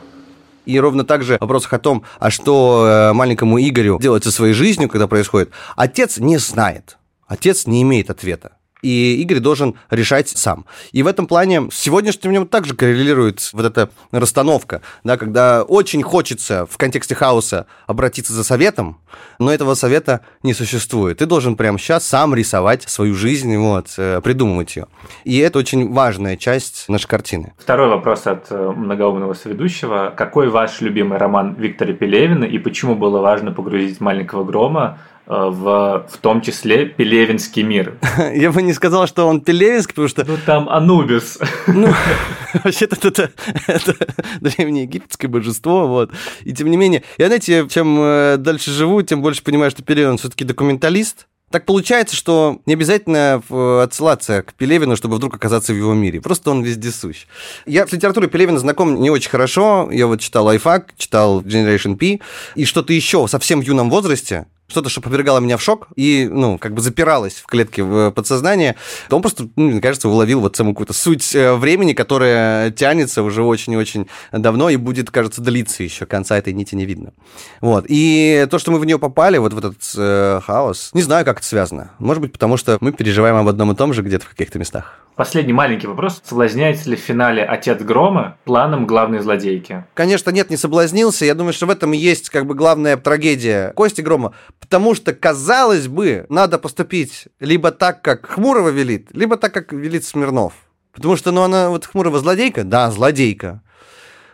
И 0.66 0.78
ровно 0.78 1.04
так 1.04 1.22
же 1.22 1.38
в 1.38 1.40
вопросах 1.40 1.72
о 1.72 1.78
том, 1.78 2.02
а 2.18 2.30
что 2.30 2.86
э, 2.86 3.12
маленькому 3.12 3.58
Игорю 3.58 3.98
делать 3.98 4.24
со 4.24 4.32
своей 4.32 4.52
жизнью, 4.52 4.88
когда 4.88 5.06
происходит, 5.06 5.50
отец 5.76 6.18
не 6.18 6.38
знает. 6.38 6.98
Отец 7.26 7.66
не 7.66 7.82
имеет 7.82 8.10
ответа. 8.10 8.55
И 8.86 9.20
Игорь 9.22 9.40
должен 9.40 9.74
решать 9.90 10.28
сам. 10.28 10.64
И 10.92 11.02
в 11.02 11.08
этом 11.08 11.26
плане 11.26 11.70
с 11.72 11.76
сегодняшним 11.76 12.30
днем 12.30 12.46
также 12.46 12.74
коррелирует 12.74 13.50
вот 13.52 13.64
эта 13.64 13.90
расстановка, 14.12 14.80
да, 15.02 15.16
когда 15.16 15.64
очень 15.64 16.02
хочется 16.02 16.66
в 16.66 16.76
контексте 16.76 17.16
хаоса 17.16 17.66
обратиться 17.88 18.32
за 18.32 18.44
советом, 18.44 18.98
но 19.40 19.52
этого 19.52 19.74
совета 19.74 20.20
не 20.44 20.54
существует. 20.54 21.18
Ты 21.18 21.26
должен 21.26 21.56
прямо 21.56 21.78
сейчас 21.78 22.06
сам 22.06 22.34
рисовать 22.34 22.82
свою 22.84 23.14
жизнь, 23.14 23.56
вот, 23.56 23.88
э, 23.98 24.20
придумывать 24.22 24.76
ее. 24.76 24.86
И 25.24 25.38
это 25.38 25.58
очень 25.58 25.92
важная 25.92 26.36
часть 26.36 26.88
нашей 26.88 27.08
картины. 27.08 27.54
Второй 27.58 27.88
вопрос 27.88 28.26
от 28.26 28.46
э, 28.50 28.72
многоумного 28.76 29.34
соведущего. 29.34 30.14
Какой 30.16 30.48
ваш 30.48 30.80
любимый 30.80 31.18
роман 31.18 31.54
Виктора 31.54 31.92
Пелевина 31.92 32.44
и 32.44 32.58
почему 32.58 32.94
было 32.94 33.20
важно 33.20 33.50
погрузить 33.50 34.00
«Маленького 34.00 34.44
грома» 34.44 34.98
в, 35.26 36.06
в 36.08 36.16
том 36.18 36.40
числе 36.40 36.86
Пелевинский 36.86 37.62
мир. 37.62 37.98
Я 38.34 38.52
бы 38.52 38.62
не 38.62 38.72
сказал, 38.72 39.06
что 39.06 39.26
он 39.26 39.40
Пелевинский, 39.40 39.94
потому 39.94 40.08
что... 40.08 40.24
Ну, 40.24 40.36
там 40.44 40.68
Анубис. 40.68 41.38
Ну, 41.66 41.92
вообще-то 42.64 43.08
это, 43.08 43.30
это 43.66 43.96
древнеегипетское 44.40 45.28
божество, 45.28 45.88
вот. 45.88 46.12
И 46.44 46.52
тем 46.52 46.70
не 46.70 46.76
менее, 46.76 47.02
я, 47.18 47.26
знаете, 47.26 47.66
чем 47.68 47.98
э, 48.00 48.36
дальше 48.38 48.70
живу, 48.70 49.02
тем 49.02 49.20
больше 49.20 49.42
понимаю, 49.42 49.70
что 49.70 49.82
Пелевин 49.82 50.16
все-таки 50.16 50.44
документалист, 50.44 51.26
так 51.50 51.64
получается, 51.64 52.16
что 52.16 52.60
не 52.66 52.74
обязательно 52.74 53.42
отсылаться 53.82 54.42
к 54.42 54.54
Пелевину, 54.54 54.96
чтобы 54.96 55.16
вдруг 55.16 55.34
оказаться 55.34 55.72
в 55.72 55.76
его 55.76 55.94
мире. 55.94 56.20
Просто 56.20 56.50
он 56.50 56.62
вездесущ. 56.62 57.26
Я 57.66 57.86
с 57.86 57.92
литературой 57.92 58.28
Пелевина 58.28 58.58
знаком 58.58 59.00
не 59.00 59.10
очень 59.10 59.30
хорошо. 59.30 59.88
Я 59.92 60.08
вот 60.08 60.20
читал 60.20 60.46
«Лайфхак», 60.46 60.94
читал 60.96 61.42
«Generation 61.42 61.96
P». 61.96 62.20
И 62.56 62.64
что-то 62.64 62.92
еще 62.92 63.28
совсем 63.28 63.62
в 63.62 63.64
юном 63.64 63.90
возрасте, 63.90 64.46
что-то, 64.68 64.88
что 64.88 65.00
повергало 65.00 65.38
меня 65.38 65.56
в 65.56 65.62
шок 65.62 65.88
и, 65.96 66.28
ну, 66.30 66.58
как 66.58 66.74
бы 66.74 66.80
запиралось 66.80 67.34
в 67.34 67.46
клетке 67.46 67.82
в 67.82 68.10
подсознание, 68.10 68.76
то 69.08 69.16
он 69.16 69.22
просто, 69.22 69.48
ну, 69.56 69.70
мне 69.70 69.80
кажется, 69.80 70.08
уловил 70.08 70.40
вот 70.40 70.56
саму 70.56 70.72
какую-то 70.72 70.92
суть 70.92 71.34
э, 71.34 71.54
времени, 71.54 71.92
которая 71.92 72.70
тянется 72.70 73.22
уже 73.22 73.42
очень 73.42 73.74
и 73.74 73.76
очень 73.76 74.08
давно 74.32 74.68
и 74.70 74.76
будет, 74.76 75.10
кажется, 75.10 75.40
длиться 75.40 75.82
еще. 75.82 76.06
Конца 76.06 76.36
этой 76.36 76.52
нити 76.52 76.74
не 76.74 76.84
видно. 76.84 77.12
Вот. 77.60 77.86
И 77.88 78.46
то, 78.50 78.58
что 78.58 78.70
мы 78.72 78.78
в 78.78 78.84
нее 78.84 78.98
попали, 78.98 79.38
вот 79.38 79.52
в 79.52 79.58
этот 79.58 79.76
э, 79.96 80.40
хаос, 80.44 80.90
не 80.92 81.02
знаю, 81.02 81.24
как 81.24 81.38
это 81.38 81.46
связано. 81.46 81.92
Может 81.98 82.20
быть, 82.20 82.32
потому 82.32 82.56
что 82.56 82.78
мы 82.80 82.92
переживаем 82.92 83.36
об 83.36 83.48
одном 83.48 83.72
и 83.72 83.76
том 83.76 83.92
же 83.92 84.02
где-то 84.02 84.26
в 84.26 84.30
каких-то 84.30 84.58
местах. 84.58 85.05
Последний 85.16 85.54
маленький 85.54 85.86
вопрос. 85.86 86.20
Соблазняется 86.22 86.90
ли 86.90 86.96
в 86.96 87.00
финале 87.00 87.42
отец 87.42 87.80
Грома 87.80 88.36
планом 88.44 88.86
главной 88.86 89.20
злодейки? 89.20 89.86
Конечно, 89.94 90.28
нет, 90.28 90.50
не 90.50 90.58
соблазнился. 90.58 91.24
Я 91.24 91.34
думаю, 91.34 91.54
что 91.54 91.64
в 91.64 91.70
этом 91.70 91.94
и 91.94 91.96
есть 91.96 92.28
как 92.28 92.44
бы 92.44 92.54
главная 92.54 92.98
трагедия 92.98 93.72
Кости 93.72 94.02
Грома. 94.02 94.34
Потому 94.60 94.94
что, 94.94 95.14
казалось 95.14 95.88
бы, 95.88 96.26
надо 96.28 96.58
поступить 96.58 97.28
либо 97.40 97.70
так, 97.70 98.02
как 98.02 98.26
Хмурого 98.26 98.68
велит, 98.68 99.08
либо 99.12 99.38
так, 99.38 99.54
как 99.54 99.72
велит 99.72 100.04
Смирнов. 100.04 100.52
Потому 100.92 101.16
что, 101.16 101.32
ну, 101.32 101.40
она 101.40 101.70
вот 101.70 101.86
Хмурого 101.86 102.18
злодейка? 102.18 102.64
Да, 102.64 102.90
злодейка. 102.90 103.62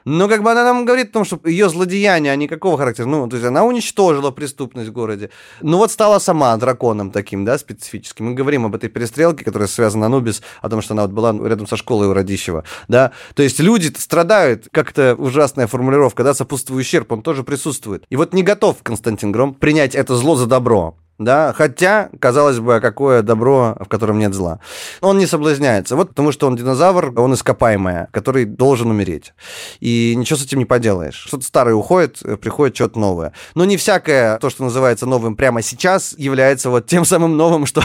Но 0.04 0.28
как 0.28 0.42
бы 0.42 0.50
она 0.50 0.64
нам 0.64 0.84
говорит 0.84 1.10
о 1.10 1.12
том, 1.12 1.24
что 1.24 1.40
ее 1.44 1.68
злодеяния, 1.68 2.30
они 2.30 2.46
какого 2.46 2.78
характера? 2.78 3.06
Ну, 3.06 3.28
то 3.28 3.36
есть 3.36 3.46
она 3.46 3.64
уничтожила 3.64 4.30
преступность 4.30 4.90
в 4.90 4.92
городе. 4.92 5.30
Ну 5.60 5.78
вот 5.78 5.90
стала 5.90 6.18
сама 6.18 6.56
драконом 6.56 7.10
таким, 7.10 7.44
да, 7.44 7.58
специфическим. 7.58 8.26
Мы 8.26 8.34
говорим 8.34 8.66
об 8.66 8.74
этой 8.74 8.88
перестрелке, 8.88 9.44
которая 9.44 9.68
связана 9.68 10.06
Анубис, 10.06 10.42
о 10.60 10.68
том, 10.68 10.82
что 10.82 10.94
она 10.94 11.02
вот 11.02 11.10
была 11.12 11.32
рядом 11.48 11.66
со 11.66 11.76
школой 11.76 12.08
у 12.08 12.12
Радищева, 12.12 12.64
да. 12.88 13.12
То 13.34 13.42
есть 13.42 13.58
люди 13.58 13.92
страдают, 13.96 14.68
как-то 14.70 15.14
ужасная 15.16 15.66
формулировка, 15.66 16.22
да, 16.22 16.34
сопутствующий 16.34 16.92
ущерб, 16.92 17.12
он 17.12 17.22
тоже 17.22 17.42
присутствует. 17.42 18.04
И 18.10 18.16
вот 18.16 18.34
не 18.34 18.42
готов 18.42 18.82
Константин 18.82 19.32
Гром 19.32 19.54
принять 19.54 19.94
это 19.94 20.14
зло 20.16 20.36
за 20.36 20.46
добро 20.46 20.96
да, 21.18 21.52
хотя, 21.52 22.10
казалось 22.18 22.58
бы, 22.58 22.80
какое 22.80 23.22
добро, 23.22 23.76
в 23.80 23.88
котором 23.88 24.18
нет 24.18 24.34
зла. 24.34 24.60
Он 25.00 25.18
не 25.18 25.26
соблазняется, 25.26 25.96
вот 25.96 26.10
потому 26.10 26.32
что 26.32 26.46
он 26.46 26.56
динозавр, 26.56 27.18
он 27.18 27.34
ископаемое, 27.34 28.08
который 28.12 28.44
должен 28.44 28.90
умереть. 28.90 29.34
И 29.80 30.14
ничего 30.16 30.38
с 30.38 30.44
этим 30.44 30.58
не 30.58 30.64
поделаешь. 30.64 31.24
Что-то 31.26 31.44
старое 31.44 31.74
уходит, 31.74 32.22
приходит 32.40 32.74
что-то 32.74 32.98
новое. 32.98 33.32
Но 33.54 33.64
не 33.64 33.76
всякое, 33.76 34.38
то, 34.38 34.50
что 34.50 34.64
называется 34.64 35.06
новым 35.06 35.36
прямо 35.36 35.62
сейчас, 35.62 36.14
является 36.18 36.70
вот 36.70 36.86
тем 36.86 37.04
самым 37.04 37.36
новым, 37.36 37.66
что 37.66 37.82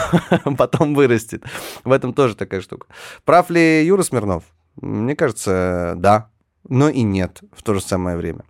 потом 0.57 0.95
вырастет. 0.95 1.43
В 1.83 1.91
этом 1.91 2.13
тоже 2.13 2.35
такая 2.35 2.61
штука. 2.61 2.87
Прав 3.25 3.49
ли 3.49 3.85
Юра 3.85 4.03
Смирнов? 4.03 4.43
Мне 4.81 5.15
кажется, 5.15 5.93
да, 5.97 6.29
но 6.67 6.89
и 6.89 7.01
нет 7.01 7.41
в 7.55 7.63
то 7.63 7.73
же 7.73 7.81
самое 7.81 8.17
время. 8.17 8.41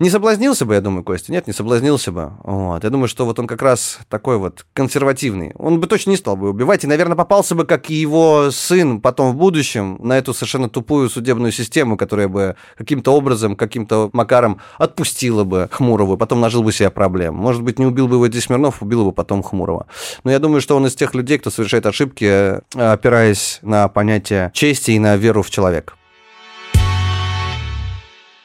Не 0.00 0.08
соблазнился 0.08 0.64
бы, 0.64 0.72
я 0.72 0.80
думаю, 0.80 1.04
Костя? 1.04 1.30
Нет, 1.30 1.46
не 1.46 1.52
соблазнился 1.52 2.10
бы. 2.10 2.32
Вот. 2.42 2.82
Я 2.82 2.88
думаю, 2.88 3.06
что 3.06 3.26
вот 3.26 3.38
он 3.38 3.46
как 3.46 3.60
раз 3.60 3.98
такой 4.08 4.38
вот 4.38 4.64
консервативный. 4.72 5.52
Он 5.56 5.78
бы 5.78 5.86
точно 5.86 6.10
не 6.10 6.16
стал 6.16 6.38
бы 6.38 6.48
убивать, 6.48 6.84
и, 6.84 6.86
наверное, 6.86 7.16
попался 7.16 7.54
бы, 7.54 7.66
как 7.66 7.90
и 7.90 7.94
его 7.94 8.50
сын 8.50 9.02
потом 9.02 9.32
в 9.32 9.36
будущем, 9.36 9.98
на 10.00 10.16
эту 10.16 10.32
совершенно 10.32 10.70
тупую 10.70 11.10
судебную 11.10 11.52
систему, 11.52 11.98
которая 11.98 12.28
бы 12.28 12.56
каким-то 12.78 13.12
образом, 13.12 13.56
каким-то 13.56 14.08
макаром 14.14 14.62
отпустила 14.78 15.44
бы 15.44 15.68
Хмурого, 15.70 16.16
потом 16.16 16.40
нажил 16.40 16.62
бы 16.62 16.72
себе 16.72 16.88
проблем. 16.88 17.34
Может 17.34 17.62
быть, 17.62 17.78
не 17.78 17.84
убил 17.84 18.08
бы 18.08 18.14
его 18.14 18.26
Ди 18.26 18.40
Смирнов, 18.40 18.80
убил 18.80 19.04
бы 19.04 19.12
потом 19.12 19.42
Хмурого. 19.42 19.86
Но 20.24 20.30
я 20.30 20.38
думаю, 20.38 20.62
что 20.62 20.76
он 20.76 20.86
из 20.86 20.94
тех 20.94 21.14
людей, 21.14 21.36
кто 21.36 21.50
совершает 21.50 21.84
ошибки, 21.84 22.58
опираясь 22.74 23.58
на 23.60 23.86
понятие 23.88 24.50
чести 24.54 24.92
и 24.92 24.98
на 24.98 25.18
веру 25.18 25.42
в 25.42 25.50
человека. 25.50 25.92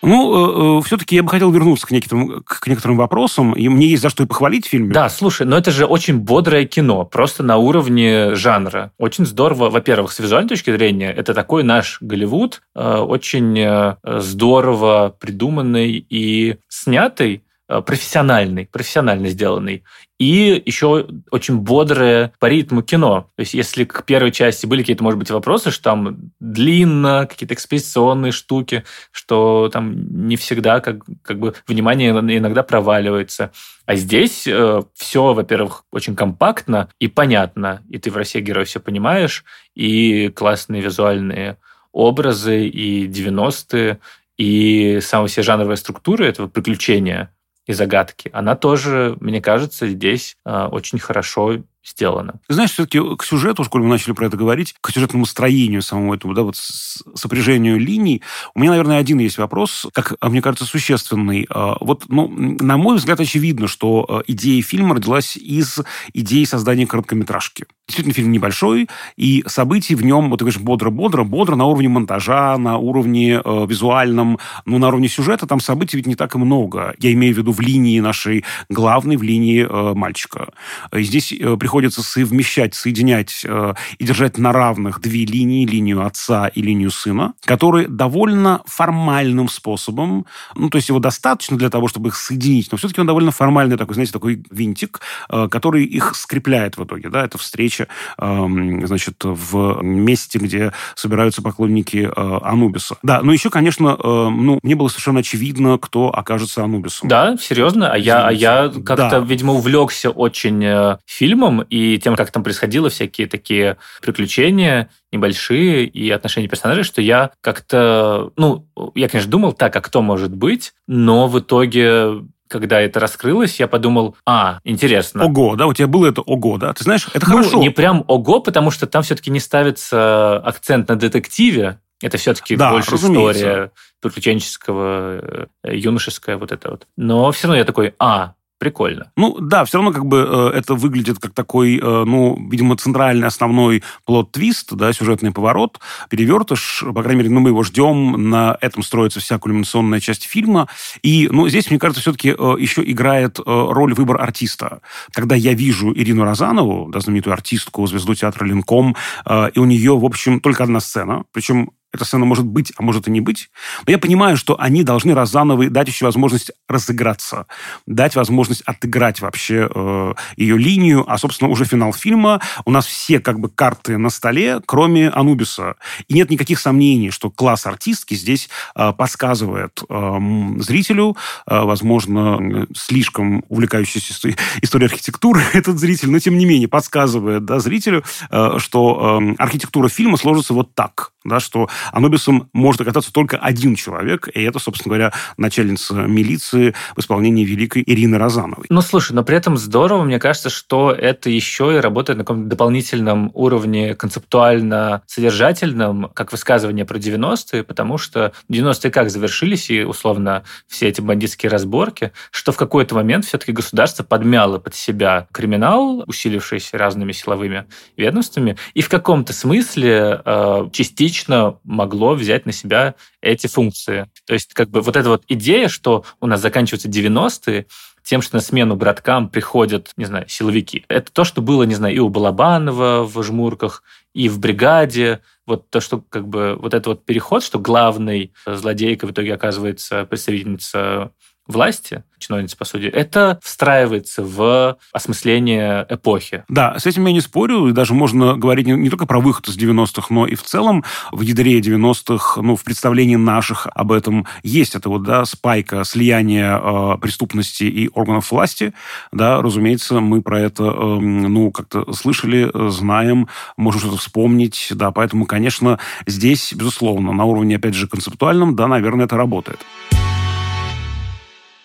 Ну, 0.06 0.78
э, 0.78 0.80
э, 0.80 0.82
все-таки 0.86 1.16
я 1.16 1.24
бы 1.24 1.30
хотел 1.30 1.52
вернуться 1.52 1.88
к 1.88 1.92
некоторым, 1.92 2.44
к 2.44 2.68
некоторым 2.68 2.98
вопросам, 2.98 3.54
и 3.54 3.68
мне 3.70 3.88
есть 3.88 4.04
за 4.04 4.10
что 4.10 4.24
и 4.24 4.28
похвалить 4.28 4.68
фильм. 4.68 4.92
Да, 4.92 5.10
слушай, 5.10 5.48
но 5.48 5.58
это 5.58 5.72
же 5.72 5.86
очень 5.86 6.20
бодрое 6.20 6.66
кино, 6.66 7.06
просто 7.06 7.42
на 7.42 7.58
уровне 7.58 8.36
жанра. 8.36 8.92
Очень 9.00 9.26
здорово, 9.26 9.70
во-первых, 9.70 10.12
с 10.12 10.20
визуальной 10.20 10.50
точки 10.50 10.72
зрения, 10.72 11.12
это 11.12 11.34
такой 11.34 11.64
наш 11.64 11.98
Голливуд, 12.02 12.62
э, 12.76 12.98
очень 12.98 13.96
здорово 14.04 15.16
придуманный 15.20 16.06
и 16.08 16.58
снятый, 16.68 17.42
профессиональный, 17.68 18.68
профессионально 18.68 19.30
сделанный 19.30 19.84
и 20.18 20.62
еще 20.66 21.08
очень 21.32 21.58
бодрое 21.58 22.32
по 22.40 22.46
ритму 22.46 22.82
кино. 22.82 23.32
То 23.36 23.42
есть, 23.42 23.54
если 23.54 23.84
к 23.84 24.04
первой 24.06 24.32
части 24.32 24.66
были 24.66 24.82
какие-то, 24.82 25.04
может 25.04 25.20
быть, 25.20 25.30
вопросы, 25.30 25.72
что 25.72 25.84
там 25.84 26.32
длинно, 26.40 27.28
какие-то 27.30 27.54
экспозиционные 27.54 28.32
штуки, 28.32 28.86
что 29.12 29.70
там 29.74 30.28
не 30.28 30.38
всегда 30.38 30.80
как, 30.80 31.04
как 31.22 31.40
бы 31.40 31.54
внимание 31.68 32.12
иногда 32.12 32.64
проваливается. 32.64 33.52
А 33.86 33.96
здесь 33.96 34.48
э, 34.48 34.82
все, 34.94 35.34
во-первых, 35.34 35.84
очень 35.92 36.16
компактно 36.16 36.90
и 37.00 37.08
понятно, 37.08 37.84
и 37.90 37.98
ты 37.98 38.10
в 38.10 38.18
России 38.18 38.40
герой 38.40 38.66
все 38.66 38.80
понимаешь, 38.80 39.44
и 39.76 40.30
классные 40.30 40.82
визуальные 40.82 41.58
образы, 41.92 42.68
и 42.68 43.08
90-е, 43.08 44.00
и 44.38 45.00
сама 45.02 45.28
все 45.28 45.44
жанровая 45.44 45.76
структура 45.76 46.24
этого 46.24 46.48
приключения– 46.48 47.32
и 47.66 47.74
загадки, 47.74 48.30
она 48.34 48.56
тоже, 48.56 49.18
мне 49.20 49.42
кажется, 49.42 49.88
здесь 49.88 50.38
э, 50.46 50.68
очень 50.72 51.00
хорошо 51.00 51.64
сделано. 51.86 52.40
Знаешь, 52.50 52.72
все-таки 52.72 53.00
к 53.16 53.24
сюжету, 53.24 53.64
сколько 53.64 53.84
мы 53.84 53.92
начали 53.92 54.14
про 54.14 54.28
это 54.28 54.38
говорить, 54.38 54.76
к 54.82 54.92
сюжетному 54.92 55.26
строению 55.26 55.82
самому 55.82 56.14
этому, 56.14 56.34
да, 56.34 56.42
вот 56.42 56.56
сопряжению 56.56 57.80
линий, 57.80 58.22
у 58.54 58.60
меня, 58.60 58.72
наверное, 58.72 58.98
один 58.98 59.20
есть 59.20 59.38
вопрос, 59.38 59.86
как 59.94 60.16
а, 60.20 60.30
мне 60.30 60.42
кажется, 60.42 60.66
существенный. 60.66 61.46
А, 61.50 61.78
вот, 61.80 62.06
ну, 62.08 62.28
на 62.28 62.78
мой 62.78 62.98
взгляд, 62.98 63.20
очевидно, 63.20 63.68
что 63.68 64.06
а, 64.08 64.22
идея 64.28 64.62
фильма 64.64 64.96
родилась 64.96 65.38
из 65.38 65.80
идеи 66.14 66.44
создания 66.44 66.88
короткометражки. 66.88 67.66
Действительно, 67.88 68.16
фильм 68.16 68.32
небольшой, 68.32 68.90
и 69.16 69.44
событий 69.46 69.94
в 69.94 70.04
нем, 70.04 70.32
вот 70.32 70.40
ты 70.40 70.46
говоришь, 70.46 70.60
бодро-бодро, 70.60 71.24
бодро 71.24 71.56
на 71.56 71.66
уровне 71.66 71.88
монтажа, 71.88 72.58
на 72.58 72.78
уровне 72.78 73.42
э, 73.44 73.66
визуальном, 73.68 74.40
ну, 74.66 74.80
на 74.80 74.88
уровне 74.88 75.08
сюжета 75.08 75.46
там 75.46 75.60
событий 75.60 75.98
ведь 75.98 76.08
не 76.08 76.16
так 76.16 76.34
и 76.34 76.40
много. 76.40 76.96
Я 76.98 77.14
имею 77.14 77.36
в 77.36 77.38
виду 77.38 77.52
в 77.52 77.60
линии 77.60 78.00
нашей 78.00 78.44
главной, 78.70 79.18
в 79.18 79.24
линии 79.24 79.68
э, 79.70 79.94
мальчика. 79.94 80.50
И 80.92 81.04
здесь 81.04 81.32
э, 81.32 81.58
приходит 81.58 81.75
приходится 81.76 82.04
совмещать, 82.04 82.74
соединять 82.74 83.42
э, 83.44 83.74
и 83.98 84.06
держать 84.06 84.38
на 84.38 84.54
равных 84.54 85.02
две 85.02 85.26
линии, 85.26 85.66
линию 85.66 86.06
отца 86.06 86.48
и 86.48 86.62
линию 86.62 86.90
сына, 86.90 87.34
которые 87.44 87.90
довольно 87.90 88.62
формальным 88.66 89.50
способом, 89.50 90.26
ну, 90.56 90.70
то 90.70 90.78
есть 90.78 90.88
его 90.88 91.00
достаточно 91.00 91.58
для 91.58 91.70
того, 91.70 91.90
чтобы 91.90 92.08
их 92.10 92.16
соединить, 92.16 92.72
но 92.72 92.78
все-таки 92.78 93.02
он 93.02 93.08
довольно 93.08 93.32
формальный 93.32 93.76
такой, 93.76 93.96
знаете, 93.96 94.14
такой 94.14 94.42
винтик, 94.50 95.02
э, 95.30 95.50
который 95.52 95.84
их 95.84 96.16
скрепляет 96.16 96.78
в 96.78 96.86
итоге, 96.86 97.10
да, 97.10 97.26
это 97.26 97.38
встреча, 97.38 97.90
э, 98.18 98.48
значит, 98.86 99.18
в 99.26 99.82
месте, 99.84 100.40
где 100.40 100.72
собираются 100.96 101.42
поклонники 101.42 102.10
э, 102.10 102.40
Анубиса. 102.42 102.96
Да, 103.04 103.22
но 103.22 103.34
еще, 103.34 103.50
конечно, 103.50 103.98
э, 104.02 104.30
ну, 104.30 104.60
мне 104.64 104.76
было 104.76 104.88
совершенно 104.88 105.20
очевидно, 105.20 105.78
кто 105.78 106.08
окажется 106.08 106.64
Анубисом. 106.64 107.10
Да, 107.10 107.36
серьезно? 107.38 107.92
А 107.92 107.98
я, 107.98 108.28
а 108.28 108.32
я 108.32 108.70
как-то, 108.70 109.10
да. 109.10 109.20
видимо, 109.20 109.54
увлекся 109.54 110.10
очень 110.10 110.64
э, 110.64 110.98
фильмом, 111.06 111.65
и 111.70 111.98
тем, 112.00 112.16
как 112.16 112.32
там 112.32 112.44
происходило 112.44 112.90
всякие 112.90 113.28
такие 113.28 113.78
приключения 114.02 114.90
небольшие 115.12 115.86
и 115.86 116.10
отношения 116.12 116.48
персонажей, 116.48 116.84
что 116.84 117.02
я 117.02 117.32
как-то, 117.42 118.32
ну, 118.38 118.68
я, 118.96 119.08
конечно, 119.10 119.32
думал 119.32 119.54
так, 119.54 119.76
а 119.76 119.82
кто 119.82 120.02
может 120.02 120.34
быть, 120.36 120.74
но 120.88 121.28
в 121.28 121.40
итоге 121.40 122.24
Когда 122.48 122.80
это 122.80 123.00
раскрылось, 123.00 123.60
я 123.60 123.68
подумал, 123.68 124.16
а, 124.24 124.60
интересно. 124.64 125.26
Ого, 125.26 125.56
да, 125.56 125.66
у 125.66 125.74
тебя 125.74 125.88
было 125.88 126.06
это 126.06 126.22
ого, 126.22 126.58
да? 126.60 126.74
Ты 126.74 126.84
знаешь, 126.84 127.08
это 127.12 127.28
Ну, 127.28 127.38
хорошо. 127.38 127.60
не 127.60 127.72
прям 127.72 128.06
ого, 128.08 128.40
потому 128.40 128.70
что 128.70 128.86
там 128.86 129.02
все-таки 129.02 129.32
не 129.32 129.40
ставится 129.40 130.38
акцент 130.38 130.88
на 130.88 130.96
детективе. 130.96 131.80
Это 132.04 132.18
все-таки 132.20 132.56
Да, 132.56 132.70
больше 132.70 132.92
разумеется. 132.92 133.40
история 133.40 133.72
приключенческого, 134.00 135.48
э, 135.64 135.76
юношеская 135.76 136.38
вот 136.38 136.52
это 136.52 136.70
вот. 136.72 136.88
Но 136.98 137.32
все 137.32 137.48
равно 137.48 137.58
я 137.58 137.64
такой, 137.66 137.94
а, 138.00 138.34
прикольно. 138.58 139.12
Ну, 139.18 139.38
да, 139.40 139.66
все 139.66 139.78
равно 139.78 139.92
как 139.92 140.06
бы 140.06 140.52
э, 140.54 140.58
это 140.58 140.76
выглядит 140.76 141.20
как 141.20 141.34
такой, 141.34 141.78
э, 141.78 142.04
ну, 142.06 142.38
видимо, 142.50 142.78
центральный 142.78 143.28
основной 143.28 143.84
плод-твист, 144.06 144.74
да, 144.76 144.94
сюжетный 144.94 145.32
поворот, 145.32 145.80
перевертыш, 146.10 146.84
по 146.94 147.02
крайней 147.02 147.20
мере, 147.20 147.30
ну, 147.30 147.40
мы 147.42 147.50
его 147.50 147.64
ждем, 147.64 148.30
на 148.30 148.58
этом 148.62 148.84
строится 148.84 149.20
вся 149.20 149.38
кульминационная 149.38 150.00
часть 150.00 150.24
фильма, 150.24 150.68
и, 151.02 151.28
ну, 151.32 151.48
здесь, 151.50 151.70
мне 151.70 151.80
кажется, 151.80 152.02
все-таки 152.02 152.30
еще 152.30 152.82
играет 152.84 153.40
э, 153.40 153.44
роль 153.46 153.94
выбор 153.94 154.22
артиста. 154.22 154.82
Когда 155.12 155.36
я 155.36 155.54
вижу 155.54 155.94
Ирину 155.94 156.24
Розанову, 156.24 156.90
да, 156.92 157.00
знаменитую 157.00 157.34
артистку, 157.34 157.86
звезду 157.88 158.16
театра 158.16 158.46
Линком, 158.46 158.96
э, 159.26 159.50
и 159.54 159.60
у 159.60 159.66
нее, 159.66 159.98
в 159.98 160.06
общем, 160.06 160.40
только 160.40 160.64
одна 160.64 160.80
сцена, 160.80 161.24
причем 161.32 161.72
эта 161.96 162.06
сцена 162.06 162.26
может 162.26 162.46
быть, 162.46 162.72
а 162.78 162.84
может 162.84 163.08
и 163.08 163.12
не 163.12 163.22
быть. 163.22 163.50
Но 163.86 163.92
я 163.92 163.98
понимаю, 163.98 164.38
что 164.38 164.60
они 164.60 164.84
должны 164.84 165.14
Розановой 165.14 165.70
дать 165.70 165.88
еще 165.88 166.06
возможность 166.06 166.52
разыграться, 166.68 167.48
дать 167.86 168.16
возможность 168.16 168.62
отыграть 168.62 169.22
вообще 169.22 169.70
э, 169.74 170.14
ее 170.38 170.58
линию, 170.58 171.04
а, 171.08 171.18
собственно, 171.18 171.50
уже 171.50 171.66
финал 171.66 171.94
фильма. 171.94 172.42
У 172.66 172.72
нас 172.72 172.86
все 172.86 173.20
как 173.20 173.40
бы 173.40 173.50
карты 173.50 173.98
на 173.98 174.10
столе, 174.10 174.62
кроме 174.66 175.10
Анубиса. 175.10 175.76
И 176.08 176.14
нет 176.14 176.30
никаких 176.30 176.60
сомнений, 176.60 177.12
что 177.12 177.30
класс 177.30 177.66
артистки 177.66 178.14
здесь 178.14 178.50
э, 178.76 178.94
подсказывает 178.94 179.82
э, 179.90 180.20
зрителю, 180.60 181.18
э, 181.48 181.62
возможно, 181.62 182.68
слишком 182.76 183.44
увлекающийся 183.50 184.14
исто- 184.14 184.38
историей 184.62 184.90
архитектуры 184.90 185.42
этот 185.54 185.80
зритель, 185.80 186.12
но 186.12 186.20
тем 186.20 186.38
не 186.38 186.46
менее 186.46 186.68
подсказывает 186.68 187.46
да, 187.46 187.60
зрителю, 187.60 188.04
э, 188.30 188.56
что 188.58 189.20
э, 189.22 189.36
архитектура 189.38 189.90
фильма 189.90 190.18
сложится 190.18 190.54
вот 190.54 190.74
так, 190.74 191.12
да, 191.24 191.40
что 191.40 191.70
Анубисом 191.92 192.50
может 192.54 192.82
оказаться 192.82 193.12
только 193.12 193.38
один 193.38 193.76
человек, 193.76 194.30
и 194.34 194.44
это, 194.44 194.60
собственно 194.60 194.96
говоря, 194.96 195.14
начальница 195.38 195.94
милиции 195.94 196.74
в 196.96 197.00
исполнении 197.00 197.46
великой 197.46 197.84
Ирины 197.86 198.18
Розановой. 198.18 198.66
Ну, 198.70 198.82
слушай, 198.82 199.14
но 199.14 199.24
при 199.24 199.38
этом 199.38 199.58
здорово, 199.58 200.04
мне 200.04 200.20
кажется, 200.20 200.50
что 200.50 200.92
это 200.92 201.30
еще 201.30 201.76
и 201.76 201.80
работает 201.80 202.18
на 202.18 202.24
каком-то 202.24 202.50
дополнительном 202.50 203.32
уровне 203.34 203.96
концептуально-содержательном, 203.96 206.10
как 206.14 206.32
высказывание 206.32 206.86
про 206.86 206.98
90-е, 206.98 207.64
потому 207.64 207.98
что 207.98 208.34
90-е 208.50 208.92
как 208.92 209.10
завершились, 209.10 209.70
и, 209.70 209.84
условно, 209.84 210.44
все 210.68 210.88
эти 210.88 211.02
бандитские 211.02 211.50
разборки, 211.50 212.12
что 212.32 212.52
в 212.52 212.58
какой-то 212.58 212.96
момент 212.96 213.26
все-таки 213.26 213.52
государство 213.52 214.04
подмяло 214.04 214.60
под 214.60 214.76
себя 214.76 215.28
криминал, 215.32 216.04
усилившийся 216.08 216.78
разными 216.78 217.12
силовыми 217.12 217.66
ведомствами, 217.98 218.58
и 218.74 218.82
в 218.82 218.90
каком-то 218.90 219.34
смысле 219.34 220.22
э, 220.24 220.70
частично 220.72 221.58
могло 221.66 222.14
взять 222.14 222.46
на 222.46 222.52
себя 222.52 222.96
эти 223.22 223.48
функции. 223.48 224.10
То 224.26 224.34
есть, 224.34 224.54
как 224.54 224.70
бы 224.70 224.82
вот 224.82 224.96
эта 224.96 225.10
вот 225.10 225.24
идея, 225.28 225.68
что 225.68 226.06
у 226.22 226.28
нас 226.28 226.42
заканчиваются 226.42 226.88
90-е, 226.88 227.66
тем, 228.06 228.22
что 228.22 228.36
на 228.36 228.42
смену 228.42 228.76
браткам 228.76 229.30
приходят, 229.30 229.92
не 229.98 230.06
знаю, 230.06 230.30
силовики. 230.30 230.86
Это 230.88 231.12
то, 231.12 231.24
что 231.24 231.42
было, 231.42 231.64
не 231.64 231.74
знаю, 231.74 231.96
и 231.96 232.00
у 232.00 232.10
Балабанова 232.10 233.04
в 233.04 233.24
«Жмурках», 233.24 233.84
и 234.14 234.30
в 234.30 234.40
«Бригаде». 234.40 235.22
Вот 235.48 235.70
то, 235.70 235.82
что 235.82 236.02
как 236.10 236.28
бы 236.28 236.56
вот 236.60 236.74
этот 236.74 236.88
вот 236.88 237.06
переход, 237.06 237.44
что 237.44 237.60
главной 237.60 238.32
злодейкой 238.46 239.10
в 239.10 239.12
итоге 239.12 239.34
оказывается 239.34 240.06
представительница 240.06 241.12
власти, 241.48 242.04
чиновница, 242.18 242.58
по 242.58 242.66
сути, 242.66 242.86
это 242.86 243.40
встраивается 243.44 244.24
в 244.24 244.78
осмысление 244.92 245.86
эпохи. 245.90 246.44
Да, 246.48 246.78
с 246.80 246.86
этим 246.86 247.06
я 247.06 247.14
не 247.14 247.22
спорю, 247.22 247.68
и 247.68 247.72
даже 247.72 247.94
можно 247.94 248.36
говорить 248.36 248.66
не, 248.66 248.74
не 248.74 248.90
только 248.90 249.06
про 249.06 249.20
выход 249.20 249.48
из 249.48 249.58
90-х, 249.58 250.08
но 250.10 250.26
и 250.26 250.36
в 250.36 250.44
целом 250.44 250.84
в 251.12 251.22
ядре 251.22 251.60
90-х, 251.60 252.42
ну, 252.42 252.56
в 252.56 252.64
представлении 252.64 253.16
наших 253.16 253.68
об 253.74 253.92
этом 253.92 254.26
есть 254.44 254.76
это 254.76 254.90
вот, 254.90 255.04
да, 255.04 255.26
спайка, 255.26 255.84
слияние 255.84 256.60
э, 256.62 256.98
преступности 257.00 257.64
и 257.64 257.90
органов 257.90 258.32
власти, 258.32 258.74
да, 259.12 259.42
разумеется, 259.42 260.00
мы 260.00 260.22
про 260.22 260.40
это, 260.40 260.64
э, 260.64 261.00
ну, 261.00 261.52
как-то 261.52 261.94
слышали, 261.94 262.50
знаем, 262.70 263.28
можем 263.58 263.82
что-то 263.82 263.98
вспомнить, 263.98 264.70
да, 264.72 264.92
поэтому, 264.92 265.26
конечно, 265.26 265.80
здесь, 266.08 266.54
безусловно, 266.54 267.12
на 267.12 267.26
уровне, 267.26 267.58
опять 267.58 267.76
же, 267.76 267.88
концептуальном, 267.88 268.56
да, 268.56 268.68
наверное, 268.68 269.06
это 269.06 269.18
работает. 269.18 269.60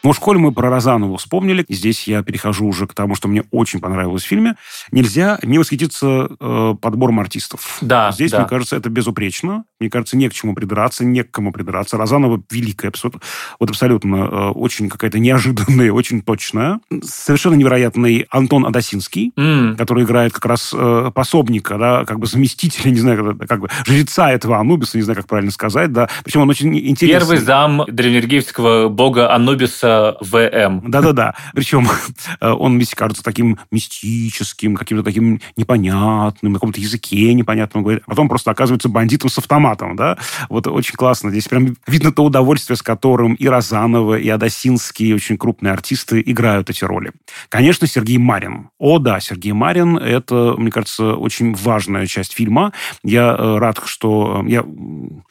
Но 0.02 0.12
в 0.12 0.16
школе 0.16 0.38
мы 0.38 0.52
про 0.52 0.70
Розанову 0.70 1.16
вспомнили. 1.16 1.64
Здесь 1.68 2.08
я 2.08 2.22
перехожу 2.22 2.66
уже 2.66 2.86
к 2.86 2.94
тому, 2.94 3.14
что 3.14 3.28
мне 3.28 3.44
очень 3.50 3.80
понравилось 3.80 4.22
в 4.22 4.26
фильме. 4.26 4.56
Нельзя 4.92 5.38
не 5.42 5.58
восхититься 5.58 6.28
э, 6.40 6.74
подбором 6.80 7.20
артистов. 7.20 7.78
Да, 7.80 8.10
Здесь, 8.12 8.30
да. 8.30 8.40
мне 8.40 8.48
кажется, 8.48 8.76
это 8.76 8.88
безупречно. 8.88 9.64
Мне 9.78 9.90
кажется, 9.90 10.16
не 10.16 10.28
к 10.28 10.32
чему 10.34 10.54
придраться, 10.54 11.04
не 11.04 11.22
к 11.22 11.30
кому 11.30 11.52
придраться. 11.52 11.96
Розанова 11.96 12.42
великая, 12.50 12.88
абсолютно, 12.88 13.20
вот 13.58 13.70
абсолютно 13.70 14.16
э, 14.16 14.48
очень 14.50 14.88
какая-то 14.88 15.18
неожиданная, 15.18 15.92
очень 15.92 16.22
точная. 16.22 16.80
Совершенно 17.02 17.54
невероятный 17.54 18.26
Антон 18.30 18.66
Адасинский, 18.66 19.32
М, 19.36 19.76
который 19.76 20.04
играет 20.04 20.32
как 20.32 20.46
раз 20.46 20.74
э, 20.74 21.10
пособника, 21.14 21.76
да, 21.76 22.04
как 22.04 22.18
бы 22.18 22.26
заместителя, 22.26 22.90
не 22.90 22.98
знаю, 22.98 23.38
как, 23.46 23.60
бы 23.60 23.68
жреца 23.84 24.32
этого 24.32 24.58
Анубиса, 24.58 24.96
не 24.96 25.02
знаю, 25.02 25.16
как 25.16 25.26
правильно 25.26 25.50
сказать, 25.50 25.92
да. 25.92 26.08
Причем 26.24 26.42
он 26.42 26.50
очень 26.50 26.76
интересный. 26.76 27.20
Первый 27.20 27.38
зам 27.38 27.84
древнеегипетского 27.86 28.88
бога 28.88 29.32
Анубиса 29.34 29.89
ВМ. 30.20 30.90
Да-да-да. 30.90 31.34
Причем 31.54 31.88
э, 32.40 32.50
он 32.50 32.78
весь 32.78 32.94
кажется 32.94 33.22
таким 33.22 33.58
мистическим, 33.70 34.76
каким-то 34.76 35.04
таким 35.04 35.40
непонятным, 35.56 36.52
на 36.52 36.58
каком-то 36.58 36.80
языке 36.80 37.32
непонятном 37.34 37.82
говорит. 37.82 38.02
А 38.06 38.10
потом 38.10 38.28
просто 38.28 38.50
оказывается 38.50 38.88
бандитом 38.88 39.30
с 39.30 39.38
автоматом, 39.38 39.96
да. 39.96 40.18
Вот 40.48 40.66
очень 40.66 40.94
классно. 40.94 41.30
Здесь 41.30 41.48
прям 41.48 41.76
видно 41.86 42.12
то 42.12 42.24
удовольствие, 42.24 42.76
с 42.76 42.82
которым 42.82 43.34
и 43.34 43.46
Розанова, 43.46 44.18
и 44.18 44.28
Адасинские, 44.28 45.14
очень 45.14 45.38
крупные 45.38 45.72
артисты 45.72 46.22
играют 46.24 46.70
эти 46.70 46.84
роли. 46.84 47.12
Конечно, 47.48 47.86
Сергей 47.86 48.18
Марин. 48.18 48.70
О, 48.78 48.98
да, 48.98 49.20
Сергей 49.20 49.52
Марин– 49.52 49.96
это, 49.98 50.54
мне 50.56 50.70
кажется, 50.70 51.14
очень 51.14 51.54
важная 51.54 52.06
часть 52.06 52.34
фильма. 52.34 52.72
Я 53.02 53.34
э, 53.38 53.58
рад, 53.58 53.80
что 53.84 54.42
э, 54.44 54.50
я 54.50 54.64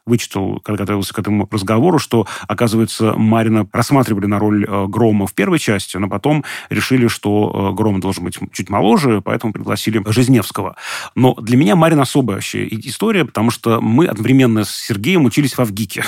вычитал, 0.10 0.60
когда 0.60 0.84
готовился 0.84 1.14
к 1.14 1.20
этому 1.20 1.48
разговору, 1.50 2.00
что, 2.00 2.28
оказывается, 2.48 3.14
Марина 3.14 3.68
рассматривали 3.72 4.26
на 4.26 4.40
роль 4.40 4.66
э, 4.66 4.88
Грома 4.88 5.28
в 5.28 5.34
первой 5.34 5.60
части, 5.60 5.98
но 5.98 6.10
потом 6.10 6.44
решили, 6.70 7.08
что 7.08 7.70
э, 7.72 7.76
Гром 7.76 8.00
должен 8.00 8.26
быть 8.26 8.38
чуть 8.52 8.70
моложе, 8.70 9.22
поэтому 9.22 9.54
пригласили 9.54 10.02
Жизневского. 10.06 10.76
Но 11.16 11.36
для 11.36 11.58
меня 11.58 11.76
Марин 11.76 12.00
особая 12.00 12.38
вообще 12.38 12.68
история, 12.68 13.26
потому 13.26 13.52
что 13.52 13.80
мы 13.82 14.08
одновременно 14.08 14.66
с 14.66 14.72
Сергеем 14.72 15.26
учились 15.26 15.54
в 15.54 15.60
Авгике. 15.60 16.04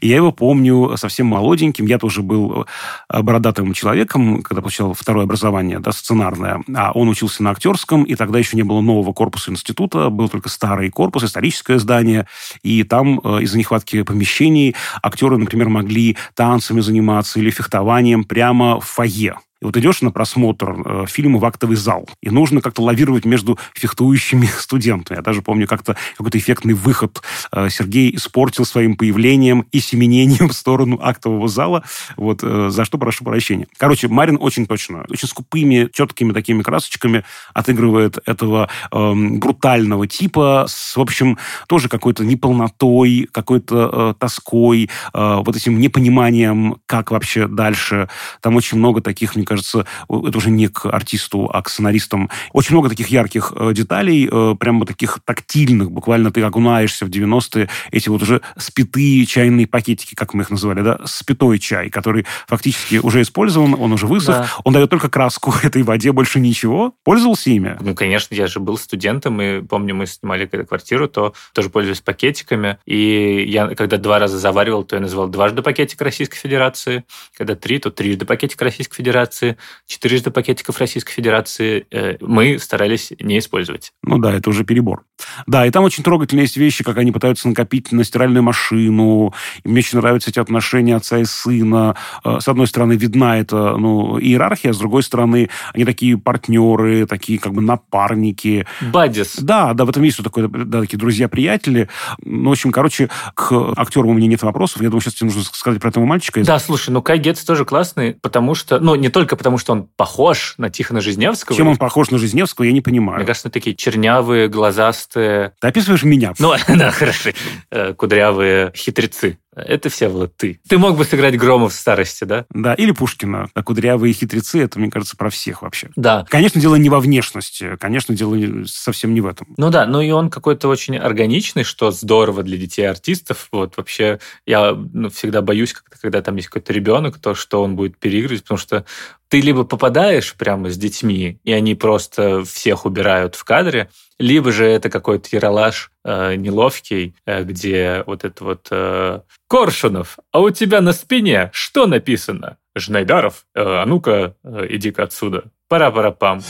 И 0.00 0.08
я 0.08 0.16
его 0.16 0.32
помню 0.32 0.96
совсем 0.96 1.26
молоденьким. 1.26 1.86
Я 1.86 1.98
тоже 1.98 2.22
был 2.22 2.66
э, 3.08 3.22
бородатым 3.22 3.72
человеком, 3.72 4.42
когда 4.42 4.60
получал 4.60 4.92
второе 4.94 5.24
образование, 5.24 5.78
да, 5.78 5.92
сценарное. 5.92 6.62
А 6.74 6.92
он 6.92 7.08
учился 7.08 7.42
на 7.42 7.50
актерском, 7.50 8.04
и 8.04 8.14
тогда 8.14 8.38
еще 8.38 8.56
не 8.56 8.62
было 8.62 8.80
нового 8.80 9.12
корпуса 9.12 9.50
института, 9.50 10.10
был 10.10 10.28
только 10.28 10.48
старый 10.48 10.90
корпус, 10.90 11.24
историческое 11.24 11.78
здание. 11.78 12.26
И 12.62 12.82
там 12.84 13.20
из-за 13.40 13.58
нехватки 13.58 14.02
помещений 14.02 14.74
актеры, 15.02 15.38
например, 15.38 15.68
могли 15.68 16.16
танцами 16.34 16.80
заниматься 16.80 17.38
или 17.38 17.50
фехтованием 17.50 18.24
прямо 18.24 18.80
в 18.80 18.84
фойе. 18.84 19.36
И 19.60 19.64
вот 19.64 19.76
идешь 19.76 20.02
на 20.02 20.10
просмотр 20.10 20.76
э, 20.84 21.04
фильма 21.08 21.38
в 21.38 21.44
актовый 21.44 21.76
зал, 21.76 22.08
и 22.22 22.30
нужно 22.30 22.60
как-то 22.60 22.82
лавировать 22.82 23.24
между 23.24 23.58
фехтующими 23.74 24.46
студентами. 24.58 25.18
Я 25.18 25.22
даже 25.22 25.42
помню 25.42 25.66
как-то 25.66 25.96
какой-то 26.16 26.38
эффектный 26.38 26.74
выход 26.74 27.22
э, 27.52 27.68
Сергей 27.68 28.14
испортил 28.14 28.64
своим 28.64 28.96
появлением 28.96 29.66
и 29.72 29.80
семенением 29.80 30.48
в 30.50 30.52
сторону 30.52 31.00
актового 31.02 31.48
зала, 31.48 31.82
вот, 32.16 32.40
э, 32.42 32.68
за 32.70 32.84
что 32.84 32.98
прошу 32.98 33.24
прощения. 33.24 33.66
Короче, 33.76 34.08
Марин 34.08 34.38
очень 34.40 34.66
точно, 34.66 35.04
очень 35.08 35.28
скупыми, 35.28 35.88
четкими 35.92 36.32
такими 36.32 36.62
красочками 36.62 37.24
отыгрывает 37.52 38.18
этого 38.26 38.68
эм, 38.92 39.40
брутального 39.40 40.06
типа 40.06 40.66
с, 40.68 40.96
в 40.96 41.00
общем, 41.00 41.38
тоже 41.66 41.88
какой-то 41.88 42.24
неполнотой, 42.24 43.28
какой-то 43.32 43.90
э, 43.92 44.14
тоской, 44.18 44.90
э, 45.12 45.36
вот 45.44 45.56
этим 45.56 45.78
непониманием, 45.80 46.76
как 46.86 47.10
вообще 47.10 47.48
дальше. 47.48 48.08
Там 48.40 48.56
очень 48.56 48.78
много 48.78 49.00
таких, 49.00 49.34
мне 49.34 49.44
кажется, 49.48 49.86
это 50.08 50.38
уже 50.38 50.50
не 50.50 50.68
к 50.68 50.86
артисту, 50.86 51.50
а 51.52 51.62
к 51.62 51.68
сценаристам. 51.68 52.30
Очень 52.52 52.74
много 52.74 52.88
таких 52.88 53.08
ярких 53.08 53.52
э, 53.56 53.72
деталей, 53.72 54.28
э, 54.30 54.54
прямо 54.58 54.86
таких 54.86 55.18
тактильных, 55.24 55.90
буквально 55.90 56.30
ты 56.30 56.42
окунаешься 56.42 57.06
в 57.06 57.08
90-е, 57.08 57.68
эти 57.90 58.08
вот 58.08 58.22
уже 58.22 58.40
спитые 58.56 59.24
чайные 59.26 59.66
пакетики, 59.66 60.14
как 60.14 60.34
мы 60.34 60.42
их 60.42 60.50
называли, 60.50 60.82
да, 60.82 61.00
спитой 61.04 61.58
чай, 61.58 61.90
который 61.90 62.26
фактически 62.46 62.96
уже 62.96 63.22
использован, 63.22 63.74
он 63.74 63.92
уже 63.92 64.06
высох, 64.06 64.36
да. 64.36 64.48
он 64.64 64.72
дает 64.72 64.90
только 64.90 65.08
краску 65.08 65.54
этой 65.62 65.82
воде, 65.82 66.12
больше 66.12 66.40
ничего. 66.40 66.94
Пользовался 67.04 67.50
ими? 67.50 67.76
Ну, 67.80 67.94
конечно, 67.94 68.34
я 68.34 68.46
же 68.46 68.60
был 68.60 68.76
студентом, 68.76 69.40
и 69.40 69.62
помню, 69.62 69.94
мы 69.94 70.06
снимали 70.06 70.46
квартиру, 70.46 71.08
то 71.08 71.34
тоже 71.54 71.70
пользовались 71.70 72.00
пакетиками, 72.00 72.78
и 72.84 73.44
я, 73.48 73.68
когда 73.68 73.96
два 73.96 74.18
раза 74.18 74.38
заваривал, 74.38 74.84
то 74.84 74.96
я 74.96 75.02
называл 75.02 75.28
дважды 75.28 75.62
пакетик 75.62 76.00
Российской 76.02 76.36
Федерации, 76.36 77.04
когда 77.36 77.54
три, 77.54 77.78
то 77.78 77.90
трижды 77.90 78.26
пакетик 78.26 78.60
Российской 78.60 78.96
Федерации, 78.96 79.37
четырежды 79.86 80.30
пакетиков 80.30 80.78
Российской 80.78 81.12
Федерации 81.12 81.86
э, 81.90 82.16
мы 82.20 82.58
старались 82.58 83.12
не 83.20 83.38
использовать. 83.38 83.92
Ну 84.02 84.18
да, 84.18 84.32
это 84.32 84.50
уже 84.50 84.64
перебор. 84.64 85.04
Да, 85.46 85.66
и 85.66 85.70
там 85.70 85.84
очень 85.84 86.04
трогательные 86.04 86.44
есть 86.44 86.56
вещи, 86.56 86.84
как 86.84 86.98
они 86.98 87.12
пытаются 87.12 87.48
накопить 87.48 87.92
на 87.92 88.04
стиральную 88.04 88.42
машину. 88.42 89.34
И 89.64 89.68
мне 89.68 89.80
очень 89.80 89.98
нравятся 89.98 90.30
эти 90.30 90.38
отношения 90.38 90.96
отца 90.96 91.18
и 91.18 91.24
сына. 91.24 91.96
Э, 92.24 92.38
с 92.40 92.48
одной 92.48 92.66
стороны, 92.66 92.94
видна 92.94 93.38
эта 93.38 93.76
ну, 93.76 94.18
иерархия, 94.18 94.72
с 94.72 94.78
другой 94.78 95.02
стороны, 95.02 95.50
они 95.74 95.84
такие 95.84 96.18
партнеры, 96.18 97.06
такие 97.06 97.38
как 97.38 97.52
бы 97.52 97.62
напарники. 97.62 98.66
Бадис. 98.80 99.36
Да, 99.38 99.74
да, 99.74 99.84
в 99.84 99.90
этом 99.90 100.02
есть 100.02 100.14
что 100.14 100.24
такое, 100.24 100.48
да, 100.48 100.80
такие 100.80 100.98
друзья-приятели. 100.98 101.88
Ну, 102.24 102.50
в 102.50 102.52
общем, 102.52 102.72
короче, 102.72 103.08
к 103.34 103.72
актеру 103.76 104.08
у 104.08 104.14
меня 104.14 104.26
нет 104.26 104.42
вопросов. 104.42 104.82
Я 104.82 104.88
думаю, 104.88 105.00
сейчас 105.00 105.14
тебе 105.14 105.26
нужно 105.26 105.42
сказать 105.44 105.80
про 105.80 105.90
этого 105.90 106.04
мальчика. 106.04 106.42
Да, 106.42 106.58
слушай, 106.58 106.90
ну 106.90 107.02
Кай 107.02 107.18
Гетц 107.18 107.44
тоже 107.44 107.64
классный, 107.64 108.14
потому 108.14 108.54
что, 108.54 108.80
ну, 108.80 108.94
не 108.94 109.08
только 109.08 109.27
потому, 109.36 109.58
что 109.58 109.72
он 109.72 109.88
похож 109.96 110.54
на 110.58 110.70
Тихона 110.70 111.00
Жизневского. 111.00 111.56
Чем 111.56 111.68
он 111.68 111.76
похож 111.76 112.10
на 112.10 112.18
Жизневского, 112.18 112.64
я 112.64 112.72
не 112.72 112.80
понимаю. 112.80 113.18
Мне 113.18 113.26
кажется, 113.26 113.50
такие 113.50 113.76
чернявые, 113.76 114.48
глазастые. 114.48 115.52
Ты 115.60 115.68
описываешь 115.68 116.02
меня. 116.02 116.34
Ну, 116.38 116.54
да, 116.68 116.90
хорошо. 116.90 117.30
Э, 117.70 117.94
кудрявые 117.94 118.72
хитрецы. 118.74 119.38
Это 119.66 119.88
все 119.88 120.08
вот 120.08 120.36
ты. 120.36 120.60
Ты 120.68 120.78
мог 120.78 120.96
бы 120.96 121.04
сыграть 121.04 121.36
Грома 121.36 121.68
в 121.68 121.72
старости, 121.72 122.24
да? 122.24 122.46
Да, 122.50 122.74
или 122.74 122.92
Пушкина. 122.92 123.48
А 123.54 123.62
кудрявые 123.62 124.12
хитрецы, 124.12 124.62
это, 124.62 124.78
мне 124.78 124.90
кажется, 124.90 125.16
про 125.16 125.30
всех 125.30 125.62
вообще. 125.62 125.90
Да. 125.96 126.26
Конечно, 126.28 126.60
дело 126.60 126.76
не 126.76 126.88
во 126.88 127.00
внешности. 127.00 127.76
Конечно, 127.78 128.14
дело 128.14 128.64
совсем 128.66 129.14
не 129.14 129.20
в 129.20 129.26
этом. 129.26 129.54
Ну 129.56 129.70
да, 129.70 129.86
ну 129.86 130.00
и 130.00 130.10
он 130.10 130.30
какой-то 130.30 130.68
очень 130.68 130.96
органичный, 130.96 131.64
что 131.64 131.90
здорово 131.90 132.42
для 132.42 132.56
детей-артистов. 132.56 133.48
Вот 133.52 133.76
вообще 133.76 134.20
я 134.46 134.72
ну, 134.72 135.10
всегда 135.10 135.42
боюсь, 135.42 135.72
когда, 135.72 135.96
когда 136.00 136.22
там 136.22 136.36
есть 136.36 136.48
какой-то 136.48 136.72
ребенок, 136.72 137.18
то, 137.18 137.34
что 137.34 137.62
он 137.62 137.76
будет 137.76 137.98
переигрывать, 137.98 138.42
потому 138.42 138.58
что 138.58 138.84
ты 139.28 139.40
либо 139.40 139.64
попадаешь 139.64 140.34
прямо 140.34 140.70
с 140.70 140.76
детьми, 140.76 141.38
и 141.44 141.52
они 141.52 141.74
просто 141.74 142.44
всех 142.44 142.86
убирают 142.86 143.34
в 143.34 143.44
кадре, 143.44 143.90
либо 144.18 144.50
же 144.52 144.64
это 144.64 144.90
какой-то 144.90 145.28
яролаж 145.30 145.90
э, 146.08 146.34
неловкий, 146.36 147.14
э, 147.26 147.44
где 147.44 148.02
вот 148.06 148.24
это 148.24 148.44
вот 148.44 148.68
э, 148.70 149.20
Коршунов, 149.48 150.18
а 150.32 150.40
у 150.40 150.50
тебя 150.50 150.80
на 150.80 150.92
спине 150.92 151.50
что 151.52 151.86
написано? 151.86 152.56
Жнайдаров, 152.74 153.44
э, 153.54 153.60
а 153.62 153.84
ну-ка, 153.86 154.34
э, 154.42 154.66
иди-ка 154.70 155.04
отсюда. 155.04 155.44
Пара-пара-пам. 155.68 156.40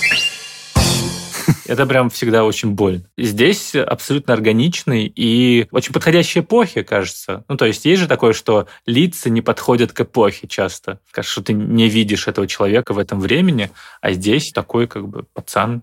Это 1.69 1.87
прям 1.87 2.09
всегда 2.09 2.45
очень 2.45 2.71
больно. 2.71 3.05
Здесь 3.19 3.75
абсолютно 3.75 4.33
органичный 4.33 5.13
и 5.15 5.67
очень 5.71 5.93
подходящей 5.93 6.41
эпохе, 6.41 6.83
кажется. 6.83 7.45
Ну, 7.47 7.57
то 7.57 7.67
есть 7.67 7.85
есть 7.85 8.01
же 8.01 8.09
такое, 8.09 8.33
что 8.33 8.69
лица 8.87 9.29
не 9.29 9.43
подходят 9.43 9.93
к 9.93 10.01
эпохе 10.01 10.49
часто. 10.49 11.01
Кажется, 11.11 11.33
что 11.33 11.43
ты 11.43 11.53
не 11.53 11.89
видишь 11.89 12.27
этого 12.27 12.47
человека 12.47 12.95
в 12.95 12.99
этом 12.99 13.21
времени, 13.21 13.71
а 14.01 14.13
здесь 14.13 14.51
такой 14.51 14.87
как 14.87 15.09
бы 15.09 15.25
пацан 15.35 15.83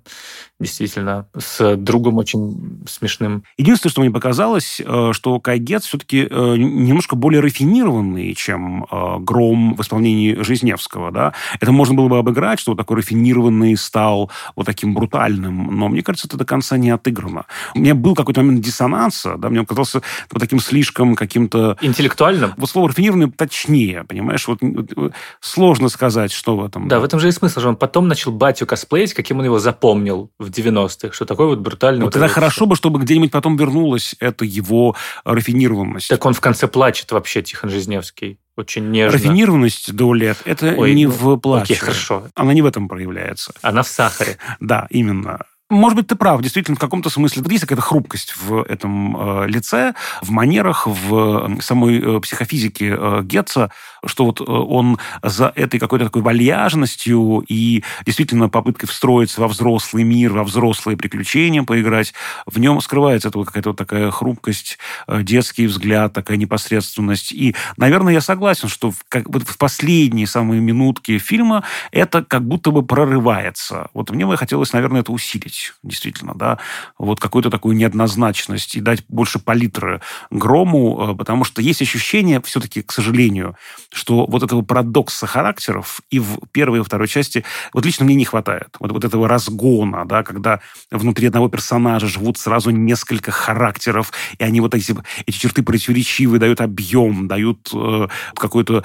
действительно 0.66 1.28
с 1.38 1.76
другом 1.76 2.18
очень 2.18 2.84
смешным. 2.88 3.44
Единственное, 3.58 3.92
что 3.92 4.02
мне 4.02 4.12
показалось, 4.12 4.82
э, 4.84 5.12
что 5.14 5.40
Кайгет 5.40 5.84
все-таки 5.84 6.28
э, 6.30 6.56
немножко 6.58 7.16
более 7.16 7.42
рафинированный, 7.42 8.34
чем 8.36 8.86
э, 8.90 9.18
Гром 9.20 9.76
в 9.76 9.82
исполнении 9.82 10.42
Жизневского. 10.42 11.12
Да? 11.12 11.34
Это 11.60 11.72
можно 11.72 11.96
было 11.96 12.08
бы 12.08 12.18
обыграть, 12.18 12.60
что 12.60 12.72
вот 12.72 12.78
такой 12.78 12.98
рафинированный 12.98 13.78
стал 13.78 14.32
вот 14.56 14.66
таким 14.66 14.94
брутальным, 14.94 15.78
но 15.78 15.88
мне 15.88 16.02
кажется, 16.02 16.28
это 16.28 16.38
до 16.38 16.46
конца 16.46 16.78
не 16.78 16.90
отыграно. 16.90 17.46
У 17.74 17.80
меня 17.80 17.96
был 17.96 18.16
какой-то 18.16 18.42
момент 18.42 18.62
диссонанса, 18.62 19.36
да, 19.38 19.50
мне 19.50 19.60
он 19.60 19.66
казался 19.66 20.02
вот 20.32 20.40
таким 20.40 20.60
слишком 20.60 21.16
каким-то... 21.16 21.78
Интеллектуальным? 21.82 22.54
Вот 22.58 22.70
слово 22.70 22.90
рафинированный 22.90 23.32
точнее, 23.32 24.04
понимаешь? 24.04 24.48
Вот, 24.48 24.60
вот 24.62 25.14
сложно 25.40 25.90
сказать, 25.90 26.32
что 26.32 26.58
в 26.58 26.66
этом. 26.66 26.88
Да, 26.88 27.00
в 27.00 27.04
этом 27.04 27.20
же 27.20 27.28
и 27.28 27.32
смысл, 27.32 27.60
что 27.60 27.70
он 27.70 27.76
потом 27.76 28.08
начал 28.08 28.32
батю 28.32 28.66
косплеить, 28.66 29.14
каким 29.14 29.40
он 29.40 29.46
его 29.46 29.60
запомнил 29.60 30.32
в 30.40 30.50
90-х, 30.58 31.14
что 31.14 31.26
такой 31.26 31.48
вот 31.48 31.60
брутальный... 31.60 32.02
Вот, 32.02 32.08
вот 32.08 32.14
тогда 32.14 32.28
хорошо 32.28 32.66
бы, 32.66 32.76
чтобы 32.76 33.00
где-нибудь 33.00 33.32
потом 33.32 33.58
вернулась 33.58 34.16
эта 34.20 34.46
его 34.46 34.96
рафинированность. 35.24 36.08
Так 36.08 36.26
он 36.26 36.34
в 36.34 36.42
конце 36.42 36.68
плачет 36.68 37.12
вообще, 37.12 37.42
Тихон 37.42 37.70
Жизневский. 37.70 38.40
Очень 38.58 38.90
нежно. 38.90 39.18
Рафинированность 39.18 39.94
до 39.94 40.14
лет– 40.14 40.38
это 40.46 40.76
Ой, 40.78 40.94
не 40.94 41.08
ну, 41.08 41.12
в 41.12 41.38
плаче. 41.38 41.74
Окей, 41.74 41.78
хорошо. 41.78 42.28
Она 42.36 42.54
не 42.54 42.62
в 42.62 42.66
этом 42.66 42.88
проявляется. 42.88 43.54
Она 43.62 43.84
в 43.84 43.88
сахаре. 43.88 44.38
Да, 44.60 44.88
именно. 44.90 45.40
Может 45.72 45.98
быть, 45.98 46.08
ты 46.08 46.16
прав, 46.16 46.44
действительно, 46.44 46.76
в 46.76 46.80
каком-то 46.80 47.10
смысле. 47.10 47.44
Есть 47.50 47.62
какая-то 47.62 47.82
хрупкость 47.82 48.36
в 48.38 48.62
этом 48.64 49.18
э, 49.18 49.48
лице, 49.48 49.96
в 50.22 50.30
манерах, 50.30 50.86
в 50.86 51.60
самой 51.60 52.00
э, 52.00 52.20
психофизике 52.20 52.96
э, 52.96 53.22
Гетца, 53.24 53.72
что 54.06 54.26
вот 54.26 54.42
э, 54.42 54.44
он 54.44 55.00
за 55.24 55.52
этой 55.56 55.80
какой-то 55.80 56.06
такой 56.06 56.22
вальяжностью 56.22 57.44
и 57.48 57.84
действительно 58.06 58.48
попыткой 58.48 58.88
встроиться 58.88 59.42
во 59.42 59.48
взрослый 59.48 60.04
мир, 60.04 60.34
во 60.34 60.44
взрослые 60.44 60.98
приключения 60.98 61.64
поиграть, 61.64 62.14
в 62.46 62.60
нем 62.60 62.80
скрывается 62.80 63.30
эта 63.30 63.40
вот 63.40 63.48
какая-то 63.48 63.70
вот 63.70 63.78
такая 63.78 64.12
хрупкость, 64.12 64.78
э, 65.08 65.24
детский 65.24 65.66
взгляд, 65.66 66.14
такая 66.14 66.38
непосредственность. 66.38 67.32
И, 67.32 67.56
наверное, 67.78 68.14
я 68.14 68.22
согласен, 68.22 68.68
что 68.68 68.92
в, 68.92 68.98
как, 69.10 69.28
вот 69.30 69.42
в 69.42 69.58
последние 69.58 70.28
самые 70.28 70.62
минутки 70.62 71.18
фильма 71.18 71.64
это 71.92 72.24
как 72.24 72.48
будто 72.48 72.70
бы 72.70 72.84
прорывается. 72.86 73.90
Вот 73.96 74.12
мне 74.12 74.28
бы 74.28 74.38
хотелось, 74.38 74.72
наверное, 74.74 75.02
это 75.02 75.12
усилить, 75.12 75.55
действительно, 75.84 76.34
да, 76.36 76.60
вот 76.98 77.20
какую-то 77.20 77.50
такую 77.50 77.76
неоднозначность 77.76 78.76
и 78.76 78.82
дать 78.82 79.04
больше 79.08 79.40
палитры 79.40 80.02
Грому, 80.32 81.12
э, 81.12 81.16
потому 81.16 81.44
что 81.44 81.62
есть 81.62 81.82
ощущение, 81.82 82.42
все-таки, 82.42 82.82
к 82.82 82.92
сожалению, 82.92 83.56
что 83.92 84.26
вот 84.26 84.44
этого 84.44 84.62
парадокса 84.62 85.28
характеров 85.28 86.02
и 86.10 86.20
в 86.20 86.40
первой 86.52 86.80
и 86.80 86.84
второй 86.84 87.08
части 87.08 87.44
вот 87.74 87.86
лично 87.86 88.06
мне 88.06 88.16
не 88.16 88.26
хватает. 88.26 88.70
Вот, 88.80 88.92
вот 88.92 89.04
этого 89.04 89.28
разгона, 89.28 90.06
да, 90.06 90.24
когда 90.24 90.60
внутри 90.92 91.28
одного 91.28 91.50
персонажа 91.50 92.08
живут 92.08 92.38
сразу 92.38 92.72
несколько 92.72 93.32
характеров, 93.32 94.12
и 94.38 94.44
они 94.44 94.62
вот 94.62 94.76
эти, 94.76 94.96
эти 95.26 95.38
черты 95.38 95.64
противоречивые 95.64 96.40
дают 96.40 96.62
объем, 96.62 97.28
дают 97.28 97.70
э, 97.74 98.08
какую-то 98.36 98.84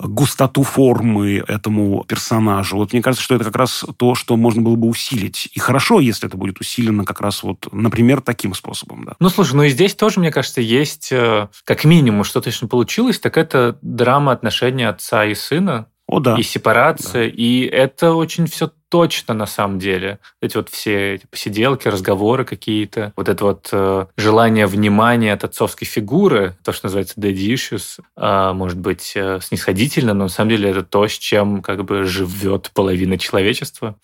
густоту 0.00 0.62
формы 0.62 1.44
этому 1.46 2.04
персонажу. 2.04 2.76
Вот 2.76 2.92
мне 2.92 3.02
кажется, 3.02 3.24
что 3.24 3.34
это 3.34 3.44
как 3.44 3.56
раз 3.56 3.84
то, 3.96 4.14
что 4.14 4.36
можно 4.36 4.62
было 4.62 4.76
бы 4.76 4.88
усилить. 4.88 5.48
И 5.52 5.60
хорошо, 5.60 5.97
если 6.00 6.28
это 6.28 6.36
будет 6.36 6.60
усилено 6.60 7.04
как 7.04 7.20
раз 7.20 7.42
вот, 7.42 7.68
например, 7.72 8.20
таким 8.20 8.54
способом. 8.54 9.04
Да. 9.04 9.16
Ну, 9.20 9.28
слушай, 9.28 9.54
ну 9.54 9.62
и 9.64 9.68
здесь 9.68 9.94
тоже, 9.94 10.20
мне 10.20 10.30
кажется, 10.30 10.60
есть 10.60 11.12
э, 11.12 11.48
как 11.64 11.84
минимум, 11.84 12.24
что 12.24 12.40
точно 12.40 12.68
получилось, 12.68 13.18
так 13.18 13.36
это 13.36 13.78
драма 13.82 14.32
отношения 14.32 14.88
отца 14.88 15.24
и 15.24 15.34
сына, 15.34 15.86
о, 16.08 16.20
да. 16.20 16.36
и 16.36 16.42
сепарация, 16.42 17.28
да. 17.28 17.34
и 17.36 17.66
это 17.66 18.14
очень 18.14 18.46
все 18.46 18.70
точно 18.88 19.34
на 19.34 19.44
самом 19.44 19.78
деле. 19.78 20.18
Эти 20.40 20.56
вот 20.56 20.70
все 20.70 21.16
эти 21.16 21.26
посиделки, 21.26 21.86
разговоры 21.86 22.46
какие-то, 22.46 23.12
вот 23.14 23.28
это 23.28 23.44
вот 23.44 23.68
э, 23.72 24.06
желание 24.16 24.66
внимания 24.66 25.34
от 25.34 25.44
отцовской 25.44 25.84
фигуры, 25.84 26.56
то, 26.64 26.72
что 26.72 26.86
называется 26.86 27.20
daddy 27.20 27.52
issues, 27.52 28.00
э, 28.16 28.52
может 28.54 28.78
быть 28.78 29.12
э, 29.14 29.40
снисходительно, 29.42 30.14
но 30.14 30.24
на 30.24 30.30
самом 30.30 30.50
деле 30.50 30.70
это 30.70 30.82
то, 30.82 31.06
с 31.06 31.12
чем 31.12 31.60
как 31.60 31.84
бы 31.84 32.04
живет 32.04 32.70
половина 32.72 33.18
человечества. 33.18 33.96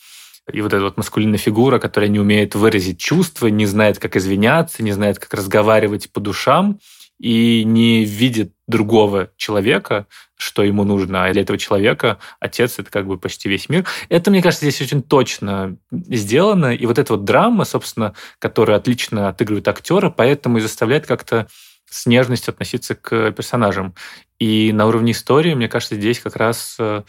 И 0.52 0.60
вот 0.60 0.72
эта 0.72 0.82
вот 0.82 0.96
маскулинная 0.96 1.38
фигура, 1.38 1.78
которая 1.78 2.10
не 2.10 2.20
умеет 2.20 2.54
выразить 2.54 2.98
чувства, 2.98 3.46
не 3.46 3.66
знает, 3.66 3.98
как 3.98 4.16
извиняться, 4.16 4.82
не 4.82 4.92
знает, 4.92 5.18
как 5.18 5.32
разговаривать 5.34 6.12
по 6.12 6.20
душам, 6.20 6.78
и 7.18 7.62
не 7.64 8.04
видит 8.04 8.52
другого 8.66 9.30
человека, 9.36 10.06
что 10.36 10.62
ему 10.62 10.84
нужно, 10.84 11.24
а 11.24 11.32
для 11.32 11.42
этого 11.42 11.58
человека 11.58 12.18
отец– 12.40 12.74
это 12.78 12.90
как 12.90 13.06
бы 13.06 13.18
почти 13.18 13.48
весь 13.48 13.68
мир. 13.68 13.86
Это, 14.08 14.30
мне 14.30 14.42
кажется, 14.42 14.66
здесь 14.66 14.82
очень 14.82 15.02
точно 15.02 15.76
сделано, 15.92 16.74
и 16.74 16.84
вот 16.86 16.98
эта 16.98 17.14
вот 17.14 17.24
драма, 17.24 17.64
собственно, 17.64 18.14
которая 18.38 18.78
отлично 18.78 19.28
отыгрывает 19.28 19.68
актера, 19.68 20.10
поэтому 20.10 20.58
и 20.58 20.60
заставляет 20.60 21.06
как-то 21.06 21.46
с 21.88 22.06
нежностью 22.06 22.52
относиться 22.52 22.94
к 22.94 23.32
персонажам. 23.32 23.94
И 24.38 24.72
на 24.72 24.86
уровне 24.86 25.12
истории, 25.12 25.54
мне 25.54 25.68
кажется, 25.68 25.94
здесь 25.94 26.18
как 26.18 26.36
раз 26.36 26.76
э, 26.78 27.02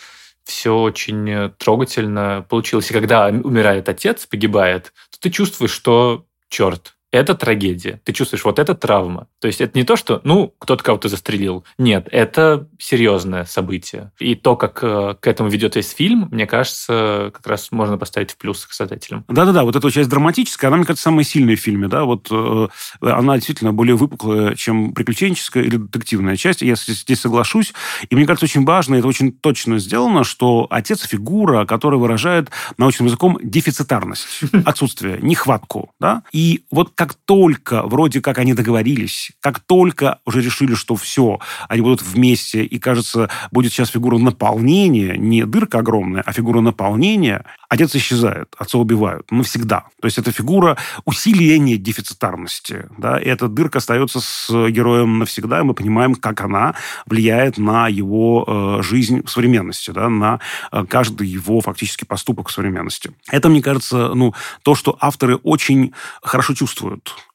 все 0.45 0.75
очень 0.75 1.51
трогательно 1.57 2.45
получилось. 2.47 2.89
И 2.89 2.93
когда 2.93 3.27
умирает 3.27 3.89
отец, 3.89 4.25
погибает, 4.25 4.93
то 5.11 5.19
ты 5.19 5.29
чувствуешь, 5.29 5.71
что 5.71 6.25
черт, 6.49 6.95
это 7.15 7.33
трагедия. 7.33 8.01
Ты 8.03 8.13
чувствуешь, 8.13 8.43
вот 8.43 8.59
это 8.59 8.75
травма. 8.75 9.27
То 9.39 9.47
есть 9.47 9.61
это 9.61 9.77
не 9.77 9.85
то, 9.85 9.95
что, 9.95 10.21
ну, 10.23 10.53
кто-то 10.59 10.83
кого-то 10.83 11.07
застрелил. 11.07 11.63
Нет, 11.77 12.07
это 12.11 12.67
серьезное 12.77 13.45
событие. 13.45 14.11
И 14.19 14.35
то, 14.35 14.55
как 14.55 14.83
э, 14.83 15.15
к 15.19 15.27
этому 15.27 15.49
ведет 15.49 15.75
весь 15.75 15.91
фильм, 15.91 16.27
мне 16.31 16.45
кажется, 16.45 17.31
как 17.33 17.47
раз 17.47 17.71
можно 17.71 17.97
поставить 17.97 18.31
в 18.31 18.37
плюс 18.37 18.65
к 18.65 18.73
создателям. 18.73 19.23
Да-да-да, 19.29 19.63
вот 19.63 19.75
эта 19.75 19.91
часть 19.91 20.09
драматическая, 20.09 20.67
она, 20.67 20.77
мне 20.77 20.85
кажется, 20.85 21.03
самая 21.03 21.23
сильная 21.23 21.55
в 21.55 21.59
фильме, 21.59 21.87
да, 21.87 22.03
вот 22.03 22.27
э, 22.31 22.67
она 23.01 23.35
действительно 23.35 23.71
более 23.71 23.95
выпуклая, 23.95 24.55
чем 24.55 24.93
приключенческая 24.93 25.63
или 25.63 25.77
детективная 25.77 26.35
часть, 26.35 26.61
я 26.61 26.75
здесь 26.75 27.21
соглашусь, 27.21 27.73
и 28.09 28.15
мне 28.15 28.25
кажется, 28.25 28.45
очень 28.45 28.65
важно, 28.65 28.95
это 28.95 29.07
очень 29.07 29.31
точно 29.31 29.79
сделано, 29.79 30.23
что 30.23 30.67
отец 30.69 31.07
фигура, 31.07 31.65
которая 31.65 31.99
выражает 31.99 32.49
научным 32.77 33.07
языком 33.07 33.37
дефицитарность, 33.41 34.27
отсутствие, 34.65 35.19
нехватку, 35.21 35.91
да, 35.99 36.23
и 36.31 36.65
вот 36.71 36.91
как 36.95 37.04
только 37.13 37.83
вроде 37.83 38.21
как 38.21 38.37
они 38.37 38.53
договорились, 38.53 39.31
как 39.39 39.59
только 39.59 40.19
уже 40.25 40.41
решили, 40.41 40.73
что 40.73 40.95
все, 40.95 41.39
они 41.69 41.81
будут 41.81 42.01
вместе, 42.01 42.63
и, 42.63 42.79
кажется, 42.79 43.29
будет 43.51 43.71
сейчас 43.71 43.89
фигура 43.89 44.17
наполнения, 44.17 45.15
не 45.17 45.45
дырка 45.45 45.79
огромная, 45.79 46.23
а 46.25 46.31
фигура 46.31 46.61
наполнения, 46.61 47.45
отец 47.69 47.95
исчезает, 47.95 48.55
отца 48.57 48.77
убивают 48.77 49.31
навсегда. 49.31 49.85
То 50.01 50.07
есть 50.07 50.17
это 50.17 50.31
фигура 50.31 50.77
усиления 51.05 51.77
дефицитарности. 51.77 52.87
Да? 52.97 53.19
И 53.19 53.27
эта 53.27 53.47
дырка 53.47 53.79
остается 53.79 54.19
с 54.21 54.49
героем 54.69 55.19
навсегда, 55.19 55.59
и 55.59 55.63
мы 55.63 55.73
понимаем, 55.73 56.15
как 56.15 56.41
она 56.41 56.75
влияет 57.05 57.57
на 57.57 57.87
его 57.87 58.45
э, 58.47 58.83
жизнь 58.83 59.23
в 59.25 59.29
современности, 59.29 59.91
да? 59.91 60.09
на 60.09 60.39
э, 60.71 60.85
каждый 60.89 61.27
его 61.27 61.61
фактически 61.61 62.05
поступок 62.05 62.49
в 62.49 62.51
современности. 62.51 63.11
Это, 63.29 63.49
мне 63.49 63.61
кажется, 63.61 64.13
ну, 64.13 64.33
то, 64.63 64.75
что 64.75 64.97
авторы 64.99 65.35
очень 65.37 65.93
хорошо 66.21 66.53
чувствуют 66.53 66.84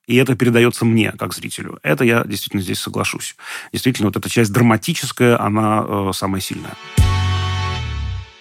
и 0.06 0.16
это 0.16 0.34
передается 0.34 0.84
мне, 0.84 1.12
как 1.12 1.32
зрителю. 1.32 1.78
Это 1.82 2.04
я 2.04 2.24
действительно 2.24 2.62
здесь 2.62 2.80
соглашусь. 2.80 3.36
Действительно, 3.72 4.08
вот 4.08 4.16
эта 4.16 4.28
часть 4.28 4.52
драматическая, 4.52 5.40
она 5.40 5.84
э, 5.86 6.10
самая 6.12 6.40
сильная. 6.40 6.74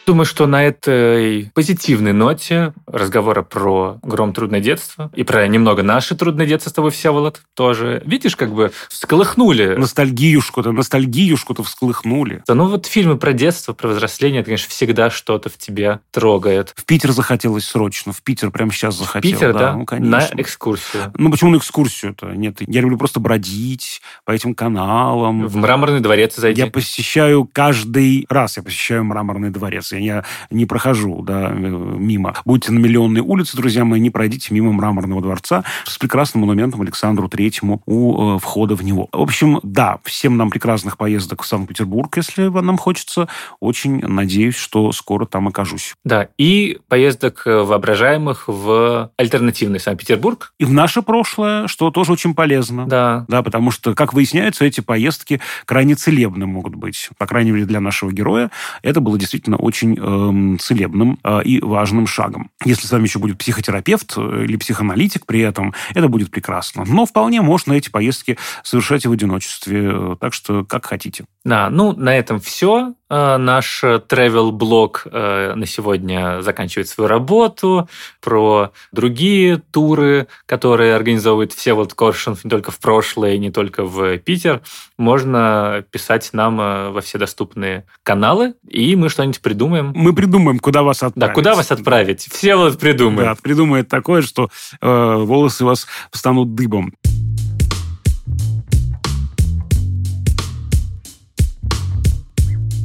Думаю, 0.10 0.26
что 0.26 0.48
на 0.48 0.64
этой 0.64 1.52
позитивной 1.54 2.14
ноте 2.14 2.74
разговора 2.88 3.44
про 3.44 4.00
«Гром. 4.02 4.34
Трудное 4.34 4.60
детство» 4.60 5.12
и 5.16 5.22
про 5.22 5.48
немного 5.48 5.84
наше 5.84 6.16
трудное 6.16 6.48
детство 6.48 6.72
с 6.72 6.74
тобой, 6.74 6.90
Всеволод, 6.90 7.44
тоже, 7.54 8.02
видишь, 8.08 8.36
как 8.36 8.52
бы 8.52 8.72
всколыхнули. 8.90 9.76
Ностальгиюшку-то, 9.76 10.72
ностальгиюшку-то 10.72 11.62
всколыхнули. 11.62 12.42
Да, 12.48 12.56
ну 12.56 12.66
вот 12.66 12.88
фильмы 12.88 13.20
про 13.20 13.34
детство, 13.34 13.74
про 13.74 13.90
взросление, 13.90 14.40
это, 14.40 14.48
конечно, 14.48 14.68
всегда 14.72 15.12
что-то 15.12 15.50
в 15.50 15.60
тебе 15.60 16.00
трогает. 16.10 16.74
В 16.76 16.86
Питер 16.86 17.12
захотелось 17.12 17.66
срочно, 17.66 18.12
в 18.12 18.24
Питер 18.24 18.50
прямо 18.50 18.72
сейчас 18.72 18.98
захотел. 18.98 19.32
Питер, 19.32 19.54
да? 19.54 19.74
Ну, 19.74 19.86
конечно. 19.86 20.10
На 20.10 20.42
экскурсию. 20.42 21.14
Ну, 21.20 21.30
почему 21.30 21.52
на 21.52 21.58
экскурсию-то? 21.58 22.32
Нет, 22.32 22.58
я 22.62 22.82
люблю 22.82 22.98
просто 22.98 23.20
бродить 23.20 24.02
по 24.26 24.32
этим 24.32 24.56
каналам. 24.56 25.46
В 25.46 25.56
Мраморный 25.56 26.00
дворец 26.00 26.36
зайти. 26.36 26.62
Я 26.62 26.66
посещаю 26.68 27.48
каждый 27.54 28.26
раз, 28.28 28.58
я 28.58 28.64
посещаю 28.64 29.04
Мраморный 29.04 29.52
дворец 29.52 29.92
я 30.00 30.24
не 30.50 30.66
прохожу 30.66 31.22
да, 31.22 31.50
мимо. 31.50 32.36
Будьте 32.46 32.72
на 32.72 32.80
Миллионной 32.80 33.22
улице, 33.22 33.58
друзья 33.58 33.86
мои, 33.86 34.00
не 34.00 34.10
пройдите 34.10 34.54
мимо 34.54 34.72
Мраморного 34.72 35.22
дворца 35.22 35.64
с 35.86 35.98
прекрасным 35.98 36.42
монументом 36.42 36.82
Александру 36.82 37.30
Третьему 37.30 37.82
у 37.86 38.36
э, 38.36 38.40
входа 38.40 38.76
в 38.76 38.84
него. 38.84 39.10
В 39.12 39.22
общем, 39.22 39.60
да, 39.64 40.00
всем 40.04 40.38
нам 40.38 40.50
прекрасных 40.50 40.98
поездок 40.98 41.44
в 41.44 41.46
Санкт-Петербург, 41.46 42.16
если 42.18 42.48
нам 42.48 42.78
хочется. 42.78 43.28
Очень 43.60 44.00
надеюсь, 44.00 44.56
что 44.56 44.92
скоро 44.92 45.26
там 45.26 45.48
окажусь. 45.48 45.96
Да, 46.04 46.30
и 46.38 46.80
поездок 46.88 47.44
э, 47.46 47.64
воображаемых 47.64 48.48
в 48.48 49.12
альтернативный 49.18 49.80
Санкт-Петербург. 49.80 50.54
И 50.60 50.66
в 50.66 50.72
наше 50.72 51.02
прошлое, 51.02 51.68
что 51.68 51.92
тоже 51.92 52.12
очень 52.14 52.34
полезно. 52.34 52.86
Да. 52.86 53.26
Да, 53.28 53.44
потому 53.44 53.72
что, 53.72 53.94
как 53.94 54.14
выясняется, 54.14 54.66
эти 54.66 54.82
поездки 54.82 55.42
крайне 55.66 55.96
целебны 55.96 56.46
могут 56.46 56.76
быть. 56.76 57.10
По 57.18 57.28
крайней 57.28 57.52
мере, 57.52 57.66
для 57.66 57.80
нашего 57.80 58.12
героя 58.12 58.52
это 58.82 59.00
было 59.00 59.18
действительно 59.18 59.58
очень 59.58 59.79
очень 59.80 59.98
э, 59.98 60.58
целебным 60.58 61.20
э, 61.24 61.44
и 61.44 61.62
важным 61.62 62.08
шагом. 62.08 62.52
Если 62.66 62.86
с 62.88 62.92
вами 62.92 63.04
еще 63.04 63.20
будет 63.20 63.38
психотерапевт 63.38 64.14
э, 64.18 64.44
или 64.44 64.58
психоаналитик 64.58 65.26
при 65.26 65.42
этом, 65.42 65.74
это 65.94 66.08
будет 66.08 66.32
прекрасно. 66.32 66.84
Но 66.86 67.06
вполне 67.06 67.42
можно 67.42 67.74
эти 67.74 67.90
поездки 67.90 68.38
совершать 68.64 69.06
и 69.06 69.08
в 69.08 69.12
одиночестве. 69.12 69.92
Э, 69.92 70.16
так 70.20 70.34
что 70.34 70.66
как 70.66 70.86
хотите. 70.86 71.26
Да, 71.46 71.70
ну, 71.70 71.94
на 71.94 72.16
этом 72.18 72.40
все. 72.40 72.94
Э, 73.10 73.38
наш 73.38 73.84
travel 73.84 74.52
блог 74.52 75.08
на 75.10 75.66
сегодня 75.66 76.42
заканчивает 76.42 76.88
свою 76.88 77.08
работу. 77.08 77.88
Про 78.22 78.72
другие 78.92 79.58
туры, 79.72 80.28
которые 80.46 80.96
организовывает 80.96 81.54
Всеволод 81.54 81.94
Коршунов 81.94 82.44
не 82.44 82.50
только 82.50 82.72
в 82.72 82.80
прошлое, 82.80 83.38
не 83.38 83.52
только 83.52 83.84
в 83.84 84.18
Питер, 84.20 84.62
можно 84.98 85.84
писать 85.92 86.30
нам 86.34 86.58
во 86.58 87.02
все 87.02 87.18
доступные 87.18 87.86
каналы, 88.04 88.56
и 88.68 88.96
мы 88.96 89.10
что-нибудь 89.10 89.42
придумаем. 89.42 89.69
Мы 89.96 90.14
придумаем, 90.14 90.60
куда 90.60 90.84
вас 90.84 91.04
отправить. 91.04 91.34
Да, 91.34 91.34
куда 91.34 91.56
вас 91.56 91.72
отправить. 91.72 92.28
Всеволод 92.32 92.80
придумает. 92.80 93.30
Да, 93.30 93.36
придумает 93.42 93.88
такое, 93.88 94.22
что 94.22 94.50
э, 94.82 95.16
волосы 95.16 95.64
у 95.64 95.68
вас 95.68 95.88
станут 96.12 96.56
дыбом. 96.56 96.94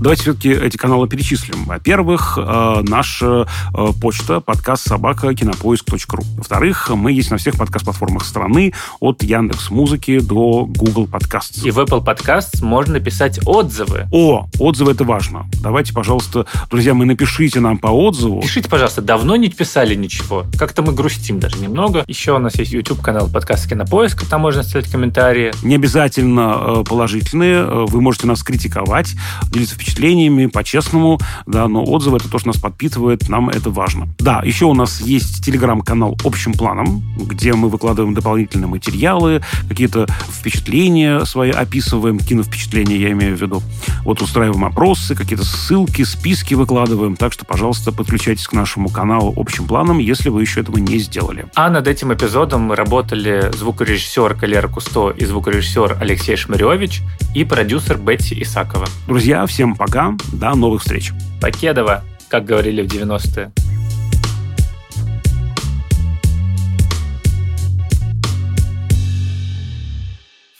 Давайте 0.00 0.22
все-таки 0.22 0.50
эти 0.50 0.76
каналы 0.76 1.08
перечислим. 1.08 1.64
Во-первых, 1.64 2.36
э, 2.36 2.82
наша 2.82 3.46
э, 3.72 3.92
почта 4.00 4.40
подкаст 4.40 4.88
собака 4.88 5.32
кинопоиск.ру. 5.34 6.22
Во-вторых, 6.36 6.90
мы 6.90 7.12
есть 7.12 7.30
на 7.30 7.36
всех 7.36 7.54
подкаст-платформах 7.56 8.24
страны, 8.24 8.74
от 9.00 9.22
Яндекс 9.22 9.70
Музыки 9.70 10.18
до 10.18 10.66
Google 10.66 11.06
Подкаст. 11.06 11.64
И 11.64 11.70
в 11.70 11.78
Apple 11.78 12.04
Podcasts 12.04 12.62
можно 12.62 12.98
писать 12.98 13.38
отзывы. 13.46 14.06
О, 14.10 14.48
отзывы 14.58 14.92
это 14.92 15.04
важно. 15.04 15.46
Давайте, 15.62 15.92
пожалуйста, 15.92 16.46
друзья 16.70 16.92
мои, 16.92 17.06
напишите 17.06 17.60
нам 17.60 17.78
по 17.78 17.88
отзыву. 17.88 18.42
Пишите, 18.42 18.68
пожалуйста, 18.68 19.00
давно 19.00 19.36
не 19.36 19.48
писали 19.48 19.94
ничего. 19.94 20.44
Как-то 20.58 20.82
мы 20.82 20.92
грустим 20.92 21.38
даже 21.38 21.58
немного. 21.58 22.04
Еще 22.08 22.32
у 22.32 22.38
нас 22.38 22.56
есть 22.58 22.72
YouTube-канал 22.72 23.28
подкаст 23.28 23.68
Кинопоиск, 23.68 24.26
там 24.28 24.42
можно 24.42 24.62
оставить 24.62 24.90
комментарии. 24.90 25.52
Не 25.62 25.76
обязательно 25.76 26.80
э, 26.80 26.84
положительные. 26.84 27.86
Вы 27.86 28.00
можете 28.00 28.26
нас 28.26 28.42
критиковать, 28.42 29.12
делиться 29.50 29.74
впечатлениями 29.74 29.83
впечатлениями, 29.84 30.46
по-честному, 30.46 31.20
да, 31.46 31.68
но 31.68 31.84
отзывы 31.84 32.16
это 32.16 32.30
то, 32.30 32.38
что 32.38 32.48
нас 32.48 32.56
подпитывает, 32.56 33.28
нам 33.28 33.50
это 33.50 33.70
важно. 33.70 34.08
Да, 34.18 34.40
еще 34.42 34.64
у 34.64 34.74
нас 34.74 35.00
есть 35.02 35.44
телеграм-канал 35.44 36.16
«Общим 36.24 36.54
планом», 36.54 37.02
где 37.18 37.52
мы 37.52 37.68
выкладываем 37.68 38.14
дополнительные 38.14 38.66
материалы, 38.66 39.42
какие-то 39.68 40.06
впечатления 40.30 41.24
свои 41.26 41.50
описываем, 41.50 42.18
киновпечатления 42.18 42.96
я 42.96 43.12
имею 43.12 43.36
в 43.36 43.40
виду. 43.40 43.62
Вот 44.04 44.22
устраиваем 44.22 44.64
опросы, 44.64 45.14
какие-то 45.14 45.44
ссылки, 45.44 46.02
списки 46.02 46.54
выкладываем, 46.54 47.16
так 47.16 47.32
что, 47.32 47.44
пожалуйста, 47.44 47.92
подключайтесь 47.92 48.48
к 48.48 48.52
нашему 48.54 48.88
каналу 48.88 49.34
«Общим 49.36 49.66
планом», 49.66 49.98
если 49.98 50.30
вы 50.30 50.40
еще 50.40 50.60
этого 50.60 50.78
не 50.78 50.98
сделали. 50.98 51.46
А 51.54 51.68
над 51.68 51.88
этим 51.88 52.12
эпизодом 52.12 52.72
работали 52.72 53.50
звукорежиссер 53.52 54.34
Калера 54.34 54.68
Кусто 54.68 55.10
и 55.10 55.24
звукорежиссер 55.26 55.98
Алексей 56.00 56.36
Шмыревич 56.36 57.02
и 57.34 57.44
продюсер 57.44 57.98
Бетси 57.98 58.42
Исакова. 58.42 58.86
Друзья, 59.06 59.44
всем 59.46 59.73
пока, 59.74 60.14
до 60.32 60.54
новых 60.54 60.82
встреч. 60.82 61.12
Покедова, 61.40 62.04
как 62.28 62.44
говорили 62.44 62.82
в 62.82 62.86
90-е. 62.86 63.52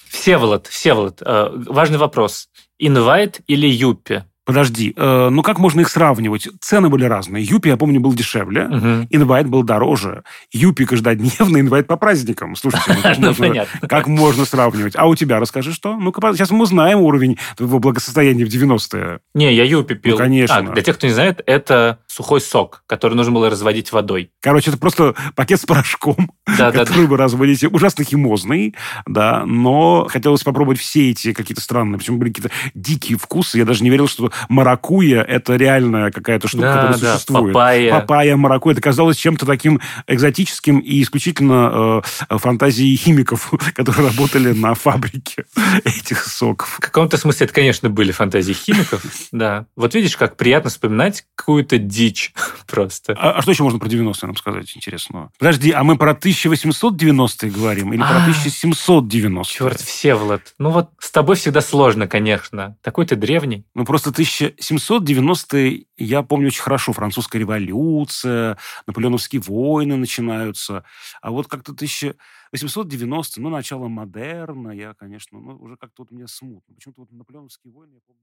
Всеволод, 0.08 0.66
Всеволод, 0.68 1.20
э, 1.20 1.50
важный 1.68 1.98
вопрос. 1.98 2.48
Инвайт 2.78 3.40
или 3.46 3.66
Юппи? 3.66 4.24
Подожди, 4.44 4.92
э, 4.94 5.28
ну 5.30 5.42
как 5.42 5.58
можно 5.58 5.80
их 5.80 5.88
сравнивать? 5.88 6.48
Цены 6.60 6.90
были 6.90 7.04
разные. 7.04 7.42
Юпи, 7.42 7.68
я 7.68 7.76
помню, 7.76 8.00
был 8.00 8.12
дешевле, 8.12 8.66
угу. 8.66 9.06
инвайт 9.10 9.48
был 9.48 9.62
дороже. 9.62 10.22
Юпи 10.52 10.84
каждодневно, 10.84 11.60
инвайт 11.60 11.86
по 11.86 11.96
праздникам. 11.96 12.54
Слушайте, 12.54 12.94
ну, 12.94 13.02
как, 13.02 13.18
ну, 13.18 13.26
можно, 13.26 13.66
как 13.88 14.06
можно 14.06 14.44
сравнивать? 14.44 14.96
А 14.96 15.06
у 15.06 15.14
тебя 15.14 15.40
расскажи, 15.40 15.72
что? 15.72 15.96
Ну-ка, 15.96 16.20
сейчас 16.34 16.50
мы 16.50 16.62
узнаем 16.62 17.00
уровень 17.00 17.38
твоего 17.56 17.78
благосостояния 17.78 18.44
в 18.44 18.48
90-е. 18.48 19.20
Не, 19.34 19.54
я 19.54 19.64
Юпи 19.64 19.94
пил. 19.94 20.12
Ну, 20.12 20.18
конечно. 20.18 20.56
А, 20.56 20.62
для 20.62 20.82
тех, 20.82 20.96
кто 20.96 21.06
не 21.06 21.14
знает, 21.14 21.40
это 21.46 21.98
сухой 22.14 22.40
сок, 22.40 22.84
который 22.86 23.14
нужно 23.14 23.32
было 23.32 23.50
разводить 23.50 23.90
водой. 23.90 24.30
Короче, 24.40 24.70
это 24.70 24.78
просто 24.78 25.14
пакет 25.34 25.60
с 25.60 25.66
порошком, 25.66 26.30
да, 26.58 26.70
который 26.70 27.04
да, 27.04 27.10
вы 27.10 27.16
разводите. 27.16 27.66
Ужасно 27.68 28.04
химозный, 28.04 28.74
да, 29.06 29.44
но 29.44 30.06
хотелось 30.08 30.44
попробовать 30.44 30.78
все 30.78 31.10
эти 31.10 31.32
какие-то 31.32 31.60
странные, 31.60 31.98
почему 31.98 32.18
были 32.18 32.30
какие-то 32.30 32.54
дикие 32.74 33.18
вкусы. 33.18 33.58
Я 33.58 33.64
даже 33.64 33.82
не 33.82 33.90
верил, 33.90 34.06
что 34.06 34.30
маракуя– 34.48 35.22
это 35.28 35.56
реальная 35.56 36.12
какая-то 36.12 36.46
штука, 36.46 36.64
Да, 36.64 36.74
которая 36.74 36.98
да, 36.98 37.14
существует. 37.14 37.52
папайя. 37.52 37.90
Папайя, 37.92 38.36
маракуя. 38.36 38.74
Это 38.74 38.82
казалось 38.82 39.16
чем-то 39.16 39.44
таким 39.44 39.80
экзотическим 40.06 40.78
и 40.78 41.02
исключительно 41.02 42.02
э, 42.30 42.38
фантазией 42.38 42.96
химиков, 42.96 43.52
которые 43.74 44.08
работали 44.08 44.52
на 44.52 44.74
фабрике 44.74 45.46
этих 45.84 46.24
соков. 46.24 46.76
В 46.76 46.80
каком-то 46.80 47.16
смысле 47.16 47.46
это, 47.46 47.54
конечно, 47.54 47.90
были 47.90 48.12
фантазии 48.12 48.52
химиков, 48.52 49.02
да. 49.32 49.66
Вот 49.74 49.94
видишь, 49.94 50.16
как 50.16 50.36
приятно 50.36 50.70
вспоминать 50.70 51.24
какую-то 51.34 51.78
дичь 52.04 52.32
просто. 52.66 53.14
А, 53.16 53.32
а 53.32 53.42
что 53.42 53.50
еще 53.50 53.62
можно 53.62 53.78
про 53.78 53.88
90-е 53.88 54.26
нам 54.26 54.36
сказать 54.36 54.76
интересного? 54.76 55.30
Подожди, 55.38 55.70
а 55.70 55.84
мы 55.84 55.96
про 55.96 56.12
1890-е 56.12 57.50
говорим 57.50 57.92
или 57.92 58.00
про 58.00 58.24
А, 58.24 58.28
1790-е? 58.28 59.44
Черт, 59.44 59.80
Всеволод. 59.80 60.54
Ну 60.58 60.70
вот 60.70 60.90
с 60.98 61.10
тобой 61.10 61.36
всегда 61.36 61.60
сложно, 61.60 62.06
конечно. 62.06 62.76
Такой 62.82 63.06
ты 63.06 63.16
древний. 63.16 63.66
Ну, 63.74 63.84
просто 63.84 64.10
1790-е, 64.10 65.86
я 65.96 66.22
помню 66.22 66.48
очень 66.48 66.62
хорошо, 66.62 66.92
французская 66.92 67.38
революция, 67.38 68.58
наполеоновские 68.86 69.40
войны 69.40 69.96
начинаются. 69.96 70.84
А 71.22 71.30
вот 71.30 71.48
как-то 71.48 71.72
1890 71.72 73.40
ну, 73.40 73.48
начало 73.48 73.88
модерна, 73.88 74.70
я, 74.70 74.94
конечно, 74.94 75.40
ну, 75.40 75.56
уже 75.56 75.76
как-то 75.76 76.02
вот 76.02 76.10
мне 76.10 76.26
смутно. 76.28 76.74
Почему-то 76.74 77.02
вот 77.02 77.12
наполеоновские 77.12 77.72
войны, 77.72 77.94
я 77.94 78.00
помню... 78.06 78.20